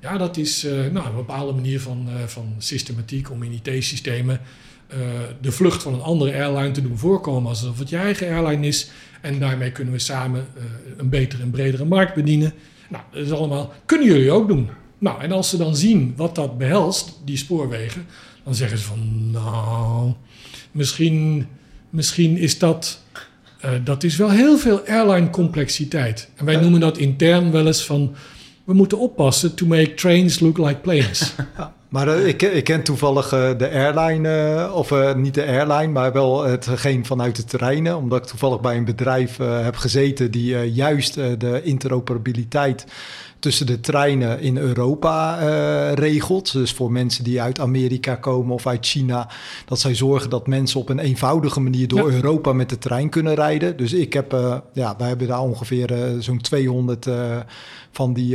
Ja, 0.00 0.18
dat 0.18 0.36
is 0.36 0.62
nou, 0.92 1.06
een 1.06 1.14
bepaalde 1.14 1.52
manier 1.52 1.80
van, 1.80 2.08
van 2.26 2.54
systematiek 2.58 3.30
om 3.30 3.42
in 3.42 3.60
IT-systemen 3.62 4.40
de 5.40 5.52
vlucht 5.52 5.82
van 5.82 5.94
een 5.94 6.00
andere 6.00 6.32
airline 6.32 6.70
te 6.70 6.82
doen 6.82 6.98
voorkomen 6.98 7.48
alsof 7.48 7.78
het 7.78 7.88
je 7.88 7.96
eigen 7.96 8.28
airline 8.28 8.66
is. 8.66 8.90
En 9.20 9.38
daarmee 9.38 9.72
kunnen 9.72 9.92
we 9.92 9.98
samen 9.98 10.46
eh, 10.56 10.62
een 10.96 11.08
betere 11.08 11.42
en 11.42 11.50
bredere 11.50 11.84
markt 11.84 12.14
bedienen. 12.14 12.52
Nou, 12.88 13.04
dat 13.12 13.24
is 13.24 13.32
allemaal, 13.32 13.72
kunnen 13.86 14.06
jullie 14.06 14.30
ook 14.30 14.48
doen. 14.48 14.68
Nou, 14.98 15.22
en 15.22 15.32
als 15.32 15.48
ze 15.48 15.56
dan 15.56 15.76
zien 15.76 16.12
wat 16.16 16.34
dat 16.34 16.58
behelst, 16.58 17.20
die 17.24 17.36
spoorwegen, 17.36 18.06
dan 18.44 18.54
zeggen 18.54 18.78
ze 18.78 18.84
van, 18.84 19.30
nou, 19.30 20.12
misschien, 20.72 21.46
misschien 21.90 22.36
is 22.36 22.58
dat, 22.58 23.02
eh, 23.60 23.70
dat 23.84 24.04
is 24.04 24.16
wel 24.16 24.30
heel 24.30 24.58
veel 24.58 24.80
airline 24.86 25.30
complexiteit. 25.30 26.30
En 26.36 26.44
wij 26.44 26.56
noemen 26.56 26.80
dat 26.80 26.98
intern 26.98 27.50
wel 27.50 27.66
eens 27.66 27.84
van, 27.84 28.14
we 28.64 28.74
moeten 28.74 28.98
oppassen 28.98 29.54
to 29.54 29.66
make 29.66 29.94
trains 29.94 30.40
look 30.40 30.58
like 30.58 30.80
planes. 30.80 31.32
Maar 31.90 32.08
eh, 32.08 32.26
ik, 32.26 32.42
ik 32.42 32.64
ken 32.64 32.82
toevallig 32.82 33.32
eh, 33.32 33.50
de 33.58 33.70
airline, 33.70 34.28
eh, 34.28 34.74
of 34.74 35.14
niet 35.14 35.34
de 35.34 35.46
airline, 35.46 35.92
maar 35.92 36.12
wel 36.12 36.44
hetgeen 36.44 37.06
vanuit 37.06 37.36
de 37.36 37.44
terreinen. 37.44 37.96
Omdat 37.96 38.22
ik 38.22 38.28
toevallig 38.28 38.60
bij 38.60 38.76
een 38.76 38.84
bedrijf 38.84 39.36
heb 39.36 39.76
gezeten 39.76 40.30
die 40.30 40.72
juist 40.72 41.14
de 41.14 41.60
interoperabiliteit 41.62 42.86
tussen 43.40 43.66
de 43.66 43.80
treinen 43.80 44.40
in 44.40 44.56
Europa 44.56 45.38
eh, 45.38 45.92
regelt. 45.92 46.52
Dus 46.52 46.72
voor 46.72 46.92
mensen 46.92 47.24
die 47.24 47.42
uit 47.42 47.60
Amerika 47.60 48.14
komen 48.14 48.54
of 48.54 48.66
uit 48.66 48.86
China, 48.86 49.28
dat 49.64 49.80
zij 49.80 49.94
zorgen 49.94 50.30
dat 50.30 50.46
mensen 50.46 50.80
op 50.80 50.88
een 50.88 50.98
eenvoudige 50.98 51.60
manier 51.60 51.88
door 51.88 52.10
Ja. 52.10 52.14
Europa 52.16 52.52
met 52.52 52.68
de 52.68 52.78
trein 52.78 53.08
kunnen 53.08 53.34
rijden. 53.34 53.76
Dus 53.76 53.92
ik 53.92 54.12
heb, 54.12 54.32
eh, 54.32 54.56
ja, 54.72 54.94
wij 54.98 55.08
hebben 55.08 55.26
daar 55.28 55.40
ongeveer 55.40 55.92
eh, 55.92 56.00
zo'n 56.18 56.40
200 56.40 57.06
eh, 57.06 57.36
van 57.92 58.12
die 58.12 58.28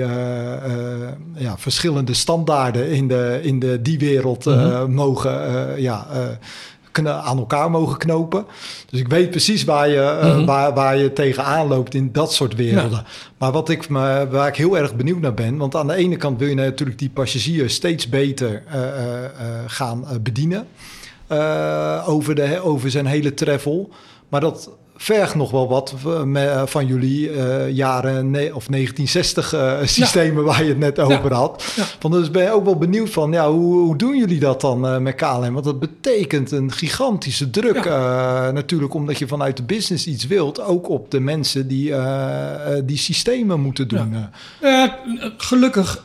ja, 1.35 1.57
verschillende 1.57 2.13
standaarden 2.13 2.91
in, 2.91 3.07
de, 3.07 3.39
in 3.41 3.59
de, 3.59 3.81
die 3.81 3.99
wereld 3.99 4.45
Mhm. 4.45 4.91
mogen 4.91 5.33
ja, 5.81 6.07
aan 7.03 7.37
elkaar 7.37 7.71
mogen 7.71 7.97
knopen. 7.97 8.45
Dus 8.89 8.99
ik 8.99 9.07
weet 9.07 9.29
precies 9.29 9.63
waar 9.63 9.89
je, 9.89 10.19
Mhm. 10.23 10.45
waar, 10.45 10.73
waar 10.73 10.97
je 10.97 11.13
tegenaan 11.13 11.67
loopt 11.67 11.93
in 11.93 12.09
dat 12.11 12.33
soort 12.33 12.55
werelden. 12.55 13.05
Maar 13.37 13.51
wat 13.51 13.69
ik, 13.69 13.89
me, 13.89 14.27
waar 14.29 14.47
ik 14.47 14.55
heel 14.55 14.77
erg 14.77 14.95
benieuwd 14.95 15.19
naar 15.21 15.33
ben, 15.33 15.57
want 15.57 15.75
aan 15.75 15.87
de 15.87 15.95
ene 15.95 16.15
kant 16.15 16.39
wil 16.39 16.47
je 16.47 16.55
natuurlijk 16.55 16.99
die 16.99 17.09
passagiers 17.09 17.73
steeds 17.73 18.09
beter 18.09 18.63
eh, 18.71 19.25
eh, 19.25 19.29
gaan 19.67 20.05
bedienen 20.21 20.67
over, 22.05 22.35
de, 22.35 22.59
over 22.63 22.91
zijn 22.91 23.05
hele 23.05 23.33
travel. 23.33 23.89
Maar 24.29 24.41
dat 24.41 24.69
vergt 24.97 25.35
nog 25.35 25.51
wel 25.51 25.67
wat 25.67 25.93
van 26.65 26.87
jullie 26.87 27.31
jaren 27.73 28.25
of 28.53 28.65
1960 28.65 29.55
systemen 29.83 30.43
waar 30.43 30.63
je 30.63 30.69
het 30.69 30.77
net 30.77 30.99
over 30.99 31.33
had. 31.33 31.73
Ja. 31.75 31.83
Van 31.99 32.11
dus 32.11 32.31
ben 32.31 32.43
je 32.43 32.51
ook 32.51 32.65
wel 32.65 32.77
benieuwd 32.77 33.09
van, 33.09 33.31
ja, 33.31 33.51
hoe, 33.51 33.79
hoe 33.79 33.97
doen 33.97 34.17
jullie 34.17 34.39
dat 34.39 34.61
dan 34.61 35.03
met 35.03 35.15
KLM? 35.15 35.53
Want 35.53 35.65
dat 35.65 35.79
betekent 35.79 36.51
een 36.51 36.71
gigantische 36.71 37.49
druk 37.49 37.85
natuurlijk, 38.53 38.93
omdat 38.93 39.17
je 39.17 39.27
vanuit 39.27 39.57
de 39.57 39.63
business 39.63 40.07
iets 40.07 40.27
wilt, 40.27 40.61
ook 40.61 40.89
op 40.89 41.11
de 41.11 41.19
mensen 41.19 41.67
die 41.67 41.93
die 42.85 42.97
systemen 42.97 43.59
moeten 43.59 43.87
doen. 43.87 44.15
Ja. 44.61 44.99
gelukkig 45.37 46.03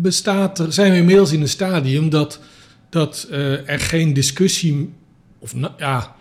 bestaat 0.00 0.58
er, 0.58 0.72
zijn 0.72 0.92
we 0.92 0.98
inmiddels 0.98 1.32
in 1.32 1.40
een 1.40 1.48
stadium 1.48 2.10
dat, 2.10 2.40
dat 2.90 3.26
er 3.66 3.80
geen 3.80 4.12
discussie, 4.12 4.92
of 5.38 5.52
ja, 5.76 6.14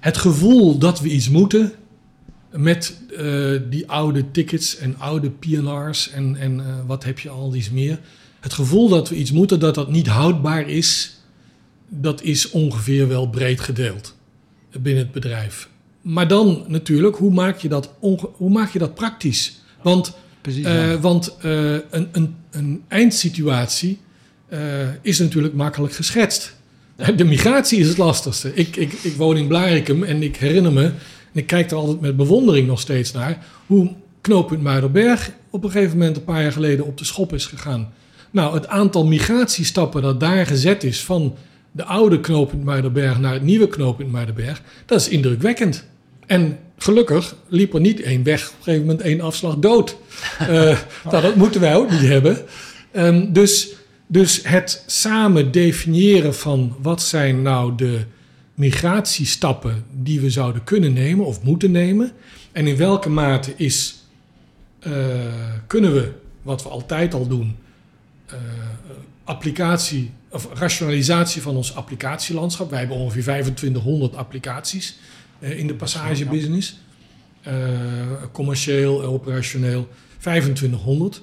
het 0.00 0.16
gevoel 0.16 0.78
dat 0.78 1.00
we 1.00 1.08
iets 1.08 1.28
moeten 1.28 1.72
met 2.50 3.00
uh, 3.10 3.60
die 3.70 3.88
oude 3.88 4.30
tickets 4.30 4.76
en 4.76 4.98
oude 4.98 5.30
PNR's 5.30 6.10
en, 6.10 6.36
en 6.36 6.58
uh, 6.58 6.64
wat 6.86 7.04
heb 7.04 7.18
je 7.18 7.28
al 7.28 7.54
iets 7.54 7.70
meer. 7.70 8.00
Het 8.40 8.52
gevoel 8.52 8.88
dat 8.88 9.08
we 9.08 9.16
iets 9.16 9.32
moeten, 9.32 9.60
dat 9.60 9.74
dat 9.74 9.90
niet 9.90 10.06
houdbaar 10.06 10.68
is, 10.68 11.18
dat 11.88 12.22
is 12.22 12.50
ongeveer 12.50 13.08
wel 13.08 13.28
breed 13.28 13.60
gedeeld 13.60 14.16
binnen 14.80 15.02
het 15.02 15.12
bedrijf. 15.12 15.68
Maar 16.00 16.28
dan 16.28 16.64
natuurlijk, 16.66 17.16
hoe 17.16 17.32
maak 17.32 17.58
je 17.58 17.68
dat, 17.68 17.94
hoe 18.32 18.50
maak 18.50 18.72
je 18.72 18.78
dat 18.78 18.94
praktisch? 18.94 19.60
Want 19.82 20.12
Precies, 20.40 20.66
uh, 20.66 20.94
want 20.94 21.34
een, 21.40 22.08
een, 22.12 22.34
een, 22.50 22.82
eindsituatie 22.88 23.98
is 25.02 25.18
natuurlijk 25.18 25.54
makkelijk 25.54 25.94
geschetst. 25.94 26.56
De 27.16 27.24
migratie 27.24 27.78
is 27.78 27.88
het 27.88 27.98
lastigste. 27.98 28.54
Ik, 28.54 28.76
ik, 28.76 28.92
ik 28.92 29.16
woon 29.16 29.36
in 29.36 29.46
Blarikum 29.46 30.02
en 30.02 30.22
ik 30.22 30.36
herinner 30.36 30.72
me, 30.72 30.84
en 30.84 30.92
ik 31.32 31.46
kijk 31.46 31.70
er 31.70 31.76
altijd 31.76 32.00
met 32.00 32.16
bewondering 32.16 32.66
nog 32.66 32.80
steeds 32.80 33.12
naar, 33.12 33.44
hoe 33.66 33.92
knooppunt 34.20 34.62
Muiderberg 34.62 35.30
op 35.50 35.64
een 35.64 35.70
gegeven 35.70 35.98
moment 35.98 36.16
een 36.16 36.24
paar 36.24 36.42
jaar 36.42 36.52
geleden 36.52 36.86
op 36.86 36.98
de 36.98 37.04
schop 37.04 37.32
is 37.32 37.46
gegaan. 37.46 37.92
Nou, 38.30 38.54
het 38.54 38.66
aantal 38.66 39.06
migratiestappen 39.06 40.02
dat 40.02 40.20
daar 40.20 40.46
gezet 40.46 40.84
is 40.84 41.04
van 41.04 41.34
de 41.72 41.84
oude 41.84 42.20
knooppunt 42.20 42.64
Muiderberg 42.64 43.18
naar 43.18 43.32
het 43.32 43.42
nieuwe 43.42 43.68
knooppunt 43.68 44.12
Muiderberg, 44.12 44.62
dat 44.86 45.00
is 45.00 45.08
indrukwekkend. 45.08 45.84
En 46.26 46.58
gelukkig 46.78 47.34
liep 47.48 47.74
er 47.74 47.80
niet 47.80 48.00
één 48.00 48.22
weg, 48.22 48.48
op 48.48 48.56
een 48.56 48.62
gegeven 48.62 48.86
moment 48.86 49.04
één 49.04 49.20
afslag 49.20 49.56
dood. 49.56 49.96
Uh, 50.40 50.48
nou, 51.10 51.22
dat 51.22 51.34
moeten 51.34 51.60
wij 51.60 51.76
ook 51.76 51.90
niet 51.90 52.00
hebben. 52.00 52.38
Um, 52.96 53.32
dus, 53.32 53.68
dus 54.12 54.42
het 54.42 54.82
samen 54.86 55.52
definiëren 55.52 56.34
van 56.34 56.76
wat 56.82 57.02
zijn 57.02 57.42
nou 57.42 57.74
de 57.76 58.04
migratiestappen 58.54 59.84
die 59.92 60.20
we 60.20 60.30
zouden 60.30 60.64
kunnen 60.64 60.92
nemen 60.92 61.26
of 61.26 61.42
moeten 61.42 61.70
nemen. 61.70 62.12
En 62.52 62.66
in 62.66 62.76
welke 62.76 63.08
mate 63.08 63.52
is, 63.56 64.04
uh, 64.86 64.94
kunnen 65.66 65.94
we, 65.94 66.12
wat 66.42 66.62
we 66.62 66.68
altijd 66.68 67.14
al 67.14 67.26
doen, 67.26 67.56
uh, 68.26 68.34
applicatie 69.24 70.10
of 70.30 70.48
rationalisatie 70.54 71.42
van 71.42 71.56
ons 71.56 71.74
applicatielandschap. 71.74 72.70
Wij 72.70 72.78
hebben 72.78 72.96
ongeveer 72.96 73.22
2500 73.22 74.16
applicaties. 74.16 74.98
Eh, 75.38 75.58
in 75.58 75.66
de 75.66 75.74
passagebusiness. 75.74 76.78
Commercieel 78.32 79.02
en 79.02 79.08
operationeel 79.08 79.88
2500. 80.18 81.22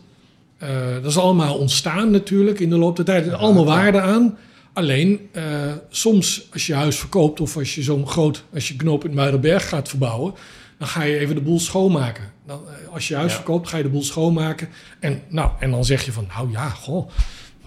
Uh, 0.63 0.93
dat 0.93 1.05
is 1.05 1.17
allemaal 1.17 1.57
ontstaan 1.57 2.11
natuurlijk 2.11 2.59
in 2.59 2.69
de 2.69 2.77
loop 2.77 2.95
der 2.95 3.05
tijd. 3.05 3.25
Er 3.25 3.31
is 3.31 3.37
allemaal 3.37 3.65
waarde 3.65 4.01
aan. 4.01 4.37
Alleen, 4.73 5.29
uh, 5.33 5.43
soms 5.89 6.47
als 6.53 6.67
je 6.67 6.73
huis 6.73 6.99
verkoopt 6.99 7.39
of 7.39 7.57
als 7.57 7.75
je 7.75 7.83
zo'n 7.83 8.07
groot, 8.07 8.43
als 8.53 8.67
je 8.67 8.75
knoop 8.75 9.05
in 9.05 9.13
Muidenberg 9.13 9.69
gaat 9.69 9.89
verbouwen, 9.89 10.33
dan 10.77 10.87
ga 10.87 11.03
je 11.03 11.17
even 11.17 11.35
de 11.35 11.41
boel 11.41 11.59
schoonmaken. 11.59 12.23
Dan, 12.45 12.61
als 12.91 13.07
je 13.07 13.15
huis 13.15 13.33
verkoopt, 13.33 13.67
ga 13.67 13.77
je 13.77 13.83
de 13.83 13.89
boel 13.89 14.03
schoonmaken. 14.03 14.69
En, 14.99 15.21
nou, 15.29 15.51
en 15.59 15.71
dan 15.71 15.85
zeg 15.85 16.05
je 16.05 16.11
van, 16.11 16.27
nou 16.35 16.51
ja, 16.51 16.69
goh, 16.69 17.09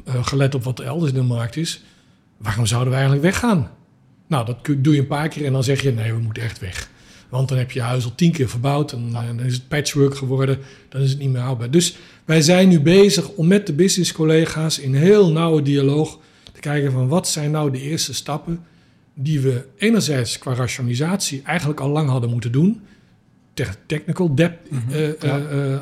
gelet 0.06 0.54
op 0.54 0.64
wat 0.64 0.78
er 0.78 0.84
elders 0.84 1.12
in 1.12 1.18
de 1.18 1.24
markt 1.26 1.56
is, 1.56 1.82
waarom 2.36 2.66
zouden 2.66 2.88
we 2.88 2.98
eigenlijk 2.98 3.24
weggaan? 3.24 3.70
Nou, 4.26 4.46
dat 4.46 4.56
doe 4.78 4.94
je 4.94 5.00
een 5.00 5.06
paar 5.06 5.28
keer 5.28 5.46
en 5.46 5.52
dan 5.52 5.64
zeg 5.64 5.82
je 5.82 5.92
nee, 5.92 6.12
we 6.12 6.18
moeten 6.18 6.42
echt 6.42 6.58
weg. 6.58 6.88
Want 7.30 7.48
dan 7.48 7.58
heb 7.58 7.70
je 7.70 7.78
je 7.78 7.84
huis 7.84 8.04
al 8.04 8.14
tien 8.14 8.32
keer 8.32 8.48
verbouwd 8.48 8.92
en, 8.92 9.10
dan 9.12 9.40
is 9.40 9.54
het 9.54 9.68
patchwork 9.68 10.16
geworden. 10.16 10.58
Dan 10.88 11.00
is 11.00 11.10
het 11.10 11.18
niet 11.18 11.30
meer 11.30 11.40
houdbaar. 11.40 11.70
Dus 11.70 11.96
wij 12.24 12.42
zijn 12.42 12.68
nu 12.68 12.80
bezig 12.80 13.28
om 13.28 13.46
met 13.46 13.66
de 13.66 13.72
business 13.72 14.12
collega's 14.12 14.78
in 14.78 14.94
heel 14.94 15.32
nauwe 15.32 15.62
dialoog 15.62 16.18
te 16.52 16.60
kijken 16.60 16.92
van 16.92 17.08
wat 17.08 17.28
zijn 17.28 17.50
nou 17.50 17.70
de 17.70 17.80
eerste 17.80 18.14
stappen 18.14 18.64
die 19.14 19.40
we 19.40 19.66
enerzijds 19.76 20.38
qua 20.38 20.54
rationalisatie 20.54 21.42
eigenlijk 21.44 21.80
al 21.80 21.88
lang 21.88 22.08
hadden 22.08 22.30
moeten 22.30 22.52
doen. 22.52 22.80
Technical 23.86 24.34
depth 24.34 24.70
mm 24.70 25.80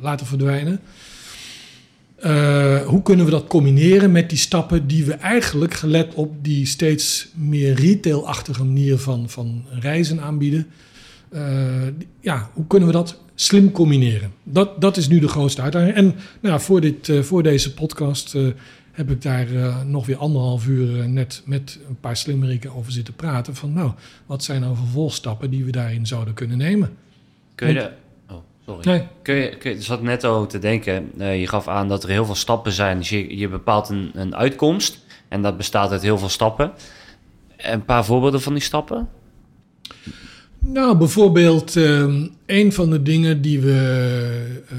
laten 0.00 0.26
verdwijnen. 0.26 0.80
Uh, 2.24 2.80
hoe 2.82 3.02
kunnen 3.02 3.24
we 3.24 3.30
dat 3.30 3.46
combineren 3.46 4.12
met 4.12 4.28
die 4.28 4.38
stappen 4.38 4.86
die 4.86 5.04
we 5.04 5.12
eigenlijk, 5.14 5.74
gelet 5.74 6.14
op 6.14 6.44
die 6.44 6.66
steeds 6.66 7.28
meer 7.34 7.74
retailachtige 7.74 8.64
manier 8.64 8.98
van, 8.98 9.28
van 9.28 9.64
reizen 9.80 10.20
aanbieden, 10.20 10.66
uh, 11.30 11.42
ja, 12.20 12.50
hoe 12.52 12.66
kunnen 12.66 12.88
we 12.88 12.94
dat 12.94 13.20
slim 13.34 13.70
combineren? 13.70 14.32
Dat, 14.42 14.80
dat 14.80 14.96
is 14.96 15.08
nu 15.08 15.18
de 15.18 15.28
grootste 15.28 15.62
uitdaging. 15.62 15.94
En 15.94 16.14
nou, 16.40 16.60
voor, 16.60 16.80
dit, 16.80 17.08
uh, 17.08 17.22
voor 17.22 17.42
deze 17.42 17.74
podcast 17.74 18.36
heb 18.92 19.10
ik 19.10 19.22
daar 19.22 19.46
nog 19.86 20.06
weer 20.06 20.16
anderhalf 20.16 20.66
uur 20.66 21.08
net 21.08 21.42
met 21.44 21.78
een 21.88 22.00
paar 22.00 22.16
slimmeriken 22.16 22.74
over 22.74 22.92
zitten 22.92 23.14
praten. 23.14 23.54
Van 23.54 23.72
nou, 23.72 23.92
wat 24.26 24.44
zijn 24.44 24.60
nou 24.60 24.76
vervolgstappen 24.76 25.50
die 25.50 25.64
we 25.64 25.70
daarin 25.70 26.06
zouden 26.06 26.34
kunnen 26.34 26.58
nemen? 26.58 26.90
Kun 27.54 27.68
je 27.68 27.90
Sorry. 28.66 28.88
Nee. 28.88 29.06
Kun 29.22 29.34
je, 29.34 29.56
kun 29.56 29.70
je, 29.70 29.82
zat 29.82 30.02
net 30.02 30.24
al 30.24 30.46
te 30.46 30.58
denken, 30.58 31.10
uh, 31.18 31.40
je 31.40 31.46
gaf 31.46 31.68
aan 31.68 31.88
dat 31.88 32.02
er 32.02 32.08
heel 32.08 32.24
veel 32.24 32.34
stappen 32.34 32.72
zijn. 32.72 32.98
Dus 32.98 33.08
je, 33.08 33.36
je 33.36 33.48
bepaalt 33.48 33.88
een, 33.88 34.10
een 34.14 34.36
uitkomst 34.36 34.98
en 35.28 35.42
dat 35.42 35.56
bestaat 35.56 35.90
uit 35.90 36.02
heel 36.02 36.18
veel 36.18 36.28
stappen. 36.28 36.72
Een 37.56 37.84
paar 37.84 38.04
voorbeelden 38.04 38.40
van 38.40 38.52
die 38.52 38.62
stappen? 38.62 39.08
Nou, 40.58 40.96
bijvoorbeeld 40.96 41.74
um, 41.74 42.30
een 42.46 42.72
van 42.72 42.90
de 42.90 43.02
dingen 43.02 43.42
die 43.42 43.60
we, 43.60 44.64
uh, 44.72 44.78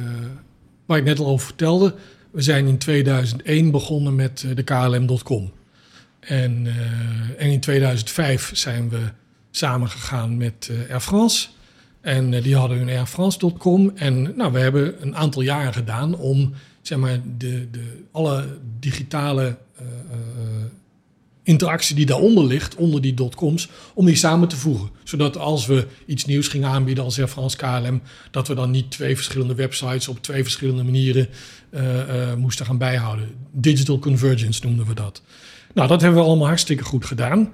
waar 0.85 0.97
ik 0.97 1.03
net 1.03 1.19
al 1.19 1.27
over 1.27 1.45
vertelde. 1.45 1.95
We 2.31 2.41
zijn 2.41 2.67
in 2.67 2.77
2001 2.77 3.71
begonnen 3.71 4.15
met 4.15 4.43
uh, 4.45 4.55
de 4.55 4.63
KLM.com. 4.63 5.51
En, 6.19 6.67
en 7.37 7.49
in 7.49 7.59
2005 7.59 8.51
zijn 8.53 8.89
we 8.89 8.99
samengegaan 9.51 10.37
met 10.37 10.71
Air 10.89 10.99
France. 10.99 11.47
En 12.07 12.33
eh, 12.33 12.43
die 12.43 12.55
hadden 12.55 12.77
hun 12.77 12.89
airfrance.com. 12.89 13.91
En 13.95 14.33
nou, 14.35 14.51
we 14.51 14.59
hebben 14.59 14.95
een 15.01 15.15
aantal 15.15 15.41
jaren 15.41 15.73
gedaan 15.73 16.15
om 16.15 16.53
zeg 16.81 16.97
maar, 16.97 17.21
de, 17.37 17.67
de, 17.71 18.03
alle 18.11 18.45
digitale 18.79 19.57
uh, 19.81 19.87
interactie 21.43 21.95
die 21.95 22.05
daaronder 22.05 22.43
ligt, 22.45 22.75
onder 22.75 23.01
die 23.01 23.13
dotcoms, 23.13 23.69
om 23.93 24.05
die 24.05 24.15
samen 24.15 24.47
te 24.47 24.55
voegen. 24.55 24.89
Zodat 25.03 25.37
als 25.37 25.65
we 25.65 25.87
iets 26.05 26.25
nieuws 26.25 26.47
gingen 26.47 26.69
aanbieden 26.69 27.03
als 27.03 27.19
Air 27.19 27.27
France 27.27 27.57
KLM, 27.57 28.01
dat 28.31 28.47
we 28.47 28.55
dan 28.55 28.71
niet 28.71 28.91
twee 28.91 29.15
verschillende 29.15 29.55
websites 29.55 30.07
op 30.07 30.21
twee 30.21 30.43
verschillende 30.43 30.83
manieren 30.83 31.29
moesten 32.37 32.65
gaan 32.65 32.77
bijhouden. 32.77 33.29
Digital 33.51 33.99
convergence 33.99 34.65
noemden 34.65 34.85
we 34.85 34.93
dat. 34.93 35.21
Nou, 35.73 35.87
dat 35.87 36.01
hebben 36.01 36.19
we 36.19 36.27
allemaal 36.27 36.47
hartstikke 36.47 36.83
goed 36.83 37.05
gedaan. 37.05 37.53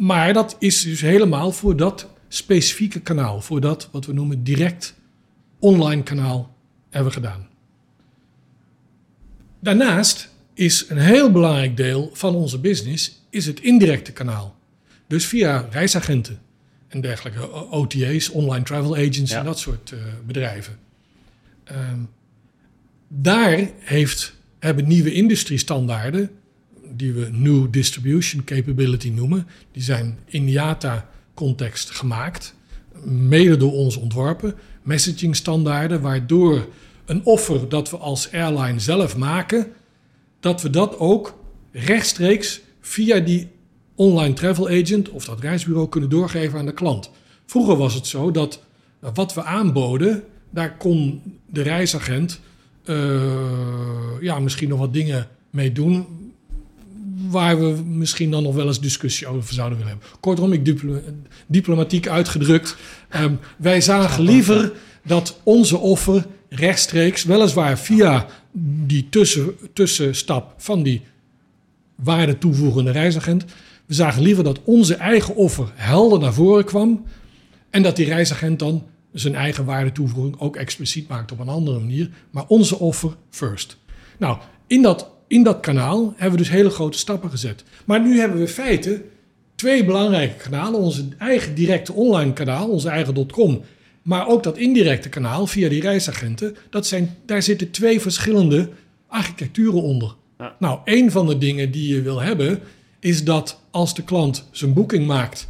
maar 0.00 0.32
dat 0.32 0.56
is 0.58 0.82
dus 0.82 1.00
helemaal 1.00 1.52
voor 1.52 1.76
dat 1.76 2.08
specifieke 2.28 3.00
kanaal, 3.00 3.40
voor 3.40 3.60
dat 3.60 3.88
wat 3.92 4.06
we 4.06 4.12
noemen 4.12 4.44
direct 4.44 4.94
online 5.58 6.02
kanaal, 6.02 6.56
hebben 6.90 7.12
gedaan. 7.12 7.48
Daarnaast 9.60 10.34
is 10.54 10.84
een 10.88 10.98
heel 10.98 11.32
belangrijk 11.32 11.76
deel 11.76 12.10
van 12.12 12.34
onze 12.34 12.58
business 12.58 13.22
is 13.30 13.46
het 13.46 13.60
indirecte 13.60 14.12
kanaal. 14.12 14.56
Dus 15.06 15.26
via 15.26 15.68
reisagenten 15.70 16.38
en 16.88 17.00
dergelijke, 17.00 17.52
OTA's, 17.70 18.28
online 18.28 18.64
travel 18.64 18.96
agents 18.96 19.32
en 19.32 19.44
dat 19.44 19.58
soort 19.58 19.90
uh, 19.90 19.98
bedrijven. 20.26 20.78
Uh, 21.70 21.76
daar 23.08 23.70
heeft, 23.78 24.34
hebben 24.58 24.86
nieuwe 24.86 25.12
industriestandaarden, 25.12 26.30
die 26.90 27.12
we 27.12 27.28
New 27.32 27.72
Distribution 27.72 28.44
Capability 28.44 29.08
noemen, 29.08 29.46
die 29.72 29.82
zijn 29.82 30.18
in 30.24 30.48
IATA 30.48 31.08
context 31.36 31.90
gemaakt, 31.90 32.54
mede 33.04 33.56
door 33.56 33.72
ons 33.72 33.96
ontworpen, 33.96 34.54
messaging 34.82 35.36
standaarden, 35.36 36.00
waardoor 36.00 36.68
een 37.04 37.24
offer 37.24 37.68
dat 37.68 37.90
we 37.90 37.96
als 37.96 38.32
airline 38.32 38.78
zelf 38.78 39.16
maken, 39.16 39.72
dat 40.40 40.62
we 40.62 40.70
dat 40.70 40.98
ook 40.98 41.38
rechtstreeks 41.72 42.60
via 42.80 43.18
die 43.20 43.48
online 43.94 44.34
travel 44.34 44.68
agent 44.68 45.08
of 45.08 45.24
dat 45.24 45.40
reisbureau 45.40 45.88
kunnen 45.88 46.10
doorgeven 46.10 46.58
aan 46.58 46.66
de 46.66 46.72
klant. 46.72 47.10
Vroeger 47.46 47.76
was 47.76 47.94
het 47.94 48.06
zo 48.06 48.30
dat 48.30 48.62
wat 49.14 49.34
we 49.34 49.42
aanboden, 49.42 50.22
daar 50.50 50.76
kon 50.76 51.22
de 51.46 51.62
reisagent 51.62 52.40
uh, 52.84 54.20
ja, 54.20 54.38
misschien 54.38 54.68
nog 54.68 54.78
wat 54.78 54.92
dingen 54.92 55.28
mee 55.50 55.72
doen 55.72 56.25
waar 57.30 57.58
we 57.58 57.82
misschien 57.84 58.30
dan 58.30 58.42
nog 58.42 58.54
wel 58.54 58.66
eens 58.66 58.80
discussie 58.80 59.26
over 59.26 59.54
zouden 59.54 59.78
willen 59.78 59.92
hebben. 59.92 60.20
Kortom, 60.20 60.52
ik 60.52 60.64
diplo 60.64 61.00
diplomatiek 61.46 62.08
uitgedrukt. 62.08 62.76
ehm, 63.08 63.34
wij 63.58 63.80
zagen 63.80 64.24
liever 64.24 64.72
dat 65.04 65.40
onze 65.42 65.78
offer 65.78 66.26
rechtstreeks, 66.48 67.24
weliswaar 67.24 67.78
via 67.78 68.26
die 68.86 69.08
tussen, 69.08 69.54
tussenstap 69.72 70.54
van 70.56 70.82
die 70.82 71.02
waarde 71.94 72.38
toevoegende 72.38 72.90
reisagent. 72.90 73.44
We 73.86 73.94
zagen 73.94 74.22
liever 74.22 74.44
dat 74.44 74.60
onze 74.64 74.94
eigen 74.94 75.34
offer 75.36 75.72
helder 75.74 76.18
naar 76.18 76.34
voren 76.34 76.64
kwam. 76.64 77.04
En 77.70 77.82
dat 77.82 77.96
die 77.96 78.06
reisagent 78.06 78.58
dan 78.58 78.84
zijn 79.12 79.34
eigen 79.34 79.64
waarde 79.64 79.92
toevoeging 79.92 80.40
ook 80.40 80.56
expliciet 80.56 81.08
maakt 81.08 81.32
op 81.32 81.38
een 81.38 81.48
andere 81.48 81.78
manier. 81.78 82.10
Maar 82.30 82.44
onze 82.46 82.78
offer 82.78 83.16
first. 83.30 83.76
Nou, 84.18 84.38
in 84.66 84.82
dat, 84.82 85.10
in 85.26 85.42
dat 85.42 85.60
kanaal 85.60 86.12
hebben 86.16 86.38
we 86.38 86.44
dus 86.44 86.54
hele 86.54 86.70
grote 86.70 86.98
stappen 86.98 87.30
gezet. 87.30 87.64
Maar 87.84 88.00
nu 88.00 88.18
hebben 88.18 88.38
we 88.38 88.48
feiten 88.48 89.02
twee 89.54 89.84
belangrijke 89.84 90.42
kanalen. 90.42 90.80
Onze 90.80 91.08
eigen 91.18 91.54
directe 91.54 91.92
online 91.92 92.32
kanaal, 92.32 92.68
onze 92.68 92.88
eigen 92.88 93.26
.com. 93.26 93.62
Maar 94.02 94.28
ook 94.28 94.42
dat 94.42 94.58
indirecte 94.58 95.08
kanaal 95.08 95.46
via 95.46 95.68
die 95.68 95.80
reisagenten. 95.80 96.56
Dat 96.70 96.86
zijn, 96.86 97.16
daar 97.24 97.42
zitten 97.42 97.70
twee 97.70 98.00
verschillende 98.00 98.68
architecturen 99.08 99.82
onder. 99.82 100.14
Ja. 100.38 100.56
Nou, 100.58 100.78
een 100.84 101.10
van 101.10 101.26
de 101.26 101.38
dingen 101.38 101.70
die 101.70 101.94
je 101.94 102.02
wil 102.02 102.20
hebben... 102.20 102.60
is 103.00 103.24
dat 103.24 103.60
als 103.70 103.94
de 103.94 104.02
klant 104.02 104.48
zijn 104.50 104.72
boeking 104.72 105.06
maakt 105.06 105.48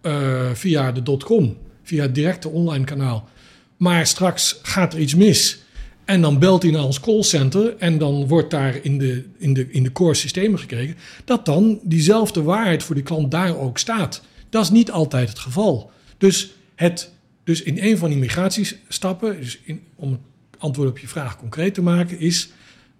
eh, 0.00 0.50
via 0.52 0.92
de 0.92 1.16
.com... 1.18 1.56
via 1.82 2.02
het 2.02 2.14
directe 2.14 2.48
online 2.48 2.84
kanaal... 2.84 3.28
maar 3.76 4.06
straks 4.06 4.58
gaat 4.62 4.92
er 4.92 5.00
iets 5.00 5.14
mis... 5.14 5.62
En 6.08 6.20
dan 6.20 6.38
belt 6.38 6.62
hij 6.62 6.72
naar 6.72 6.84
ons 6.84 7.00
callcenter 7.00 7.76
en 7.76 7.98
dan 7.98 8.26
wordt 8.26 8.50
daar 8.50 8.78
in 8.82 8.98
de, 8.98 9.24
in, 9.38 9.52
de, 9.52 9.70
in 9.70 9.82
de 9.82 9.92
core 9.92 10.14
systemen 10.14 10.58
gekeken, 10.58 10.96
dat 11.24 11.44
dan 11.44 11.80
diezelfde 11.82 12.42
waarheid 12.42 12.82
voor 12.82 12.94
die 12.94 13.04
klant 13.04 13.30
daar 13.30 13.58
ook 13.58 13.78
staat. 13.78 14.22
Dat 14.50 14.62
is 14.62 14.70
niet 14.70 14.90
altijd 14.90 15.28
het 15.28 15.38
geval. 15.38 15.90
Dus, 16.18 16.52
het, 16.74 17.12
dus 17.44 17.62
in 17.62 17.78
een 17.80 17.98
van 17.98 18.08
die 18.08 18.18
migratiestappen, 18.18 19.40
dus 19.40 19.58
in, 19.64 19.82
om 19.94 20.10
het 20.10 20.20
antwoord 20.58 20.88
op 20.88 20.98
je 20.98 21.08
vraag 21.08 21.38
concreet 21.38 21.74
te 21.74 21.82
maken, 21.82 22.20
is 22.20 22.50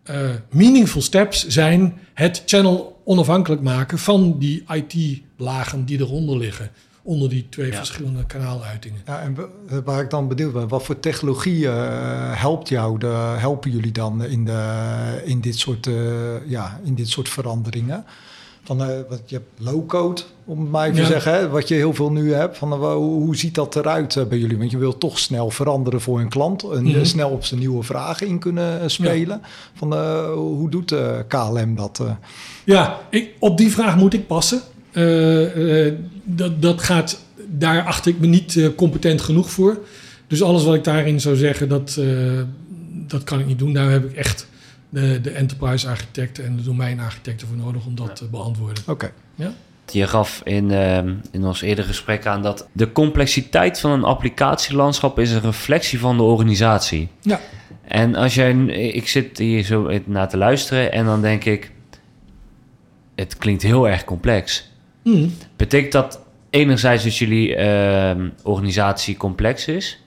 eh, 0.03 0.31
meaningful 0.51 1.03
steps 1.03 1.47
zijn 1.47 1.99
het 2.15 2.43
channel 2.47 3.01
onafhankelijk 3.05 3.63
maken 3.63 3.99
van 3.99 4.39
die 4.39 4.65
IT-lagen 4.69 5.85
die 5.85 5.99
eronder 5.99 6.39
liggen. 6.39 6.71
Onder 7.09 7.29
die 7.29 7.47
twee 7.49 7.71
Ja. 7.71 7.77
verschillende 7.77 8.25
kanaaluitingen. 8.27 9.01
Ja, 9.07 9.21
en 9.21 9.37
waar 9.85 10.03
ik 10.03 10.11
dan 10.11 10.29
benieuwd 10.29 10.53
ben, 10.53 10.69
wat 10.69 10.83
voor 10.83 11.01
technologie 11.01 11.69
eh, 11.69 11.75
helpt 12.41 12.69
jou, 12.69 12.99
de, 12.99 13.07
helpen 13.39 13.71
jullie 13.71 13.93
dan 13.93 14.25
in, 14.25 14.45
de, 14.45 15.23
in, 15.25 15.41
dit 15.41 15.59
soort, 15.59 15.87
eh, 15.87 15.95
ja, 16.47 16.81
in 16.85 16.95
dit 16.95 17.09
soort 17.09 17.29
veranderingen? 17.29 18.05
Van, 18.65 18.83
eh, 18.83 18.89
wat, 19.09 19.21
je 19.27 19.35
hebt 19.37 19.49
low-code, 19.71 20.21
om 20.45 20.61
het 20.61 20.71
maar 20.71 20.83
even 20.85 20.95
te 20.97 21.01
Ja. 21.03 21.07
zeggen, 21.09 21.33
hè, 21.33 21.49
wat 21.49 21.69
je 21.69 21.75
heel 21.75 21.95
veel 21.95 22.13
nu 22.13 22.33
hebt. 22.33 22.59
Van, 22.59 22.73
hoe, 22.73 23.23
hoe 23.23 23.37
ziet 23.37 23.55
dat 23.55 23.77
eruit 23.77 24.29
bij 24.29 24.39
jullie? 24.39 24.59
Want 24.59 24.71
je 24.71 24.79
wilt 24.79 25.01
toch 25.01 25.19
snel 25.19 25.51
veranderen 25.51 26.01
voor 26.01 26.21
een 26.21 26.29
klant 26.29 26.63
en 26.63 26.85
Mhm. 26.85 27.05
snel 27.05 27.31
op 27.31 27.45
zijn 27.45 27.61
nieuwe 27.61 27.83
vragen 27.83 28.27
in 28.27 28.39
kunnen 28.39 28.91
spelen. 28.91 29.41
Van, 29.75 29.93
eh, 29.95 30.33
hoe 30.33 30.71
doet 30.71 30.93
eh, 30.93 31.17
KLM 31.29 31.75
dat? 31.75 32.01
eh? 32.01 32.11
Ja, 32.65 32.99
ik, 33.11 33.31
op 33.39 33.57
die 33.59 33.71
vraag 33.71 33.97
moet 33.97 34.15
ik 34.15 34.27
passen. 34.27 34.61
Eh, 34.93 35.87
eh, 35.87 35.95
dat, 36.37 36.63
dat 36.63 36.83
gaat, 36.83 37.25
daar 37.47 37.85
acht 37.85 38.07
ik 38.07 38.19
me 38.19 38.27
niet 38.27 38.57
eh, 38.57 38.69
competent 38.77 39.21
genoeg 39.21 39.51
voor. 39.51 39.79
Dus 40.27 40.43
alles 40.43 40.65
wat 40.65 40.75
ik 40.75 40.85
daarin 40.85 41.21
zou 41.21 41.37
zeggen, 41.37 41.69
dat, 41.69 41.97
eh, 42.01 42.07
dat 43.07 43.25
kan 43.25 43.41
ik 43.41 43.47
niet 43.47 43.59
doen. 43.59 43.73
Daar 43.73 43.91
heb 43.91 44.05
ik 44.05 44.17
echt 44.17 44.47
de, 44.89 45.21
de 45.21 45.31
enterprise 45.31 45.89
architecten 45.89 46.45
en 46.45 46.57
de 46.57 46.63
domeinarchitecten 46.63 47.47
voor 47.47 47.57
nodig 47.57 47.87
om 47.87 47.95
dat 47.95 48.17
te 48.17 48.25
beantwoorden. 48.25 48.83
Oké. 48.87 49.13
Je 49.93 50.07
gaf 50.07 50.41
in, 50.45 50.71
ehm, 50.71 51.15
in 51.31 51.45
ons 51.45 51.63
eerdere 51.63 51.87
gesprek 51.87 52.27
aan 52.27 52.43
dat 52.43 52.69
de 52.73 52.93
complexiteit 52.93 53.81
van 53.81 53.91
een 53.91 54.05
applicatielandschap 54.05 55.19
is 55.19 55.31
een 55.31 55.41
reflectie 55.41 55.99
van 55.99 56.17
de 56.17 56.23
organisatie. 56.23 57.09
Ja. 57.21 57.41
En 57.83 58.15
als 58.15 58.35
jij, 58.35 58.53
ik 58.93 59.09
zit 59.09 59.39
hier 59.39 59.63
zo 59.65 59.91
naar 60.05 60.29
te 60.29 60.37
luisteren 60.37 60.93
en 60.93 61.05
dan 61.05 61.21
denk 61.21 61.45
ik, 61.45 61.71
het 63.15 63.37
klinkt 63.37 63.63
heel 63.63 63.89
erg 63.89 64.05
complex. 64.05 64.71
Mhm. 65.03 65.29
Betekent 65.57 65.93
dat 65.93 66.21
enerzijds 66.51 67.05
dat 67.05 67.17
jullie 67.17 67.55
ehm, 67.55 68.29
organisatie 68.43 69.17
complex 69.17 69.67
is? 69.67 70.03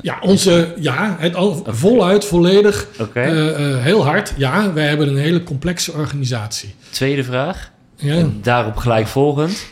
Ja, 0.00 0.18
onze, 0.20 0.74
ja, 0.80 1.16
het 1.18 1.34
al, 1.34 1.64
voluit, 1.66 2.24
volledig, 2.24 2.86
eh, 3.14 3.48
eh, 3.48 3.82
heel 3.82 4.04
hard. 4.04 4.34
Ja, 4.36 4.72
wij 4.72 4.88
hebben 4.88 5.08
een 5.08 5.16
hele 5.16 5.42
complexe 5.42 5.92
organisatie. 5.92 6.74
Tweede 6.90 7.24
vraag. 7.24 7.70
Ja. 7.96 8.14
En 8.14 8.38
daarop 8.42 8.76
gelijk 8.76 9.06
volgend. 9.06 9.66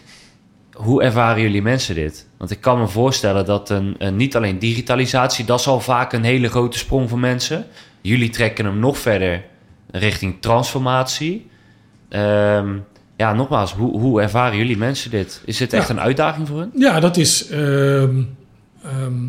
Hoe 0.72 1.02
ervaren 1.02 1.42
jullie 1.42 1.62
mensen 1.62 1.94
dit? 1.94 2.26
Want 2.38 2.50
ik 2.50 2.60
kan 2.60 2.78
me 2.78 2.88
voorstellen 2.88 3.44
dat 3.44 3.70
een, 3.70 3.94
een, 3.98 4.16
niet 4.16 4.36
alleen 4.36 4.58
digitalisatie, 4.58 5.44
dat 5.44 5.60
is 5.60 5.66
al 5.66 5.80
vaak 5.80 6.12
een 6.12 6.24
hele 6.24 6.48
grote 6.48 6.78
sprong 6.78 7.08
voor 7.08 7.18
mensen. 7.18 7.66
Jullie 8.00 8.30
trekken 8.30 8.64
hem 8.64 8.78
nog 8.78 8.98
verder 8.98 9.44
richting 9.90 10.36
transformatie. 10.40 11.46
Ehm, 12.08 12.76
ja, 13.20 13.32
nogmaals, 13.34 13.72
hoe, 13.72 13.98
hoe 14.00 14.20
ervaren 14.20 14.58
jullie 14.58 14.76
mensen 14.76 15.10
dit? 15.10 15.40
Is 15.44 15.56
dit 15.56 15.72
echt 15.72 15.88
Ja. 15.88 15.94
een 15.94 16.00
uitdaging 16.00 16.48
voor 16.48 16.58
hen? 16.58 16.70
Ja, 16.74 17.00
dat 17.00 17.16
is 17.16 17.48
ehm, 17.48 18.22
ehm, 18.82 19.26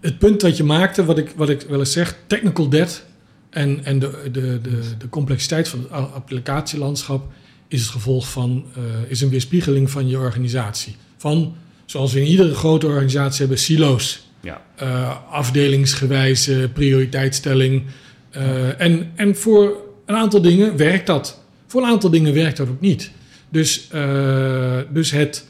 het 0.00 0.18
punt 0.18 0.40
dat 0.40 0.56
je 0.56 0.64
maakte, 0.64 1.04
wat 1.04 1.18
ik, 1.18 1.32
wat 1.36 1.48
ik 1.48 1.62
wel 1.68 1.78
eens 1.78 1.92
zeg, 1.92 2.16
technical 2.26 2.68
debt 2.68 3.04
en, 3.50 3.84
en 3.84 3.98
de, 3.98 4.28
de, 4.32 4.60
de, 4.60 4.80
de 4.98 5.08
complexiteit 5.08 5.68
van 5.68 5.78
het 5.80 5.90
applicatielandschap 5.90 7.32
is 7.68 7.80
het 7.80 7.90
gevolg 7.90 8.28
van, 8.30 8.64
eh, 8.76 8.82
is 9.10 9.20
een 9.20 9.28
weerspiegeling 9.28 9.90
van 9.90 10.08
je 10.08 10.18
organisatie. 10.18 10.96
Van, 11.16 11.54
zoals 11.84 12.12
we 12.12 12.20
in 12.20 12.26
iedere 12.26 12.54
grote 12.54 12.86
organisatie 12.86 13.38
hebben, 13.40 13.58
silo's. 13.58 14.28
Ja. 14.42 14.62
eh, 14.76 15.16
afdelingsgewijze 15.30 16.70
prioriteitsstelling. 16.72 17.82
Eh, 18.30 18.80
en, 18.80 19.10
en 19.14 19.36
voor 19.36 19.76
een 20.06 20.14
aantal 20.16 20.42
dingen 20.42 20.76
werkt 20.76 21.06
dat. 21.06 21.39
Voor 21.70 21.82
een 21.82 21.88
aantal 21.88 22.10
dingen 22.10 22.34
werkt 22.34 22.56
dat 22.56 22.68
ook 22.68 22.80
niet. 22.80 23.10
Dus, 23.48 23.88
eh, 23.90 24.78
dus, 24.92 25.10
het, 25.10 25.46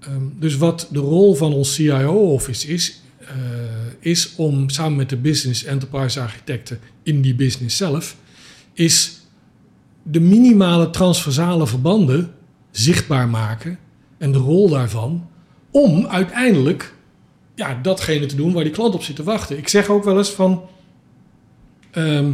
ehm, 0.00 0.22
dus 0.38 0.56
wat 0.56 0.88
de 0.90 0.98
rol 0.98 1.34
van 1.34 1.52
ons 1.52 1.74
CIO-office 1.74 2.68
is, 2.68 3.02
eh, 3.18 3.28
is 4.00 4.34
om 4.36 4.68
samen 4.70 4.96
met 4.96 5.08
de 5.08 5.16
business 5.16 5.64
enterprise 5.64 6.20
architecten 6.20 6.78
in 7.02 7.20
die 7.20 7.34
business 7.34 7.76
zelf, 7.76 8.16
is 8.72 9.20
de 10.02 10.20
minimale 10.20 10.90
transversale 10.90 11.66
verbanden 11.66 12.34
zichtbaar 12.70 13.28
maken 13.28 13.78
en 14.18 14.32
de 14.32 14.38
rol 14.38 14.68
daarvan 14.68 15.28
om 15.70 16.06
uiteindelijk 16.06 16.94
ja, 17.54 17.78
datgene 17.82 18.26
te 18.26 18.36
doen 18.36 18.52
waar 18.52 18.64
die 18.64 18.72
klant 18.72 18.94
op 18.94 19.02
zit 19.02 19.16
te 19.16 19.22
wachten. 19.22 19.58
Ik 19.58 19.68
zeg 19.68 19.88
ook 19.88 20.04
wel 20.04 20.18
eens 20.18 20.30
van, 20.30 20.62
ehm, 21.90 22.32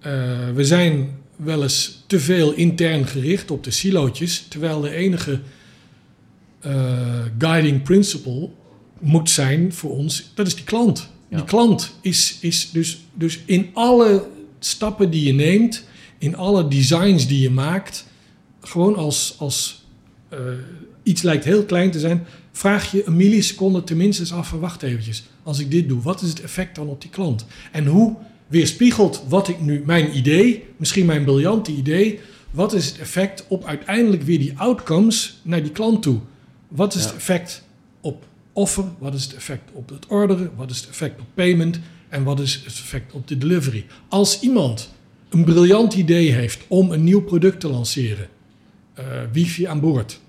eh, 0.00 0.12
we 0.54 0.64
zijn 0.64 1.18
wel 1.44 1.62
eens 1.62 2.02
te 2.06 2.20
veel 2.20 2.52
intern 2.52 3.06
gericht 3.06 3.50
op 3.50 3.64
de 3.64 3.70
silootjes, 3.70 4.46
terwijl 4.48 4.80
de 4.80 4.90
enige 4.90 5.40
eh, 6.60 7.24
guiding 7.38 7.82
principle 7.82 8.48
moet 8.98 9.30
zijn 9.30 9.72
voor 9.72 9.90
ons, 9.90 10.30
dat 10.34 10.46
is 10.46 10.54
die 10.54 10.64
klant. 10.64 11.08
Ja. 11.28 11.36
Die 11.36 11.46
klant 11.46 11.94
is, 12.00 12.38
is 12.40 12.70
dus, 12.70 12.98
dus 13.14 13.40
in 13.44 13.70
alle 13.72 14.28
stappen 14.58 15.10
die 15.10 15.24
je 15.24 15.32
neemt, 15.32 15.84
in 16.18 16.36
alle 16.36 16.68
designs 16.68 17.26
die 17.26 17.40
je 17.40 17.50
maakt, 17.50 18.06
gewoon 18.60 18.96
als, 18.96 19.34
als 19.38 19.84
eh, 20.28 20.38
iets 21.02 21.22
lijkt 21.22 21.44
heel 21.44 21.64
klein 21.64 21.90
te 21.90 21.98
zijn, 21.98 22.26
vraag 22.52 22.92
je 22.92 23.06
een 23.06 23.16
milliseconde 23.16 23.84
tenminste 23.84 24.34
af 24.34 24.48
van 24.48 24.60
wacht 24.60 24.82
eventjes. 24.82 25.22
Als 25.42 25.58
ik 25.58 25.70
dit 25.70 25.88
doe, 25.88 26.00
wat 26.00 26.22
is 26.22 26.28
het 26.28 26.40
effect 26.40 26.74
dan 26.74 26.88
op 26.88 27.00
die 27.00 27.10
klant? 27.10 27.46
En 27.72 27.86
hoe 27.86 28.16
weerspiegelt 28.50 29.24
wat 29.28 29.48
ik 29.48 29.60
nu, 29.60 29.82
mijn 29.86 30.16
idee, 30.16 30.64
misschien 30.76 31.06
mijn 31.06 31.24
briljante 31.24 31.72
idee, 31.72 32.20
wat 32.50 32.72
is 32.72 32.86
het 32.86 32.98
effect 32.98 33.44
op 33.48 33.64
uiteindelijk 33.64 34.22
weer 34.22 34.38
die 34.38 34.58
outcomes 34.58 35.40
naar 35.42 35.62
die 35.62 35.72
klant 35.72 36.02
toe? 36.02 36.18
Wat 36.68 36.94
is 36.94 37.00
Ja. 37.02 37.06
het 37.06 37.16
effect 37.16 37.62
op 38.00 38.24
offer? 38.52 38.84
Wat 38.98 39.14
is 39.14 39.22
het 39.24 39.34
effect 39.34 39.70
op 39.72 39.88
het 39.88 40.06
orderen? 40.06 40.50
Wat 40.56 40.70
is 40.70 40.76
het 40.80 40.88
effect 40.88 41.20
op 41.20 41.26
payment? 41.34 41.80
En 42.08 42.24
wat 42.24 42.40
is 42.40 42.54
het 42.54 42.64
effect 42.66 43.12
op 43.12 43.28
de 43.28 43.38
delivery? 43.38 43.86
Als 44.08 44.40
iemand 44.40 44.90
een 45.28 45.44
briljant 45.44 45.94
idee 45.94 46.32
heeft 46.32 46.60
om 46.68 46.90
een 46.92 47.04
nieuw 47.04 47.22
product 47.22 47.60
te 47.60 47.68
lanceren, 47.68 48.28
eh, 48.94 49.04
wifi 49.32 49.64
aan 49.64 49.80
boord. 49.80 50.20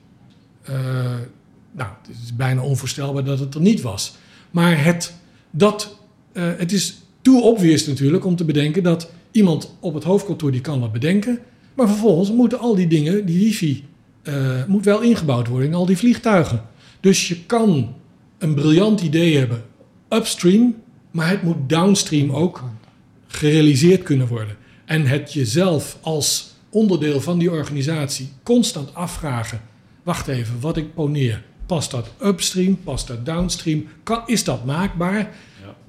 Eh, 0.61 0.75
nou, 1.71 1.89
het 2.07 2.15
is 2.23 2.35
bijna 2.35 2.61
onvoorstelbaar 2.61 3.23
dat 3.23 3.39
het 3.39 3.55
er 3.55 3.61
niet 3.61 3.81
was. 3.81 4.15
Maar 4.51 4.83
het, 4.83 5.13
dat, 5.51 5.97
eh, 6.33 6.49
het 6.57 6.71
is 6.71 7.00
too 7.21 7.41
obvious 7.41 7.87
natuurlijk 7.87 8.25
om 8.25 8.35
te 8.35 8.45
bedenken 8.45 8.83
dat 8.83 9.11
iemand 9.31 9.75
op 9.79 9.93
het 9.93 10.03
hoofdkantoor 10.03 10.51
die 10.51 10.61
kan 10.61 10.79
wat 10.79 10.91
bedenken. 10.91 11.39
Maar 11.73 11.87
vervolgens 11.87 12.31
moeten 12.31 12.59
al 12.59 12.75
die 12.75 12.87
dingen, 12.87 13.25
die 13.25 13.39
wifi, 13.39 13.85
eh, 14.23 14.65
moet 14.67 14.85
wel 14.85 15.01
ingebouwd 15.01 15.47
worden 15.47 15.67
in 15.67 15.73
al 15.73 15.85
die 15.85 15.97
vliegtuigen. 15.97 16.61
Dus 16.99 17.27
je 17.27 17.45
kan 17.45 17.93
een 18.37 18.53
briljant 18.53 19.01
idee 19.01 19.37
hebben 19.37 19.63
upstream, 20.09 20.75
maar 21.11 21.29
het 21.29 21.43
moet 21.43 21.69
downstream 21.69 22.31
ook 22.31 22.63
gerealiseerd 23.27 24.03
kunnen 24.03 24.27
worden. 24.27 24.55
En 24.85 25.05
het 25.05 25.33
jezelf 25.33 25.97
als 26.01 26.53
onderdeel 26.69 27.21
van 27.21 27.37
die 27.37 27.51
organisatie 27.51 28.29
constant 28.43 28.95
afvragen: 28.95 29.61
wacht 30.03 30.27
even, 30.27 30.59
wat 30.59 30.77
ik 30.77 30.93
poneer, 30.93 31.43
past 31.65 31.91
dat 31.91 32.11
upstream, 32.23 32.79
past 32.83 33.07
dat 33.07 33.25
downstream, 33.25 33.87
kan, 34.03 34.21
is 34.25 34.43
dat 34.43 34.65
maakbaar? 34.65 35.35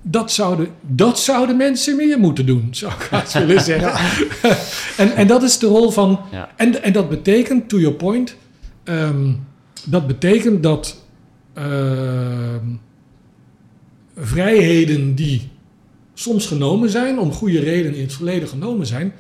Dat, 0.03 0.33
zouden, 0.33 0.69
dat 0.81 1.19
zouden 1.19 1.57
mensen 1.57 1.97
meer 1.97 2.19
moeten 2.19 2.47
doen, 2.47 2.69
zou 2.71 2.93
ik 2.93 3.09
haast 3.11 3.33
willen 3.33 3.63
zeggen. 3.73 3.93
en, 5.05 5.17
en 5.17 5.27
dat 5.27 5.43
is 5.43 5.59
de 5.59 5.67
rol 5.67 5.91
van. 5.91 6.21
Ja. 6.33 6.51
En, 6.57 6.83
en 6.83 6.93
dat 6.93 7.09
betekent, 7.09 7.69
to 7.69 7.79
your 7.79 7.97
point, 7.97 8.37
um, 8.85 9.47
dat 9.85 10.07
betekent 10.07 10.63
dat 10.63 11.05
uh, 11.59 11.65
vrijheden 14.17 15.15
die 15.15 15.51
soms 16.15 16.47
genomen 16.47 16.91
zijn, 16.91 17.19
om 17.19 17.33
goede 17.33 17.61
redenen 17.61 17.95
in 17.95 18.03
het 18.03 18.13
verleden 18.13 18.49
genomen 18.49 18.87
zijn, 18.87 19.13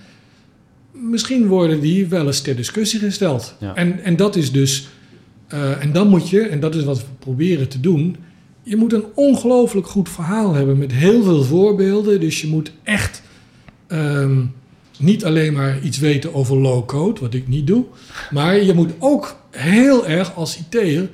misschien 0.92 1.46
worden 1.46 1.80
die 1.80 2.06
wel 2.06 2.26
eens 2.26 2.40
ter 2.40 2.56
discussie 2.56 3.00
gesteld. 3.00 3.54
En, 3.74 4.04
en 4.04 4.16
dat 4.16 4.36
is 4.36 4.52
dus, 4.52 4.88
uh, 5.54 5.82
en 5.82 5.92
dan 5.92 6.08
moet 6.08 6.28
je, 6.28 6.40
en 6.40 6.60
dat 6.60 6.74
is 6.74 6.84
wat 6.84 6.98
we 6.98 7.04
proberen 7.18 7.68
te 7.68 7.80
doen, 7.80 8.16
je 8.62 8.76
moet 8.76 8.92
een 8.92 9.04
ongelooflijk 9.14 9.86
goed 9.86 10.08
verhaal 10.08 10.54
hebben 10.54 10.78
met 10.78 10.92
heel 10.92 11.22
veel 11.22 11.44
voorbeelden. 11.44 12.20
Dus 12.20 12.40
je 12.40 12.46
moet 12.46 12.72
echt 12.82 13.22
um, 13.88 14.54
niet 14.98 15.24
alleen 15.24 15.52
maar 15.52 15.80
iets 15.80 15.98
weten 15.98 16.34
over 16.34 16.56
low-code, 16.56 17.20
wat 17.20 17.34
ik 17.34 17.48
niet 17.48 17.66
doe, 17.66 17.84
maar 18.30 18.62
je 18.62 18.74
moet 18.74 18.92
ook 18.98 19.36
heel 19.50 20.06
erg 20.06 20.34
als 20.34 20.58
IT'er 20.58 21.10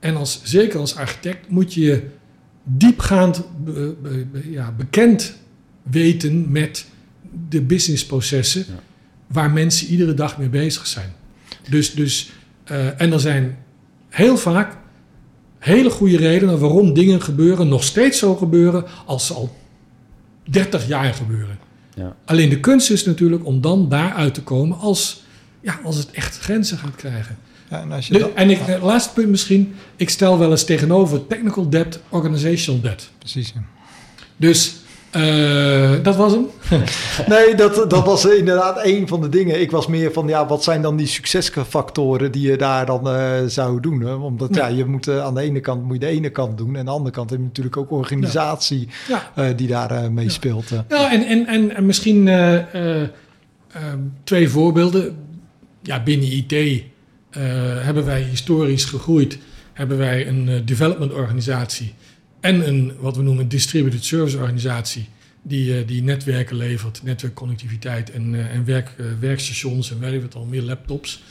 en 0.00 0.16
als, 0.16 0.40
zeker 0.42 0.78
als 0.78 0.96
architect 0.96 1.48
moet 1.50 1.74
je 1.74 2.02
diepgaand 2.62 3.42
be, 3.64 3.96
be, 4.02 4.26
be, 4.32 4.50
ja, 4.50 4.74
bekend 4.76 5.36
weten 5.82 6.52
met 6.52 6.86
de 7.48 7.62
businessprocessen 7.62 8.64
ja. 8.68 8.80
waar 9.26 9.50
mensen 9.50 9.88
iedere 9.88 10.14
dag 10.14 10.38
mee 10.38 10.48
bezig 10.48 10.86
zijn. 10.86 11.12
Dus, 11.68 11.94
dus 11.94 12.30
uh, 12.70 13.00
en 13.00 13.12
er 13.12 13.20
zijn 13.20 13.58
heel 14.08 14.36
vaak 14.36 14.76
hele 15.58 15.90
goede 15.90 16.16
redenen 16.16 16.58
waarom 16.58 16.94
dingen 16.94 17.22
gebeuren, 17.22 17.68
nog 17.68 17.84
steeds 17.84 18.18
zo 18.18 18.34
gebeuren 18.34 18.84
als 19.06 19.26
ze 19.26 19.34
al 19.34 19.56
30 20.44 20.86
jaar 20.86 21.14
gebeuren. 21.14 21.58
Ja. 21.94 22.16
Alleen 22.24 22.48
de 22.48 22.60
kunst 22.60 22.90
is 22.90 23.04
natuurlijk 23.04 23.46
om 23.46 23.60
dan 23.60 23.88
daaruit 23.88 24.34
te 24.34 24.42
komen 24.42 24.78
als, 24.78 25.22
ja, 25.60 25.80
als 25.84 25.96
het 25.96 26.10
echt 26.10 26.38
grenzen 26.38 26.78
gaat 26.78 26.96
krijgen. 26.96 27.38
Ja, 27.70 27.80
en, 27.80 27.92
als 27.92 28.06
je 28.06 28.12
de, 28.12 28.18
dat, 28.18 28.30
en 28.34 28.50
ik, 28.50 28.66
ja. 28.66 28.78
laatste 28.78 29.12
punt 29.12 29.28
misschien, 29.28 29.74
ik 29.96 30.10
stel 30.10 30.38
wel 30.38 30.50
eens 30.50 30.64
tegenover 30.64 31.26
technical 31.26 31.68
debt, 31.68 32.00
organizational 32.08 32.80
debt. 32.80 33.10
Precies. 33.18 33.52
Ja. 33.54 33.62
Dus 34.36 34.74
uh, 35.16 36.02
dat 36.02 36.16
was 36.16 36.32
hem. 36.32 36.46
nee, 37.34 37.54
dat, 37.54 37.90
dat 37.90 38.04
was 38.04 38.24
inderdaad 38.24 38.84
een 38.84 39.08
van 39.08 39.20
de 39.20 39.28
dingen. 39.28 39.60
Ik 39.60 39.70
was 39.70 39.86
meer 39.86 40.12
van, 40.12 40.28
ja, 40.28 40.46
wat 40.46 40.64
zijn 40.64 40.82
dan 40.82 40.96
die 40.96 41.06
succesfactoren 41.06 42.32
die 42.32 42.50
je 42.50 42.56
daar 42.56 42.86
dan 42.86 43.08
uh, 43.08 43.30
zou 43.46 43.80
doen? 43.80 44.00
Hè? 44.00 44.12
Omdat 44.12 44.54
ja. 44.54 44.66
ja 44.66 44.76
je 44.76 44.84
moet 44.84 45.06
uh, 45.06 45.24
aan 45.24 45.34
de 45.34 45.40
ene 45.40 45.60
kant 45.60 45.82
moet 45.82 45.92
je 45.92 45.98
de 45.98 46.06
ene 46.06 46.30
kant 46.30 46.58
doen 46.58 46.72
en 46.72 46.78
aan 46.78 46.84
de 46.84 46.90
andere 46.90 47.14
kant 47.14 47.30
heb 47.30 47.38
je 47.38 47.44
natuurlijk 47.44 47.76
ook 47.76 47.90
organisatie 47.90 48.88
ja. 49.08 49.52
die 49.52 49.68
daar 49.68 50.12
mee 50.12 50.30
speelt. 50.30 50.68
Ja, 50.88 51.12
en, 51.12 51.26
en, 51.26 51.46
en, 51.46 51.76
en 51.76 51.86
misschien 51.86 52.30
twee 54.24 54.48
voorbeelden. 54.48 55.16
Ja, 55.82 56.02
binnen 56.02 56.32
IT 56.32 56.82
hebben 57.82 58.04
wij 58.04 58.22
historisch 58.22 58.84
gegroeid. 58.84 59.38
Hebben 59.72 59.98
wij 59.98 60.28
een 60.28 60.62
development 60.64 61.12
organisatie 61.12 61.94
en 62.40 62.68
een, 62.68 62.92
wat 63.00 63.16
we 63.16 63.22
noemen, 63.22 63.48
distributed 63.48 64.04
service 64.04 64.36
organisatie. 64.36 65.08
Die, 65.42 65.80
uh, 65.80 65.86
die 65.86 66.02
netwerken 66.02 66.56
levert, 66.56 67.00
netwerkconnectiviteit 67.02 68.10
en, 68.10 68.32
uh, 68.32 68.54
en 68.54 68.64
werk, 68.64 68.94
uh, 68.96 69.06
werkstations 69.20 69.90
en 69.90 69.98
weet 69.98 70.22
het 70.22 70.34
al, 70.34 70.44
meer 70.44 70.62
laptops. 70.62 71.22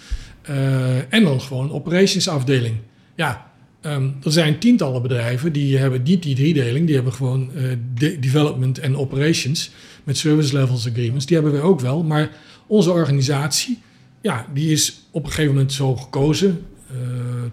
en 1.10 1.24
dan 1.24 1.42
gewoon 1.42 1.64
een 1.64 1.72
operationsafdeling. 1.72 2.76
Ja, 3.16 3.52
um, 3.82 4.16
er 4.24 4.32
zijn 4.32 4.60
tientallen 4.60 5.02
bedrijven 5.02 5.52
die 5.52 5.78
hebben 5.78 6.04
niet 6.04 6.24
die 6.24 6.36
driedeling. 6.36 6.86
Die 6.86 6.96
hebben 6.96 7.14
gewoon 7.14 7.52
de 7.94 8.20
development 8.20 8.80
en 8.80 8.98
operations 8.98 9.72
met 10.04 10.18
service 10.18 10.58
levels 10.58 10.88
agreements. 10.88 11.26
Die 11.26 11.36
hebben 11.36 11.54
we 11.54 11.62
ook 11.62 11.80
wel. 11.80 12.04
Maar 12.04 12.30
onze 12.68 12.92
organisatie, 12.92 13.80
ja, 14.22 14.48
die 14.54 14.72
is 14.72 15.02
op 15.12 15.24
een 15.24 15.30
gegeven 15.30 15.54
moment 15.54 15.74
zo 15.74 15.96
gekozen. 15.96 16.66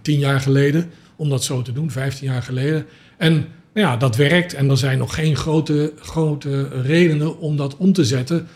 tien 0.03 0.19
jaar 0.19 0.41
geleden 0.41 0.91
om 1.17 1.29
dat 1.29 1.45
zo 1.45 1.63
te 1.63 1.73
doen, 1.73 1.91
15 1.91 2.27
jaar 2.27 2.43
geleden. 2.43 2.87
En 3.17 3.47
ja, 3.75 3.97
dat 3.97 4.17
werkt 4.17 4.55
en 4.55 4.71
er 4.71 4.79
zijn 4.79 4.99
nog 4.99 5.15
geen 5.15 5.37
grote, 5.37 5.93
grote 5.99 6.69
redenen 6.69 7.39
om 7.39 7.57
dat 7.57 7.77
om 7.77 7.93
te 7.93 8.05
zetten. 8.05 8.49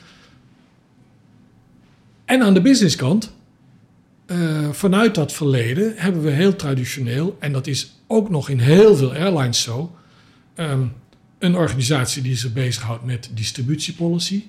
En 2.25 2.43
aan 2.43 2.55
de 2.55 2.61
businesskant, 2.61 3.33
uh, 4.27 4.69
vanuit 4.71 5.15
dat 5.15 5.33
verleden, 5.33 5.93
hebben 5.97 6.23
we 6.23 6.31
heel 6.31 6.57
traditioneel, 6.57 7.37
en 7.41 7.53
dat 7.53 7.67
is 7.67 8.01
ook 8.07 8.31
nog 8.31 8.49
in 8.49 8.59
heel 8.59 8.97
veel 8.97 9.15
airlines 9.15 9.63
zo, 9.63 9.97
um, 10.57 10.93
een 11.39 11.57
organisatie 11.57 12.23
die 12.23 12.37
zich 12.37 12.53
bezighoudt 12.53 13.05
met 13.05 13.31
distributiepolicy. 13.35 14.45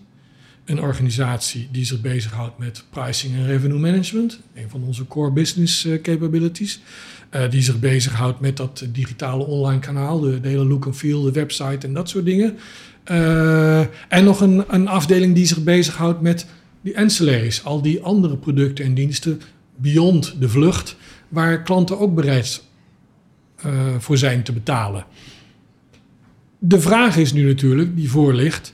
Een 0.65 0.81
organisatie 0.81 1.67
die 1.71 1.85
zich 1.85 2.01
bezighoudt 2.01 2.57
met 2.57 2.83
pricing 2.89 3.33
en 3.33 3.45
revenue 3.45 3.79
management, 3.79 4.39
een 4.53 4.69
van 4.69 4.83
onze 4.83 5.07
core 5.07 5.31
business 5.31 5.85
uh, 5.85 6.01
capabilities. 6.01 6.79
Uh, 7.35 7.49
die 7.49 7.61
zich 7.61 7.79
bezighoudt 7.79 8.39
met 8.39 8.57
dat 8.57 8.85
digitale 8.91 9.45
online 9.45 9.79
kanaal, 9.79 10.19
de, 10.19 10.39
hele 10.41 10.65
look 10.65 10.85
and 10.85 10.95
feel, 10.95 11.21
de 11.21 11.31
website 11.31 11.87
en 11.87 11.93
dat 11.93 12.09
soort 12.09 12.25
dingen. 12.25 12.57
Uh, 13.11 13.79
en 14.07 14.23
nog 14.23 14.41
een, 14.41 14.63
een 14.67 14.87
afdeling 14.87 15.35
die 15.35 15.45
zich 15.45 15.63
bezighoudt 15.63 16.21
met 16.21 16.45
die 16.81 16.97
ancillaries, 16.97 17.63
al 17.63 17.81
die 17.81 18.01
andere 18.01 18.37
producten 18.37 18.85
en 18.85 18.93
diensten 18.93 19.41
beyond 19.75 20.35
de 20.39 20.49
vlucht, 20.49 20.95
waar 21.27 21.63
klanten 21.63 21.99
ook 21.99 22.15
bereid 22.15 22.63
uh, 23.65 23.71
voor 23.99 24.17
zijn 24.17 24.43
te 24.43 24.51
betalen. 24.51 25.05
De 26.59 26.79
vraag 26.79 27.17
is 27.17 27.33
nu 27.33 27.43
natuurlijk, 27.43 27.95
die 27.95 28.09
voor 28.09 28.33
ligt, 28.33 28.73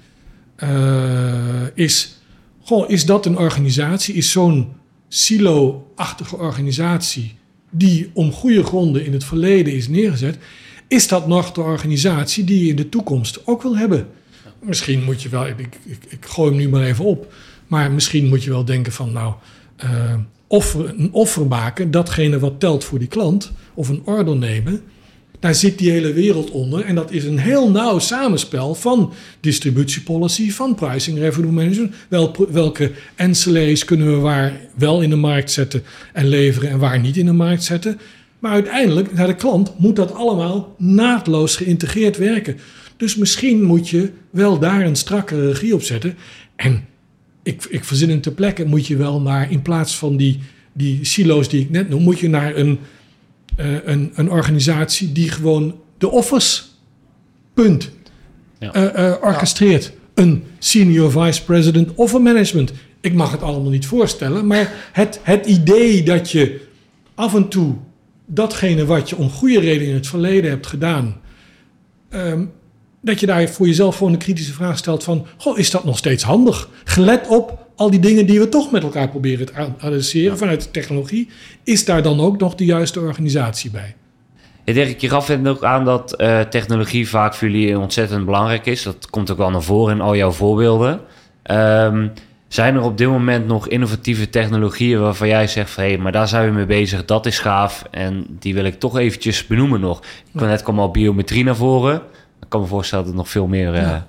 is, 1.73 2.21
goh, 2.61 2.89
is 2.89 3.05
dat 3.05 3.25
een 3.25 3.37
organisatie, 3.37 4.15
is 4.15 4.31
zo'n 4.31 4.73
silo-achtige 5.07 6.37
organisatie 6.37 7.35
die 7.69 8.09
om 8.13 8.31
goede 8.31 8.63
gronden 8.63 9.05
in 9.05 9.13
het 9.13 9.23
verleden 9.23 9.73
is 9.73 9.87
neergezet, 9.87 10.37
is 10.87 11.07
dat 11.07 11.27
nog 11.27 11.51
de 11.51 11.61
organisatie 11.61 12.43
die 12.43 12.63
je 12.63 12.69
in 12.69 12.75
de 12.75 12.89
toekomst 12.89 13.47
ook 13.47 13.61
wil 13.61 13.77
hebben? 13.77 14.07
Misschien 14.61 15.03
moet 15.03 15.21
je 15.21 15.29
wel, 15.29 15.47
ik, 15.47 15.59
ik, 15.59 15.99
ik 16.07 16.25
gooi 16.25 16.49
hem 16.49 16.59
nu 16.59 16.69
maar 16.69 16.83
even 16.83 17.05
op, 17.05 17.33
maar 17.67 17.91
misschien 17.91 18.27
moet 18.27 18.43
je 18.43 18.49
wel 18.49 18.65
denken 18.65 18.91
van 18.91 19.11
nou, 19.11 19.33
uh, 19.85 20.13
een 20.73 21.09
offer 21.11 21.47
maken, 21.47 21.91
datgene 21.91 22.39
wat 22.39 22.59
telt 22.59 22.83
voor 22.83 22.99
die 22.99 23.07
klant, 23.07 23.51
of 23.73 23.89
een 23.89 24.01
order 24.05 24.35
nemen, 24.35 24.81
daar 25.39 25.55
zit 25.55 25.77
die 25.77 25.91
hele 25.91 26.13
wereld 26.13 26.51
onder. 26.51 26.85
En 26.85 26.95
dat 26.95 27.11
is 27.11 27.23
een 27.23 27.39
heel 27.39 27.71
nauw 27.71 27.99
samenspel 27.99 28.75
van 28.75 29.13
distributiepolicy, 29.39 30.51
van 30.51 30.75
pricing 30.75 31.17
revenue 31.17 31.51
management. 31.51 31.93
Wel, 32.07 32.35
welke 32.51 32.91
ancillaries 33.17 33.85
kunnen 33.85 34.11
we 34.13 34.17
waar 34.17 34.61
wel 34.75 35.01
in 35.01 35.09
de 35.09 35.15
markt 35.15 35.51
zetten 35.51 35.83
en 36.13 36.27
leveren 36.27 36.69
en 36.69 36.79
waar 36.79 36.99
niet 36.99 37.17
in 37.17 37.25
de 37.25 37.33
markt 37.33 37.63
zetten. 37.63 37.99
Maar 38.39 38.51
uiteindelijk, 38.51 39.13
naar 39.13 39.27
de 39.27 39.35
klant, 39.35 39.79
moet 39.79 39.95
dat 39.95 40.13
allemaal 40.13 40.75
naadloos 40.77 41.55
geïntegreerd 41.55 42.17
werken. 42.17 42.57
Dus 42.97 43.15
misschien 43.15 43.63
moet 43.63 43.89
je 43.89 44.11
wel 44.29 44.59
daar 44.59 44.85
een 44.85 44.95
strakke 44.95 45.47
regie 45.47 45.73
op 45.73 45.81
zetten. 45.81 46.15
En 46.55 46.85
ik, 47.43 47.65
ik 47.69 47.83
verzin 47.83 48.09
een 48.09 48.21
ter 48.21 48.31
plekke, 48.31 48.65
moet 48.65 48.87
je 48.87 48.95
wel 48.95 49.21
naar, 49.21 49.51
in 49.51 49.61
plaats 49.61 49.97
van 49.97 50.17
die, 50.17 50.39
die 50.73 50.99
silo's 51.05 51.49
die 51.49 51.61
ik 51.61 51.69
net 51.69 51.89
noem, 51.89 52.01
moet 52.01 52.19
je 52.19 52.29
naar 52.29 52.55
een 52.55 52.79
uh, 53.57 53.77
een, 53.85 54.11
een 54.15 54.31
organisatie 54.31 55.11
die 55.11 55.29
gewoon 55.29 55.75
de 55.97 56.09
offers, 56.09 56.73
punt, 57.53 57.91
ja. 58.59 58.75
uh, 58.75 59.05
uh, 59.05 59.15
orchestreert. 59.21 59.83
Ja. 59.83 60.23
Een 60.23 60.43
senior 60.59 61.11
vice 61.11 61.43
president 61.43 61.95
of 61.95 62.13
een 62.13 62.21
management. 62.21 62.73
Ik 63.01 63.13
mag 63.13 63.31
het 63.31 63.41
allemaal 63.41 63.71
niet 63.71 63.85
voorstellen, 63.85 64.47
maar 64.47 64.73
het, 64.91 65.19
het 65.23 65.45
idee 65.45 66.03
dat 66.03 66.31
je 66.31 66.67
af 67.15 67.35
en 67.35 67.47
toe 67.47 67.75
datgene 68.25 68.85
wat 68.85 69.09
je 69.09 69.15
om 69.15 69.29
goede 69.29 69.59
reden 69.59 69.87
in 69.87 69.93
het 69.93 70.07
verleden 70.07 70.49
hebt 70.49 70.67
gedaan, 70.67 71.21
um, 72.09 72.51
dat 73.01 73.19
je 73.19 73.25
daar 73.25 73.49
voor 73.49 73.67
jezelf 73.67 73.97
gewoon 73.97 74.13
een 74.13 74.19
kritische 74.19 74.53
vraag 74.53 74.77
stelt 74.77 75.03
van, 75.03 75.25
goh, 75.37 75.57
is 75.57 75.71
dat 75.71 75.83
nog 75.83 75.97
steeds 75.97 76.23
handig? 76.23 76.69
Gelet 76.83 77.27
op 77.27 77.64
al 77.75 77.89
die 77.89 77.99
dingen 77.99 78.25
die 78.25 78.39
we 78.39 78.49
toch 78.49 78.71
met 78.71 78.83
elkaar 78.83 79.09
proberen 79.09 79.45
te 79.45 79.53
adresseren 79.79 80.37
vanuit 80.37 80.63
de 80.63 80.71
technologie, 80.71 81.29
is 81.63 81.85
daar 81.85 82.03
dan 82.03 82.19
ook 82.19 82.39
nog 82.39 82.55
de 82.55 82.65
juiste 82.65 82.99
organisatie 82.99 83.71
bij? 83.71 83.95
Ja, 84.65 84.73
Dirk, 84.73 84.99
je 84.99 85.09
gaf 85.09 85.27
het 85.27 85.47
ook 85.47 85.63
aan 85.63 85.85
dat 85.85 86.21
uh, 86.21 86.39
technologie 86.39 87.09
vaak 87.09 87.33
voor 87.33 87.49
jullie 87.49 87.79
ontzettend 87.79 88.25
belangrijk 88.25 88.65
is. 88.65 88.83
Dat 88.83 89.09
komt 89.09 89.31
ook 89.31 89.37
wel 89.37 89.49
naar 89.49 89.63
voren 89.63 89.95
in 89.95 90.01
al 90.01 90.15
jouw 90.15 90.31
voorbeelden. 90.31 90.99
Um, 91.51 92.11
zijn 92.47 92.75
er 92.75 92.81
op 92.81 92.97
dit 92.97 93.07
moment 93.07 93.47
nog 93.47 93.67
innovatieve 93.67 94.29
technologieën 94.29 94.99
waarvan 94.99 95.27
jij 95.27 95.47
zegt 95.47 95.69
van 95.69 95.83
hé, 95.83 95.89
hey, 95.89 95.97
maar 95.97 96.11
daar 96.11 96.27
zijn 96.27 96.49
we 96.49 96.55
mee 96.55 96.65
bezig, 96.65 97.05
dat 97.05 97.25
is 97.25 97.39
gaaf 97.39 97.83
en 97.91 98.25
die 98.39 98.53
wil 98.53 98.65
ik 98.65 98.79
toch 98.79 98.97
eventjes 98.97 99.47
benoemen 99.47 99.79
nog. 99.79 99.99
Ik 100.33 100.39
ja. 100.39 100.45
net 100.45 100.63
kwam 100.63 100.79
al 100.79 100.91
biometrie 100.91 101.43
naar 101.43 101.55
voren. 101.55 101.95
Ik 102.41 102.49
kan 102.49 102.61
me 102.61 102.67
voorstellen 102.67 103.03
dat 103.03 103.13
er 103.13 103.19
nog 103.19 103.29
veel 103.29 103.47
meer. 103.47 103.73
Uh... 103.73 103.81
Ja. 103.81 104.07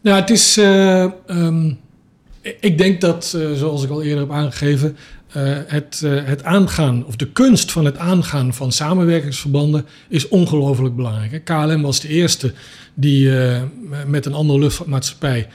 Nou, 0.00 0.20
het 0.20 0.30
is. 0.30 0.58
Uh, 0.58 1.06
um 1.26 1.79
Ik 2.42 2.78
denk 2.78 3.00
dat, 3.00 3.32
uh, 3.36 3.52
zoals 3.52 3.84
ik 3.84 3.90
al 3.90 4.02
eerder 4.02 4.18
heb 4.18 4.32
aangegeven, 4.32 4.96
uh, 5.36 5.58
het, 5.66 6.00
uh, 6.04 6.24
het 6.24 6.44
aangaan, 6.44 7.06
of 7.06 7.16
de 7.16 7.32
kunst 7.32 7.72
van 7.72 7.84
het 7.84 7.98
aangaan 7.98 8.54
van 8.54 8.72
samenwerkingsverbanden 8.72 9.86
is 10.08 10.28
ongelooflijk 10.28 10.96
belangrijk. 10.96 11.44
KLM 11.44 11.82
was 11.82 12.00
de 12.00 12.08
eerste 12.08 12.52
die 12.94 13.30
met 14.06 14.26
een 14.26 14.34
andere 14.34 14.58
luchtvaartmaatschappij, 14.58 15.48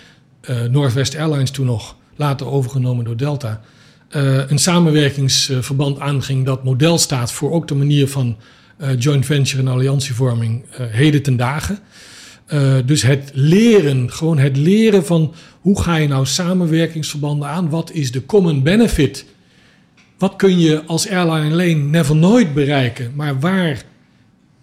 Northwest 0.70 1.18
Airlines 1.18 1.52
toen 1.52 1.66
nog, 1.66 1.96
later 2.16 2.48
overgenomen 2.48 3.06
door 3.06 3.18
Delta, 3.18 3.62
een 4.48 4.60
samenwerkingsverband 4.60 6.00
aanging 6.00 6.46
dat 6.46 6.64
model 6.64 6.98
staat 6.98 7.32
voor 7.32 7.52
ook 7.52 7.68
de 7.68 7.76
manier 7.76 8.08
van 8.08 8.38
joint 8.98 9.26
venture 9.26 9.62
en 9.62 9.68
alliantievorming 9.68 10.66
heden 10.72 11.24
ten 11.24 11.38
dagen. 11.38 11.80
Uh, 12.54 12.76
dus 12.86 13.02
het 13.02 13.32
leren, 13.34 14.12
gewoon 14.12 14.38
het 14.38 14.58
leren 14.58 15.06
van 15.06 15.34
hoe 15.62 15.82
ga 15.82 15.96
je 15.96 16.08
nou 16.08 16.26
samenwerkingsverbanden 16.26 17.48
aan? 17.48 17.70
Wat 17.70 17.92
is 17.92 18.12
de 18.12 18.26
common 18.26 18.64
benefit? 18.64 19.26
Wat 20.18 20.36
kun 20.36 20.60
je 20.60 20.84
als 20.86 21.10
airline 21.10 21.52
alleen 21.52 21.90
never 21.90 22.16
nooit 22.16 22.54
bereiken? 22.54 23.12
Maar 23.16 23.40
waar 23.40 23.84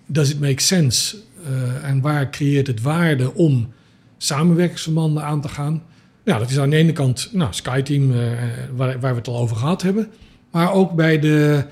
does 0.06 0.30
it 0.30 0.40
make 0.40 0.62
sense? 0.62 1.16
Uh, 1.50 1.88
en 1.88 2.00
waar 2.00 2.30
creëert 2.30 2.66
het 2.66 2.82
waarde 2.82 3.34
om 3.34 3.72
samenwerkingsverbanden 4.16 5.22
aan 5.22 5.40
te 5.40 5.48
gaan? 5.48 5.82
Nou, 6.24 6.38
dat 6.38 6.50
is 6.50 6.58
aan 6.58 6.70
de 6.70 6.76
ene 6.76 6.92
kant 6.92 7.28
nou, 7.32 7.52
SkyTeam, 7.52 8.10
uh, 8.10 8.16
waar, 8.74 9.00
waar, 9.00 9.12
we 9.12 9.18
het 9.18 9.28
al 9.28 9.38
over 9.38 9.56
gehad 9.56 9.82
hebben. 9.82 10.08
Maar 10.50 10.72
ook 10.72 10.92
bij 10.92 11.18
de 11.18 11.64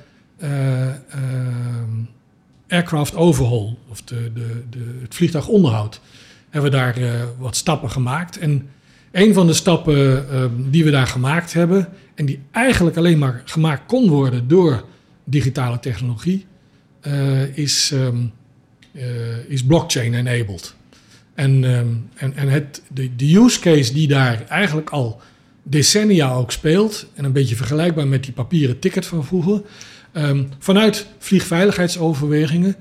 aircraft 2.70 3.14
overhaul, 3.14 3.78
of 3.88 4.02
de, 4.02 4.32
de, 4.34 4.62
de, 4.70 4.98
het 5.02 5.14
vliegtuigonderhoud, 5.14 6.00
hebben 6.50 6.70
we 6.70 6.76
daar 6.76 6.98
uh, 6.98 7.22
wat 7.38 7.56
stappen 7.56 7.90
gemaakt. 7.90 8.38
En 8.38 8.68
een 9.12 9.34
van 9.34 9.46
de 9.46 9.52
stappen 9.52 10.26
uh, 10.32 10.44
die 10.56 10.84
we 10.84 10.90
daar 10.90 11.06
gemaakt 11.06 11.52
hebben, 11.52 11.88
en 12.14 12.26
die 12.26 12.40
eigenlijk 12.50 12.96
alleen 12.96 13.18
maar 13.18 13.42
gemaakt 13.44 13.82
kon 13.86 14.08
worden 14.08 14.48
door 14.48 14.84
digitale 15.24 15.80
technologie, 15.80 16.46
uh, 17.06 17.56
is, 17.56 17.90
um, 17.94 18.32
is 19.48 19.64
blockchain-enabled. 19.64 20.74
En, 21.34 21.64
um, 21.64 22.08
en, 22.14 22.36
en 22.36 22.48
het, 22.48 22.82
de, 22.88 23.16
de 23.16 23.36
use 23.36 23.60
case 23.60 23.92
die 23.92 24.08
daar 24.08 24.44
eigenlijk 24.48 24.90
al 24.90 25.20
decennia 25.62 26.32
ook 26.32 26.52
speelt, 26.52 27.06
en 27.14 27.24
een 27.24 27.32
beetje 27.32 27.56
vergelijkbaar 27.56 28.08
met 28.08 28.24
die 28.24 28.32
papieren 28.32 28.78
ticket 28.78 29.06
van 29.06 29.24
vroeger, 29.24 29.62
Um, 30.12 30.48
vanuit 30.58 31.06
vliegveiligheidsoverwegingen 31.18 32.76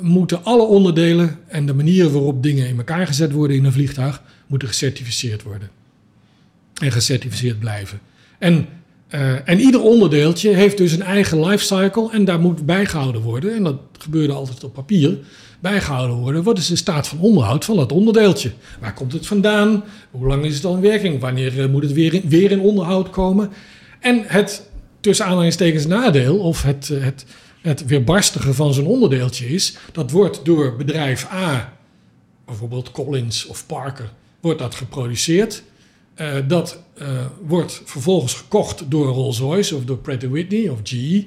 moeten 0.00 0.44
alle 0.44 0.62
onderdelen 0.62 1.38
en 1.46 1.66
de 1.66 1.74
manieren 1.74 2.12
waarop 2.12 2.42
dingen 2.42 2.68
in 2.68 2.76
elkaar 2.76 3.06
gezet 3.06 3.32
worden 3.32 3.56
in 3.56 3.64
een 3.64 3.72
vliegtuig, 3.72 4.22
moeten 4.46 4.68
gecertificeerd 4.68 5.42
worden. 5.42 5.70
En 6.82 6.92
gecertificeerd 6.92 7.58
blijven. 7.58 8.00
En, 8.38 8.66
uh, 9.10 9.48
en 9.48 9.60
ieder 9.60 9.80
onderdeeltje 9.80 10.50
heeft 10.50 10.76
dus 10.76 10.92
een 10.92 11.02
eigen 11.02 11.46
lifecycle 11.46 12.10
en 12.12 12.24
daar 12.24 12.40
moet 12.40 12.66
bijgehouden 12.66 13.20
worden. 13.20 13.54
En 13.54 13.62
dat 13.62 13.76
gebeurde 13.98 14.32
altijd 14.32 14.64
op 14.64 14.74
papier. 14.74 15.18
Bijgehouden 15.60 16.16
worden. 16.16 16.42
Wat 16.42 16.58
is 16.58 16.66
de 16.66 16.76
staat 16.76 17.08
van 17.08 17.18
onderhoud 17.18 17.64
van 17.64 17.76
dat 17.76 17.92
onderdeeltje? 17.92 18.50
Waar 18.80 18.94
komt 18.94 19.12
het 19.12 19.26
vandaan? 19.26 19.84
Hoe 20.10 20.26
lang 20.26 20.44
is 20.44 20.54
het 20.54 20.64
al 20.64 20.74
in 20.74 20.80
werking? 20.80 21.20
Wanneer 21.20 21.58
uh, 21.58 21.66
moet 21.66 21.82
het 21.82 21.92
weer 21.92 22.14
in, 22.14 22.22
weer 22.28 22.50
in 22.50 22.60
onderhoud 22.60 23.10
komen? 23.10 23.50
En 24.00 24.22
het 24.26 24.67
tussen 25.00 25.26
aanhalingstekens 25.26 25.86
nadeel, 25.86 26.38
of 26.38 26.62
het, 26.62 26.90
eh, 26.90 27.02
het, 27.02 27.24
het 27.60 27.86
weerbarstige 27.86 28.54
van 28.54 28.74
zo'n 28.74 28.86
onderdeeltje 28.86 29.48
is, 29.48 29.76
dat 29.92 30.10
wordt 30.10 30.44
door 30.44 30.76
bedrijf 30.76 31.32
A, 31.32 31.72
bijvoorbeeld 32.46 32.90
Collins 32.90 33.46
of 33.46 33.66
Parker, 33.66 34.12
wordt 34.40 34.58
dat 34.58 34.74
geproduceerd. 34.74 35.62
Uh, 36.20 36.34
dat 36.48 36.82
uh, 37.02 37.08
wordt 37.46 37.82
vervolgens 37.84 38.34
gekocht 38.34 38.90
door 38.90 39.06
Rolls-Royce 39.06 39.76
of 39.76 39.84
door 39.84 39.98
Pratt 39.98 40.22
Whitney 40.22 40.68
of 40.68 40.78
GE. 40.82 41.24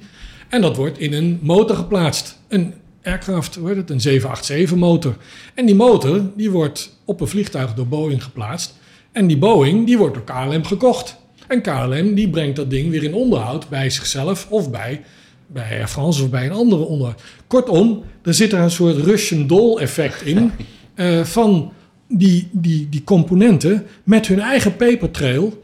En 0.50 0.62
dat 0.62 0.76
wordt 0.76 0.98
in 0.98 1.14
een 1.14 1.40
motor 1.42 1.76
geplaatst. 1.76 2.38
Een 2.48 2.74
aircraft, 3.04 3.56
wordt 3.56 3.78
het, 3.78 3.90
een 3.90 4.02
787 4.02 4.78
motor. 4.78 5.18
En 5.54 5.66
die 5.66 5.76
motor 5.76 6.22
die 6.36 6.52
wordt 6.52 6.98
op 7.06 7.22
een 7.22 7.28
vliegtuig 7.28 7.74
door 7.74 7.88
Boeing 7.88 8.24
geplaatst. 8.24 8.74
En 9.12 9.28
die 9.28 9.38
Boeing 9.38 9.86
die 9.86 9.98
wordt 9.98 10.14
door 10.14 10.24
KLM 10.24 10.64
gekocht. 10.64 11.18
En 11.52 11.62
KLM 11.62 12.14
die 12.14 12.30
brengt 12.30 12.56
dat 12.56 12.70
ding 12.70 12.90
weer 12.90 13.04
in 13.04 13.14
onderhoud 13.14 13.70
bij 13.70 13.90
zichzelf 13.90 14.48
of 14.50 14.72
bij, 14.72 15.02
bij 15.48 15.70
Air 15.72 15.88
France 15.88 16.24
of 16.24 16.30
bij 16.30 16.46
een 16.46 16.52
andere 16.52 16.84
onderhoud. 16.84 17.22
Kortom, 17.48 18.04
er 18.24 18.34
zit 18.34 18.52
er 18.52 18.60
een 18.60 18.72
soort 18.72 18.98
Russian 18.98 19.48
doll 19.48 19.78
effect 19.78 20.22
in 20.22 20.52
uh, 20.96 21.24
van 21.38 21.74
die, 22.08 22.50
die, 22.52 22.90
die 22.90 23.04
componenten 23.04 23.86
met 24.04 24.28
hun 24.28 24.40
eigen 24.40 24.76
paper 24.76 25.12
trail 25.12 25.64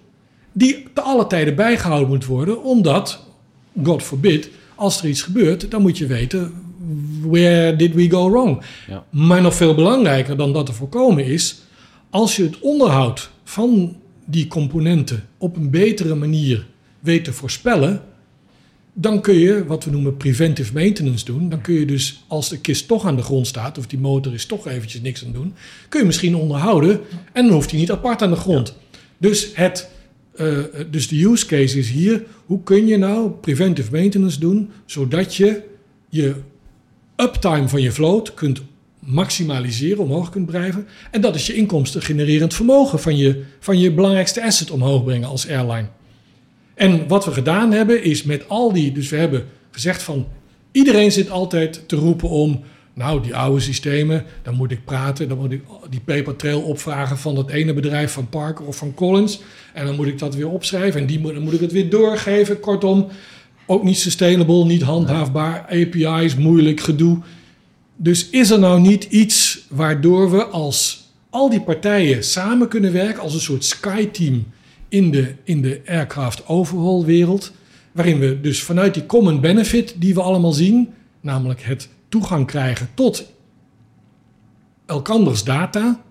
die 0.52 0.86
te 0.94 1.02
alle 1.02 1.28
tijden 1.28 1.56
bijgehouden 1.56 2.08
moet 2.08 2.26
worden, 2.26 2.64
omdat, 2.64 3.26
God 3.84 4.04
forbid, 4.04 4.50
als 4.76 5.02
er 5.02 5.10
iets 5.10 5.22
gebeurt, 5.22 5.72
dan 5.72 5.82
moet 5.82 5.98
je 5.98 6.06
weten, 6.06 6.54
where 7.22 7.76
did 7.76 7.94
we 7.94 8.10
go 8.10 8.30
wrong? 8.30 8.62
Ja. 8.88 9.04
Maar 9.10 9.42
nog 9.42 9.56
veel 9.56 9.76
belangrijker 9.76 10.38
dan 10.38 10.54
dat 10.54 10.68
er 10.68 10.74
voorkomen 10.74 11.26
is, 11.26 11.62
als 12.10 12.36
je 12.36 12.44
het 12.44 12.60
onderhoud 12.60 13.30
van 13.44 13.96
die 14.30 14.48
componenten 14.48 15.24
op 15.38 15.56
een 15.56 15.70
betere 15.70 16.16
manier 16.16 16.66
weet 17.00 17.24
te 17.24 17.34
voorspellen, 17.34 18.02
dan 18.94 19.22
kun 19.22 19.36
je 19.36 19.66
wat 19.66 19.84
we 19.84 19.92
noemen 19.92 20.18
preventive 20.18 20.74
maintenance 20.74 21.26
doen. 21.26 21.50
Dan 21.50 21.62
kun 21.62 21.74
je 21.74 21.86
dus, 21.86 22.24
als 22.28 22.50
de 22.50 22.60
kist 22.60 22.88
toch 22.88 23.06
aan 23.06 23.16
de 23.16 23.22
grond 23.22 23.48
staat, 23.48 23.78
of 23.78 23.88
die 23.88 24.00
motor 24.00 24.34
is 24.34 24.46
toch 24.46 24.68
eventjes 24.68 25.02
niks 25.02 25.26
aan 25.26 25.32
doen, 25.32 25.54
kun 25.90 26.00
je 26.00 26.06
misschien 26.06 26.36
onderhouden 26.36 27.00
en 27.34 27.46
dan 27.46 27.54
hoeft 27.54 27.72
hij 27.72 27.80
niet 27.80 27.92
apart 27.92 28.22
aan 28.22 28.30
de 28.30 28.36
grond. 28.36 28.76
Dus, 29.18 29.52
het, 29.54 29.90
uh, 30.36 30.58
dus 30.92 31.08
de 31.08 31.26
use 31.26 31.46
case 31.46 31.78
is 31.78 31.90
hier, 31.90 32.24
hoe 32.46 32.64
kun 32.64 32.88
je 32.88 32.98
nou 32.98 33.32
preventive 33.32 33.92
maintenance 33.92 34.40
doen, 34.40 34.70
zodat 34.86 35.36
je 35.36 35.62
je 36.10 36.36
uptime 37.16 37.68
van 37.68 37.82
je 37.82 37.92
vloot 37.92 38.34
kunt 38.34 38.62
maximaliseren, 39.08 40.04
omhoog 40.04 40.30
kunt 40.30 40.48
drijven. 40.48 40.88
En 41.12 41.22
dat 41.22 41.36
is 41.36 41.48
je 41.48 41.54
inkomsten 41.54 42.02
genererend 42.02 42.54
vermogen 42.54 43.00
van 43.00 43.18
je, 43.18 43.44
van 43.60 43.80
je 43.80 43.92
belangrijkste 43.92 44.44
asset 44.44 44.72
omhoog 44.72 45.04
brengen 45.04 45.30
als 45.30 45.50
airline. 45.50 45.88
En 46.76 47.08
wat 47.08 47.26
we 47.26 47.32
gedaan 47.32 47.72
hebben 47.72 48.04
is 48.04 48.24
met 48.24 48.50
al 48.50 48.74
die, 48.74 48.92
dus 48.92 49.10
we 49.10 49.16
hebben 49.16 49.46
gezegd 49.72 50.04
van 50.04 50.28
iedereen 50.72 51.12
zit 51.12 51.30
altijd 51.30 51.84
te 51.88 51.96
roepen 51.96 52.30
om, 52.30 52.64
nou 52.94 53.22
die 53.22 53.36
oude 53.36 53.62
systemen, 53.62 54.26
dan 54.44 54.56
moet 54.56 54.72
ik 54.72 54.86
praten, 54.86 55.30
dan 55.30 55.38
moet 55.38 55.52
ik 55.52 55.62
die 55.90 56.00
paper 56.00 56.36
trail 56.36 56.62
opvragen 56.62 57.18
van 57.18 57.36
dat 57.36 57.50
ene 57.50 57.74
bedrijf 57.74 58.12
van 58.12 58.30
Parker 58.30 58.66
of 58.66 58.78
van 58.78 58.94
Collins. 58.94 59.40
En 59.74 59.86
dan 59.86 59.96
moet 59.96 60.08
ik 60.08 60.20
dat 60.20 60.36
weer 60.36 60.50
opschrijven 60.50 61.02
en 61.02 61.08
die, 61.08 61.22
dan 61.22 61.42
moet 61.42 61.54
ik 61.54 61.60
het 61.60 61.72
weer 61.72 61.90
doorgeven. 61.90 62.60
Kortom, 62.60 63.08
ook 63.66 63.84
niet 63.84 63.98
sustainable, 63.98 64.66
niet 64.66 64.82
handhaafbaar, 64.82 65.66
API's, 65.70 66.36
moeilijk 66.36 66.80
gedoe. 66.80 67.18
Dus 67.98 68.30
is 68.30 68.50
er 68.50 68.60
nou 68.60 68.80
niet 68.80 69.04
iets 69.04 69.66
waardoor 69.70 70.32
we 70.32 70.46
als 70.46 71.06
al 71.30 71.50
die 71.50 71.62
partijen 71.62 72.24
samen 72.24 72.68
kunnen 72.68 72.94
werken 72.94 73.22
als 73.22 73.34
een 73.34 73.40
soort 73.40 73.66
sky-team 73.66 74.48
in 74.90 75.12
de, 75.12 75.36
in 75.44 75.62
de 75.62 75.82
aircraft 75.86 76.48
overhaul 76.48 77.06
wereld, 77.06 77.52
waarin 77.92 78.20
we 78.20 78.42
dus 78.42 78.64
vanuit 78.64 78.94
die 78.94 79.06
common 79.06 79.42
benefit 79.42 79.96
die 79.98 80.14
we 80.14 80.22
allemaal 80.22 80.52
zien, 80.52 80.94
namelijk 81.22 81.62
het 81.62 81.90
toegang 82.10 82.48
krijgen 82.48 82.90
tot 82.94 83.26
elkanders 84.86 85.44
data, 85.44 86.02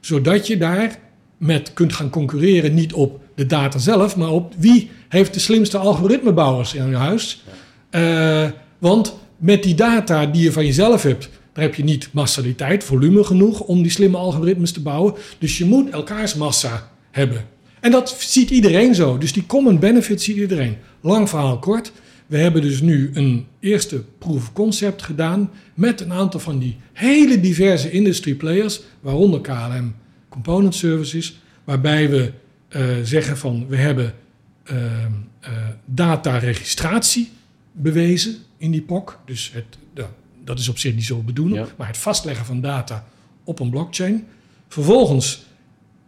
zodat 0.00 0.46
je 0.46 0.56
daar 0.56 0.98
met 1.36 1.72
kunt 1.72 1.92
gaan 1.92 2.10
concurreren 2.10 2.74
niet 2.74 2.92
op 2.92 3.20
de 3.34 3.46
data 3.46 3.78
zelf, 3.78 4.16
maar 4.16 4.30
op 4.30 4.54
wie 4.58 4.90
heeft 5.08 5.34
de 5.34 5.40
slimste 5.40 5.78
algoritmebouwers 5.78 6.74
in 6.74 6.94
huis. 6.94 7.44
Uh, 7.90 8.48
want 8.78 9.14
met 9.40 9.62
die 9.62 9.74
data 9.74 10.26
die 10.26 10.42
je 10.42 10.52
van 10.52 10.66
jezelf 10.66 11.02
hebt, 11.02 11.28
daar 11.52 11.64
heb 11.64 11.74
je 11.74 11.84
niet 11.84 12.08
massaliteit, 12.12 12.84
volume 12.84 13.24
genoeg 13.24 13.60
om 13.60 13.82
die 13.82 13.90
slimme 13.90 14.16
algoritmes 14.16 14.72
te 14.72 14.82
bouwen. 14.82 15.14
Dus 15.38 15.58
je 15.58 15.64
moet 15.64 15.90
elkaars 15.90 16.34
massa 16.34 16.90
hebben. 17.10 17.44
En 17.80 17.90
dat 17.90 18.16
ziet 18.18 18.50
iedereen 18.50 18.94
zo. 18.94 19.18
Dus 19.18 19.32
die 19.32 19.46
common 19.46 19.78
benefit 19.78 20.22
ziet 20.22 20.36
iedereen. 20.36 20.76
Lang 21.00 21.28
verhaal 21.28 21.58
kort. 21.58 21.92
We 22.26 22.38
hebben 22.38 22.62
dus 22.62 22.80
nu 22.80 23.10
een 23.14 23.46
eerste 23.60 24.04
proof 24.18 24.36
of 24.36 24.52
concept 24.52 25.02
gedaan 25.02 25.50
met 25.74 26.00
een 26.00 26.12
aantal 26.12 26.40
van 26.40 26.58
die 26.58 26.76
hele 26.92 27.40
diverse 27.40 27.90
industry 27.90 28.34
players, 28.34 28.80
waaronder 29.00 29.40
KLM 29.40 29.94
Component 30.28 30.74
Services, 30.74 31.40
waarbij 31.64 32.10
we 32.10 32.32
uh, 32.76 32.82
zeggen 33.02 33.36
van 33.36 33.66
we 33.68 33.76
hebben 33.76 34.14
uh, 34.72 34.76
uh, 34.76 35.50
data-registratie 35.84 37.30
bewezen 37.72 38.36
in 38.56 38.70
die 38.70 38.82
POC. 38.82 39.18
Dus 39.24 39.52
het, 39.54 39.78
dat 40.44 40.58
is 40.58 40.68
op 40.68 40.78
zich 40.78 40.94
niet 40.94 41.04
zo 41.04 41.22
bedoelen, 41.22 41.68
maar 41.76 41.86
het 41.86 41.96
vastleggen 41.96 42.46
van 42.46 42.60
data 42.60 43.06
op 43.44 43.60
een 43.60 43.70
blockchain. 43.70 44.26
Vervolgens 44.68 45.44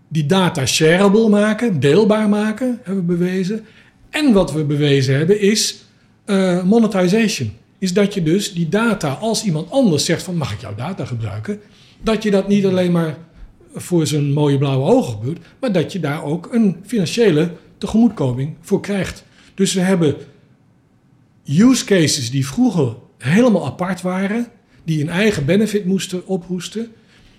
die 0.09 0.27
data 0.27 0.67
shareable 0.67 1.29
maken, 1.29 1.81
deelbaar 1.81 2.29
maken, 2.29 2.81
hebben 2.83 3.07
we 3.07 3.17
bewezen. 3.17 3.65
En 4.11 4.33
wat 4.33 4.53
we 4.53 4.65
bewezen 4.65 5.17
hebben 5.17 5.41
is 5.41 5.83
uh, 6.27 6.63
monetization. 6.63 7.53
Is 7.79 7.93
dat 7.93 8.15
je 8.15 8.23
dus 8.23 8.53
die 8.53 8.69
data, 8.69 9.13
als 9.13 9.45
iemand 9.45 9.71
anders 9.71 10.05
zegt 10.05 10.23
van 10.23 10.37
mag 10.37 10.53
ik 10.53 10.61
jouw 10.61 10.75
data 10.75 11.05
gebruiken, 11.05 11.61
dat 12.03 12.23
je 12.23 12.31
dat 12.31 12.49
niet 12.49 12.67
alleen 12.67 12.93
maar 12.93 13.19
voor 13.75 14.07
zijn 14.07 14.33
mooie 14.33 14.59
blauwe 14.59 14.91
ogen 14.93 15.13
gebeurt, 15.13 15.39
maar 15.61 15.73
dat 15.73 15.93
je 15.93 16.01
daar 16.01 16.25
ook 16.25 16.49
een 16.53 16.77
financiële 16.85 17.51
tegemoetkoming 17.79 18.57
voor 18.61 18.81
krijgt. 18.81 19.25
Dus 19.55 19.75
we 19.75 19.81
hebben 19.81 20.17
use 21.47 21.85
cases 21.85 22.31
die 22.31 22.47
vroeger 22.47 22.97
helemaal 23.19 23.67
apart 23.67 24.01
waren, 24.01 24.47
die 24.85 25.01
een 25.01 25.09
eigen 25.09 25.45
benefit 25.45 25.85
moesten 25.85 26.27
ophoesten, 26.27 26.93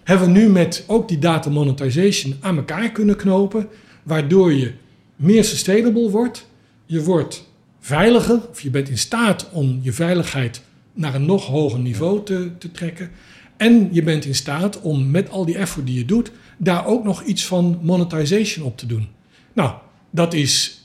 hebben 0.04 0.34
we 0.34 0.40
nu 0.40 0.50
met 0.50 0.84
ook 0.88 1.08
die 1.08 1.20
data 1.20 1.50
monetization 1.50 2.36
aan 2.40 2.58
elkaar 2.58 2.92
kunnen 2.92 3.16
knopen, 3.16 3.68
waardoor 4.04 4.54
je 4.54 4.72
meer 5.16 5.44
sustainable 5.44 6.10
wordt, 6.10 6.48
je 6.86 7.04
wordt 7.04 7.50
veiliger, 7.80 8.42
of 8.50 8.62
je 8.62 8.70
bent 8.70 8.90
in 8.90 8.98
staat 8.98 9.50
om 9.52 9.80
je 9.82 9.92
veiligheid 9.92 10.62
naar 10.94 11.16
een 11.16 11.26
nog 11.26 11.46
hoger 11.46 11.80
niveau 11.80 12.24
te, 12.24 12.52
te 12.58 12.72
trekken. 12.72 13.10
En 13.58 13.90
je 13.92 14.04
bent 14.04 14.26
in 14.26 14.36
staat 14.36 14.82
om 14.82 15.12
met 15.12 15.30
al 15.30 15.46
die 15.46 15.58
effort 15.58 15.86
die 15.86 15.98
je 15.98 16.06
doet, 16.06 16.32
daar 16.58 16.86
ook 16.86 17.04
nog 17.04 17.24
iets 17.24 17.46
van 17.46 17.80
monetization 17.82 18.66
op 18.66 18.78
te 18.78 18.86
doen. 18.86 19.08
Nou, 19.54 19.74
dat 20.10 20.34
is, 20.34 20.83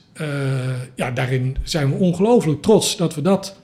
ja, 0.95 1.11
daarin 1.11 1.57
zijn 1.63 1.89
we 1.89 1.95
ongelooflijk 1.95 2.61
trots 2.61 2.97
dat 2.97 3.15
we 3.15 3.21
dat, 3.21 3.55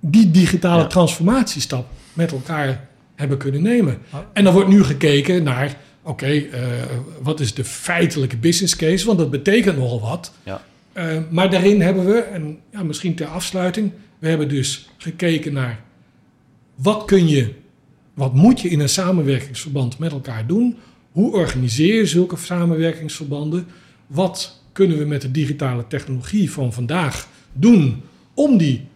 die 0.00 0.30
digitale 0.30 0.86
transformatiestap 0.86 1.86
met 2.12 2.32
elkaar 2.32 2.88
hebben 3.14 3.38
kunnen 3.38 3.62
nemen. 3.62 3.98
En 4.32 4.44
dan 4.44 4.52
wordt 4.52 4.68
nu 4.68 4.84
gekeken 4.84 5.42
naar, 5.42 5.76
oké, 6.02 6.30
uh, 6.30 6.52
wat 7.22 7.40
is 7.40 7.54
de 7.54 7.64
feitelijke 7.64 8.36
business 8.36 8.76
case? 8.76 9.06
Want 9.06 9.18
dat 9.18 9.30
betekent 9.30 9.76
nogal 9.76 10.00
wat. 10.00 10.32
Ja. 10.42 10.62
Uh, 10.94 11.16
maar 11.30 11.50
daarin 11.50 11.80
hebben 11.80 12.04
we, 12.06 12.18
en 12.18 12.58
ja, 12.72 12.82
misschien 12.82 13.14
ter 13.14 13.26
afsluiting, 13.26 13.92
we 14.18 14.28
hebben 14.28 14.48
dus 14.48 14.88
gekeken 14.96 15.52
naar 15.52 15.80
wat 16.74 17.04
kun 17.04 17.28
je, 17.28 17.52
wat 18.14 18.34
moet 18.34 18.60
je 18.60 18.68
in 18.68 18.80
een 18.80 18.88
samenwerkingsverband 18.88 19.98
met 19.98 20.12
elkaar 20.12 20.46
doen? 20.46 20.76
Hoe 21.12 21.32
organiseer 21.32 21.94
je 21.94 22.06
zulke 22.06 22.36
samenwerkingsverbanden? 22.36 23.66
Wat 24.06 24.59
kunnen 24.72 24.98
we 24.98 25.04
met 25.04 25.22
de 25.22 25.30
digitale 25.30 25.86
technologie 25.86 26.50
van 26.50 26.72
vandaag 26.72 27.28
doen 27.52 28.02
om 28.34 28.56
die 28.56 28.86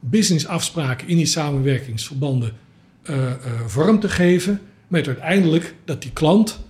businessafspraken 0.00 1.08
in 1.08 1.16
die 1.16 1.26
samenwerkingsverbanden 1.26 2.52
uh, 3.10 3.16
uh, 3.16 3.30
vorm 3.66 4.00
te 4.00 4.08
geven? 4.08 4.60
Met 4.88 5.06
uiteindelijk 5.06 5.74
dat 5.84 6.02
die 6.02 6.12
klant 6.12 6.60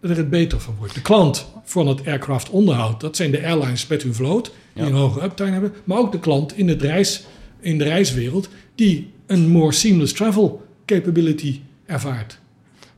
er 0.00 0.16
het 0.16 0.30
beter 0.30 0.60
van 0.60 0.74
wordt. 0.78 0.94
De 0.94 1.02
klant 1.02 1.46
van 1.64 1.86
het 1.86 2.06
aircraft 2.06 2.50
onderhoud, 2.50 3.00
dat 3.00 3.16
zijn 3.16 3.30
de 3.30 3.44
airlines 3.44 3.86
met 3.86 4.02
hun 4.02 4.14
vloot, 4.14 4.52
die 4.72 4.84
een 4.84 4.92
hoge 4.92 5.22
uptime 5.22 5.50
hebben, 5.50 5.72
maar 5.84 5.98
ook 5.98 6.12
de 6.12 6.18
klant 6.18 6.56
in, 6.58 6.68
het 6.68 6.82
reis, 6.82 7.24
in 7.60 7.78
de 7.78 7.84
reiswereld, 7.84 8.48
die 8.74 9.12
een 9.26 9.48
more 9.48 9.72
seamless 9.72 10.12
travel 10.12 10.66
capability 10.86 11.60
ervaart. 11.86 12.38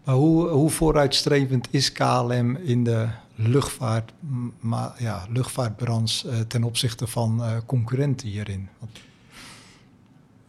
Maar 0.05 0.15
hoe, 0.15 0.49
hoe 0.49 0.71
vooruitstrevend 0.71 1.69
is 1.71 1.93
KLM 1.93 2.57
in 2.57 2.85
de 2.85 3.07
luchtvaart, 3.35 4.13
maar, 4.61 4.95
ja, 4.99 5.27
luchtvaartbranche 5.33 6.29
uh, 6.29 6.35
ten 6.49 6.65
opzichte 6.65 7.07
van 7.07 7.39
uh, 7.41 7.57
concurrenten 7.67 8.29
hierin? 8.29 8.69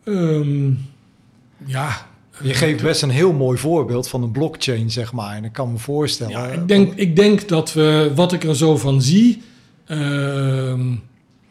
Um, 0.04 0.80
ja, 1.66 2.08
je 2.42 2.54
geeft 2.54 2.84
best 2.84 3.02
een 3.02 3.10
heel 3.10 3.34
mooi 3.34 3.58
voorbeeld 3.58 4.08
van 4.08 4.24
een 4.24 4.32
blockchain, 4.32 4.92
zeg 4.92 5.14
maar. 5.14 5.36
En 5.36 5.44
ik 5.44 5.54
kan 5.54 5.72
me 5.72 5.78
voorstellen. 5.78 6.32
Ja, 6.32 6.48
ik, 6.48 6.68
denk, 6.68 6.94
ik 6.96 7.16
denk 7.16 7.48
dat 7.48 7.74
we, 7.74 8.12
wat 8.16 8.34
ik 8.34 8.44
er 8.44 8.56
zo 8.56 8.78
van 8.78 9.02
zie. 9.02 9.42
Uh, 9.88 9.98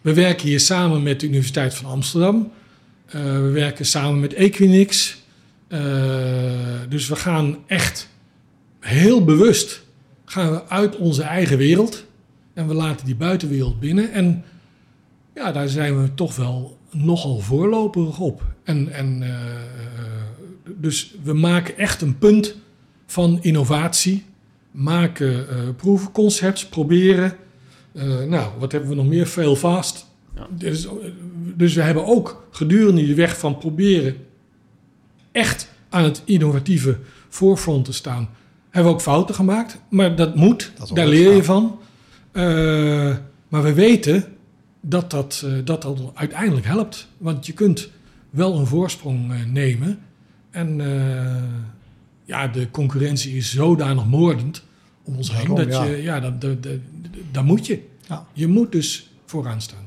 we 0.01 0.15
werken 0.15 0.49
hier 0.49 0.61
samen 0.61 1.03
met 1.03 1.21
de 1.21 1.27
Universiteit 1.27 1.75
van 1.75 1.91
Amsterdam. 1.91 2.53
We 3.07 3.51
werken 3.53 3.87
samen 3.87 4.21
met 4.21 4.33
Equinix. 4.33 5.21
Dus 6.89 7.09
we 7.09 7.17
gaan 7.17 7.57
echt 7.67 8.09
heel 8.81 9.25
bewust 9.25 9.83
gaan 10.33 10.51
we 10.51 10.69
uit 10.69 10.97
onze 10.97 11.23
eigen 11.23 11.57
wereld. 11.59 12.05
En 12.55 12.69
we 12.69 12.75
laten 12.75 13.07
die 13.07 13.17
buitenwereld 13.17 13.81
binnen. 13.81 14.13
En 14.13 14.45
ja, 15.35 15.53
daar 15.53 15.69
zijn 15.69 16.03
we 16.03 16.15
toch 16.15 16.37
wel 16.37 16.79
nogal 16.91 17.39
voorloperig 17.39 18.19
op. 18.19 18.43
En, 18.65 18.93
en 18.93 19.23
dus 20.65 21.15
we 21.23 21.33
maken 21.33 21.77
echt 21.77 22.03
een 22.03 22.19
punt 22.19 22.57
van 23.07 23.39
innovatie. 23.43 24.25
Maken 24.71 25.33
uh, 25.33 25.69
proefconcepts, 25.77 26.67
proberen. 26.67 27.37
Uh, 27.93 28.23
nou, 28.23 28.51
wat 28.59 28.73
hebben 28.73 28.91
we 28.91 28.97
nog 28.97 29.07
meer? 29.07 29.27
Veel 29.27 29.57
vast. 29.57 30.07
Ja. 30.35 30.47
Dus, 30.51 30.89
dus, 31.57 31.75
we 31.75 31.83
hebben 31.83 32.07
ook 32.07 32.47
gedurende 32.51 33.05
die 33.05 33.15
weg 33.15 33.39
van 33.39 33.59
proberen 33.59 34.17
echt 35.33 35.71
aan 35.89 36.05
het 36.05 36.23
innovatieve 36.25 36.99
voorfront 37.29 37.85
te 37.85 37.93
staan. 37.93 38.29
Hebben 38.73 38.93
we 38.93 38.99
ook 38.99 39.05
fouten 39.05 39.35
gemaakt, 39.35 39.79
maar 39.89 40.17
dat 40.17 40.35
moet. 40.35 40.73
Dat 40.79 40.91
daar 40.95 41.07
leer 41.07 41.35
je 41.35 41.45
van. 41.45 41.79
Uh, 42.33 43.17
maar 43.49 43.63
we 43.63 43.73
weten 43.73 44.25
dat 44.81 45.11
dat, 45.11 45.47
dat 45.65 45.83
dat 45.83 46.01
uiteindelijk 46.15 46.67
helpt. 46.67 47.09
Want 47.19 47.47
je 47.47 47.53
kunt 47.53 47.91
wel 48.31 48.59
een 48.59 48.67
voorsprong 48.67 49.33
nemen 49.53 49.99
en 50.51 50.79
uh, 50.79 51.43
ja, 52.25 52.49
de 52.49 52.71
concurrentie 52.71 53.37
is 53.37 53.53
zodanig 53.53 54.07
moordend 54.07 54.63
om 55.05 55.17
ons 55.17 55.37
heen. 55.37 55.55
Dat 55.55 55.73
ja. 55.73 55.85
je, 55.85 56.03
ja, 56.03 56.21
dat, 56.21 56.41
dat, 56.41 56.63
dat, 56.63 56.79
dat 57.31 57.45
moet 57.45 57.67
je. 57.67 57.83
Ja. 58.09 58.27
Je 58.33 58.47
moet 58.47 58.73
dus 58.73 59.11
vooraan 59.27 59.61
staan. 59.61 59.87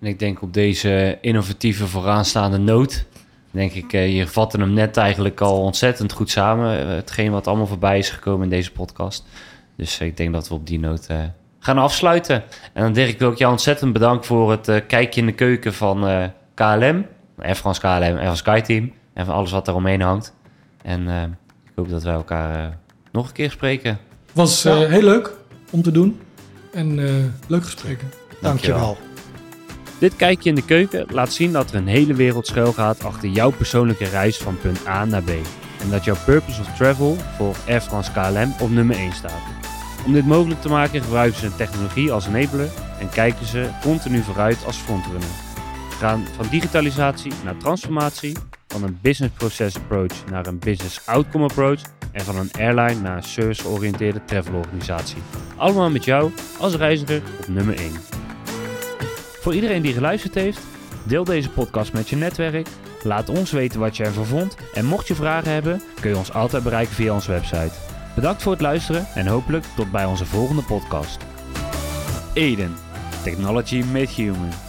En 0.00 0.06
ik 0.06 0.18
denk 0.18 0.42
op 0.42 0.54
deze 0.54 1.18
innovatieve 1.20 1.86
vooraanstaande 1.86 2.58
noot, 2.58 3.06
denk 3.58 3.72
ik, 3.72 3.92
uh, 3.92 4.16
je 4.16 4.26
vatte 4.26 4.58
hem 4.58 4.72
net 4.72 4.96
eigenlijk 4.96 5.40
al 5.40 5.60
ontzettend 5.60 6.12
goed 6.12 6.30
samen. 6.30 6.86
Uh, 6.86 6.94
hetgeen 6.94 7.30
wat 7.30 7.46
allemaal 7.46 7.66
voorbij 7.66 7.98
is 7.98 8.10
gekomen 8.10 8.42
in 8.42 8.50
deze 8.50 8.72
podcast. 8.72 9.24
Dus 9.76 9.98
ik 9.98 10.16
denk 10.16 10.32
dat 10.32 10.48
we 10.48 10.54
op 10.54 10.66
die 10.66 10.78
noot 10.78 11.06
gaan 11.58 11.78
afsluiten. 11.78 12.42
En 12.72 12.82
dan 12.82 12.92
Dirk 12.92 13.18
wil 13.18 13.30
ik 13.30 13.38
jou 13.38 13.52
ontzettend 13.52 13.92
bedanken 13.92 14.26
voor 14.26 14.50
het 14.50 14.86
kijkje 14.86 15.20
in 15.20 15.26
de 15.26 15.32
keuken 15.32 15.74
van 15.74 16.30
KLM. 16.54 17.06
Air 17.38 17.54
France 17.54 17.80
KLM, 17.80 18.02
Air 18.02 18.16
France 18.16 18.36
SkyTeam 18.36 18.92
en 19.14 19.24
van 19.24 19.34
alles 19.34 19.50
wat 19.50 19.68
er 19.68 19.74
omheen 19.74 20.00
hangt. 20.00 20.34
En 20.82 21.00
uh, 21.00 21.22
ik 21.64 21.72
hoop 21.74 21.88
dat 21.88 22.02
wij 22.02 22.14
elkaar 22.14 22.66
uh, 22.66 22.74
nog 23.12 23.26
een 23.26 23.32
keer 23.32 23.50
spreken. 23.50 23.98
Was 24.32 24.66
uh, 24.66 24.78
heel 24.78 25.02
leuk 25.02 25.32
om 25.70 25.82
te 25.82 25.90
doen 25.90 26.20
en 26.72 26.94
leuk 27.46 27.64
gespreken. 27.64 28.12
Dankjewel. 28.40 28.78
Dankjewel. 28.78 29.07
Dit 29.98 30.16
kijkje 30.16 30.48
in 30.48 30.54
de 30.54 30.64
keuken 30.64 31.06
laat 31.10 31.32
zien 31.32 31.52
dat 31.52 31.70
er 31.70 31.76
een 31.76 31.86
hele 31.86 32.14
wereld 32.14 32.46
schuil 32.46 32.72
gaat 32.72 33.04
achter 33.04 33.28
jouw 33.28 33.50
persoonlijke 33.50 34.04
reis 34.04 34.36
van 34.36 34.58
punt 34.58 34.86
A 34.86 35.04
naar 35.04 35.22
B. 35.22 35.30
En 35.80 35.90
dat 35.90 36.04
jouw 36.04 36.16
purpose 36.24 36.60
of 36.60 36.76
travel 36.76 37.16
voor 37.36 37.56
Air 37.66 37.80
France 37.80 38.12
KLM 38.12 38.54
op 38.60 38.70
nummer 38.70 38.96
1 38.96 39.12
staat. 39.12 39.42
Om 40.06 40.12
dit 40.12 40.26
mogelijk 40.26 40.60
te 40.60 40.68
maken 40.68 41.02
gebruiken 41.02 41.40
ze 41.40 41.56
technologie 41.56 42.12
als 42.12 42.26
enabler 42.26 42.68
en 43.00 43.08
kijken 43.08 43.46
ze 43.46 43.68
continu 43.82 44.22
vooruit 44.22 44.64
als 44.66 44.76
frontrunner. 44.76 45.28
We 45.88 45.94
gaan 45.94 46.26
van 46.36 46.46
digitalisatie 46.50 47.32
naar 47.44 47.56
transformatie 47.56 48.36
van 48.66 48.82
een 48.82 48.98
business 49.02 49.34
process 49.34 49.76
approach 49.76 50.24
naar 50.30 50.46
een 50.46 50.58
business 50.58 51.06
outcome 51.06 51.44
approach 51.44 51.80
en 52.12 52.20
van 52.20 52.36
een 52.36 52.50
airline 52.58 53.00
naar 53.00 53.16
een 53.16 53.22
service-georiënteerde 53.22 54.24
travelorganisatie. 54.24 55.22
Allemaal 55.56 55.90
met 55.90 56.04
jou 56.04 56.32
als 56.58 56.74
reiziger 56.74 57.22
op 57.38 57.48
nummer 57.48 57.76
1. 57.76 57.92
Voor 59.48 59.56
iedereen 59.56 59.82
die 59.82 59.92
geluisterd 59.92 60.34
heeft, 60.34 60.60
deel 61.02 61.24
deze 61.24 61.50
podcast 61.50 61.92
met 61.92 62.08
je 62.08 62.16
netwerk. 62.16 62.68
Laat 63.02 63.28
ons 63.28 63.50
weten 63.50 63.80
wat 63.80 63.96
je 63.96 64.04
ervan 64.04 64.26
vond. 64.26 64.56
En 64.74 64.84
mocht 64.84 65.08
je 65.08 65.14
vragen 65.14 65.52
hebben, 65.52 65.82
kun 66.00 66.10
je 66.10 66.16
ons 66.16 66.32
altijd 66.32 66.62
bereiken 66.62 66.94
via 66.94 67.14
onze 67.14 67.30
website. 67.30 67.72
Bedankt 68.14 68.42
voor 68.42 68.52
het 68.52 68.60
luisteren 68.60 69.06
en 69.14 69.26
hopelijk 69.26 69.64
tot 69.76 69.90
bij 69.90 70.04
onze 70.04 70.26
volgende 70.26 70.62
podcast. 70.62 71.18
Eden. 72.34 72.74
Technology 73.22 73.84
made 73.92 74.12
human. 74.14 74.67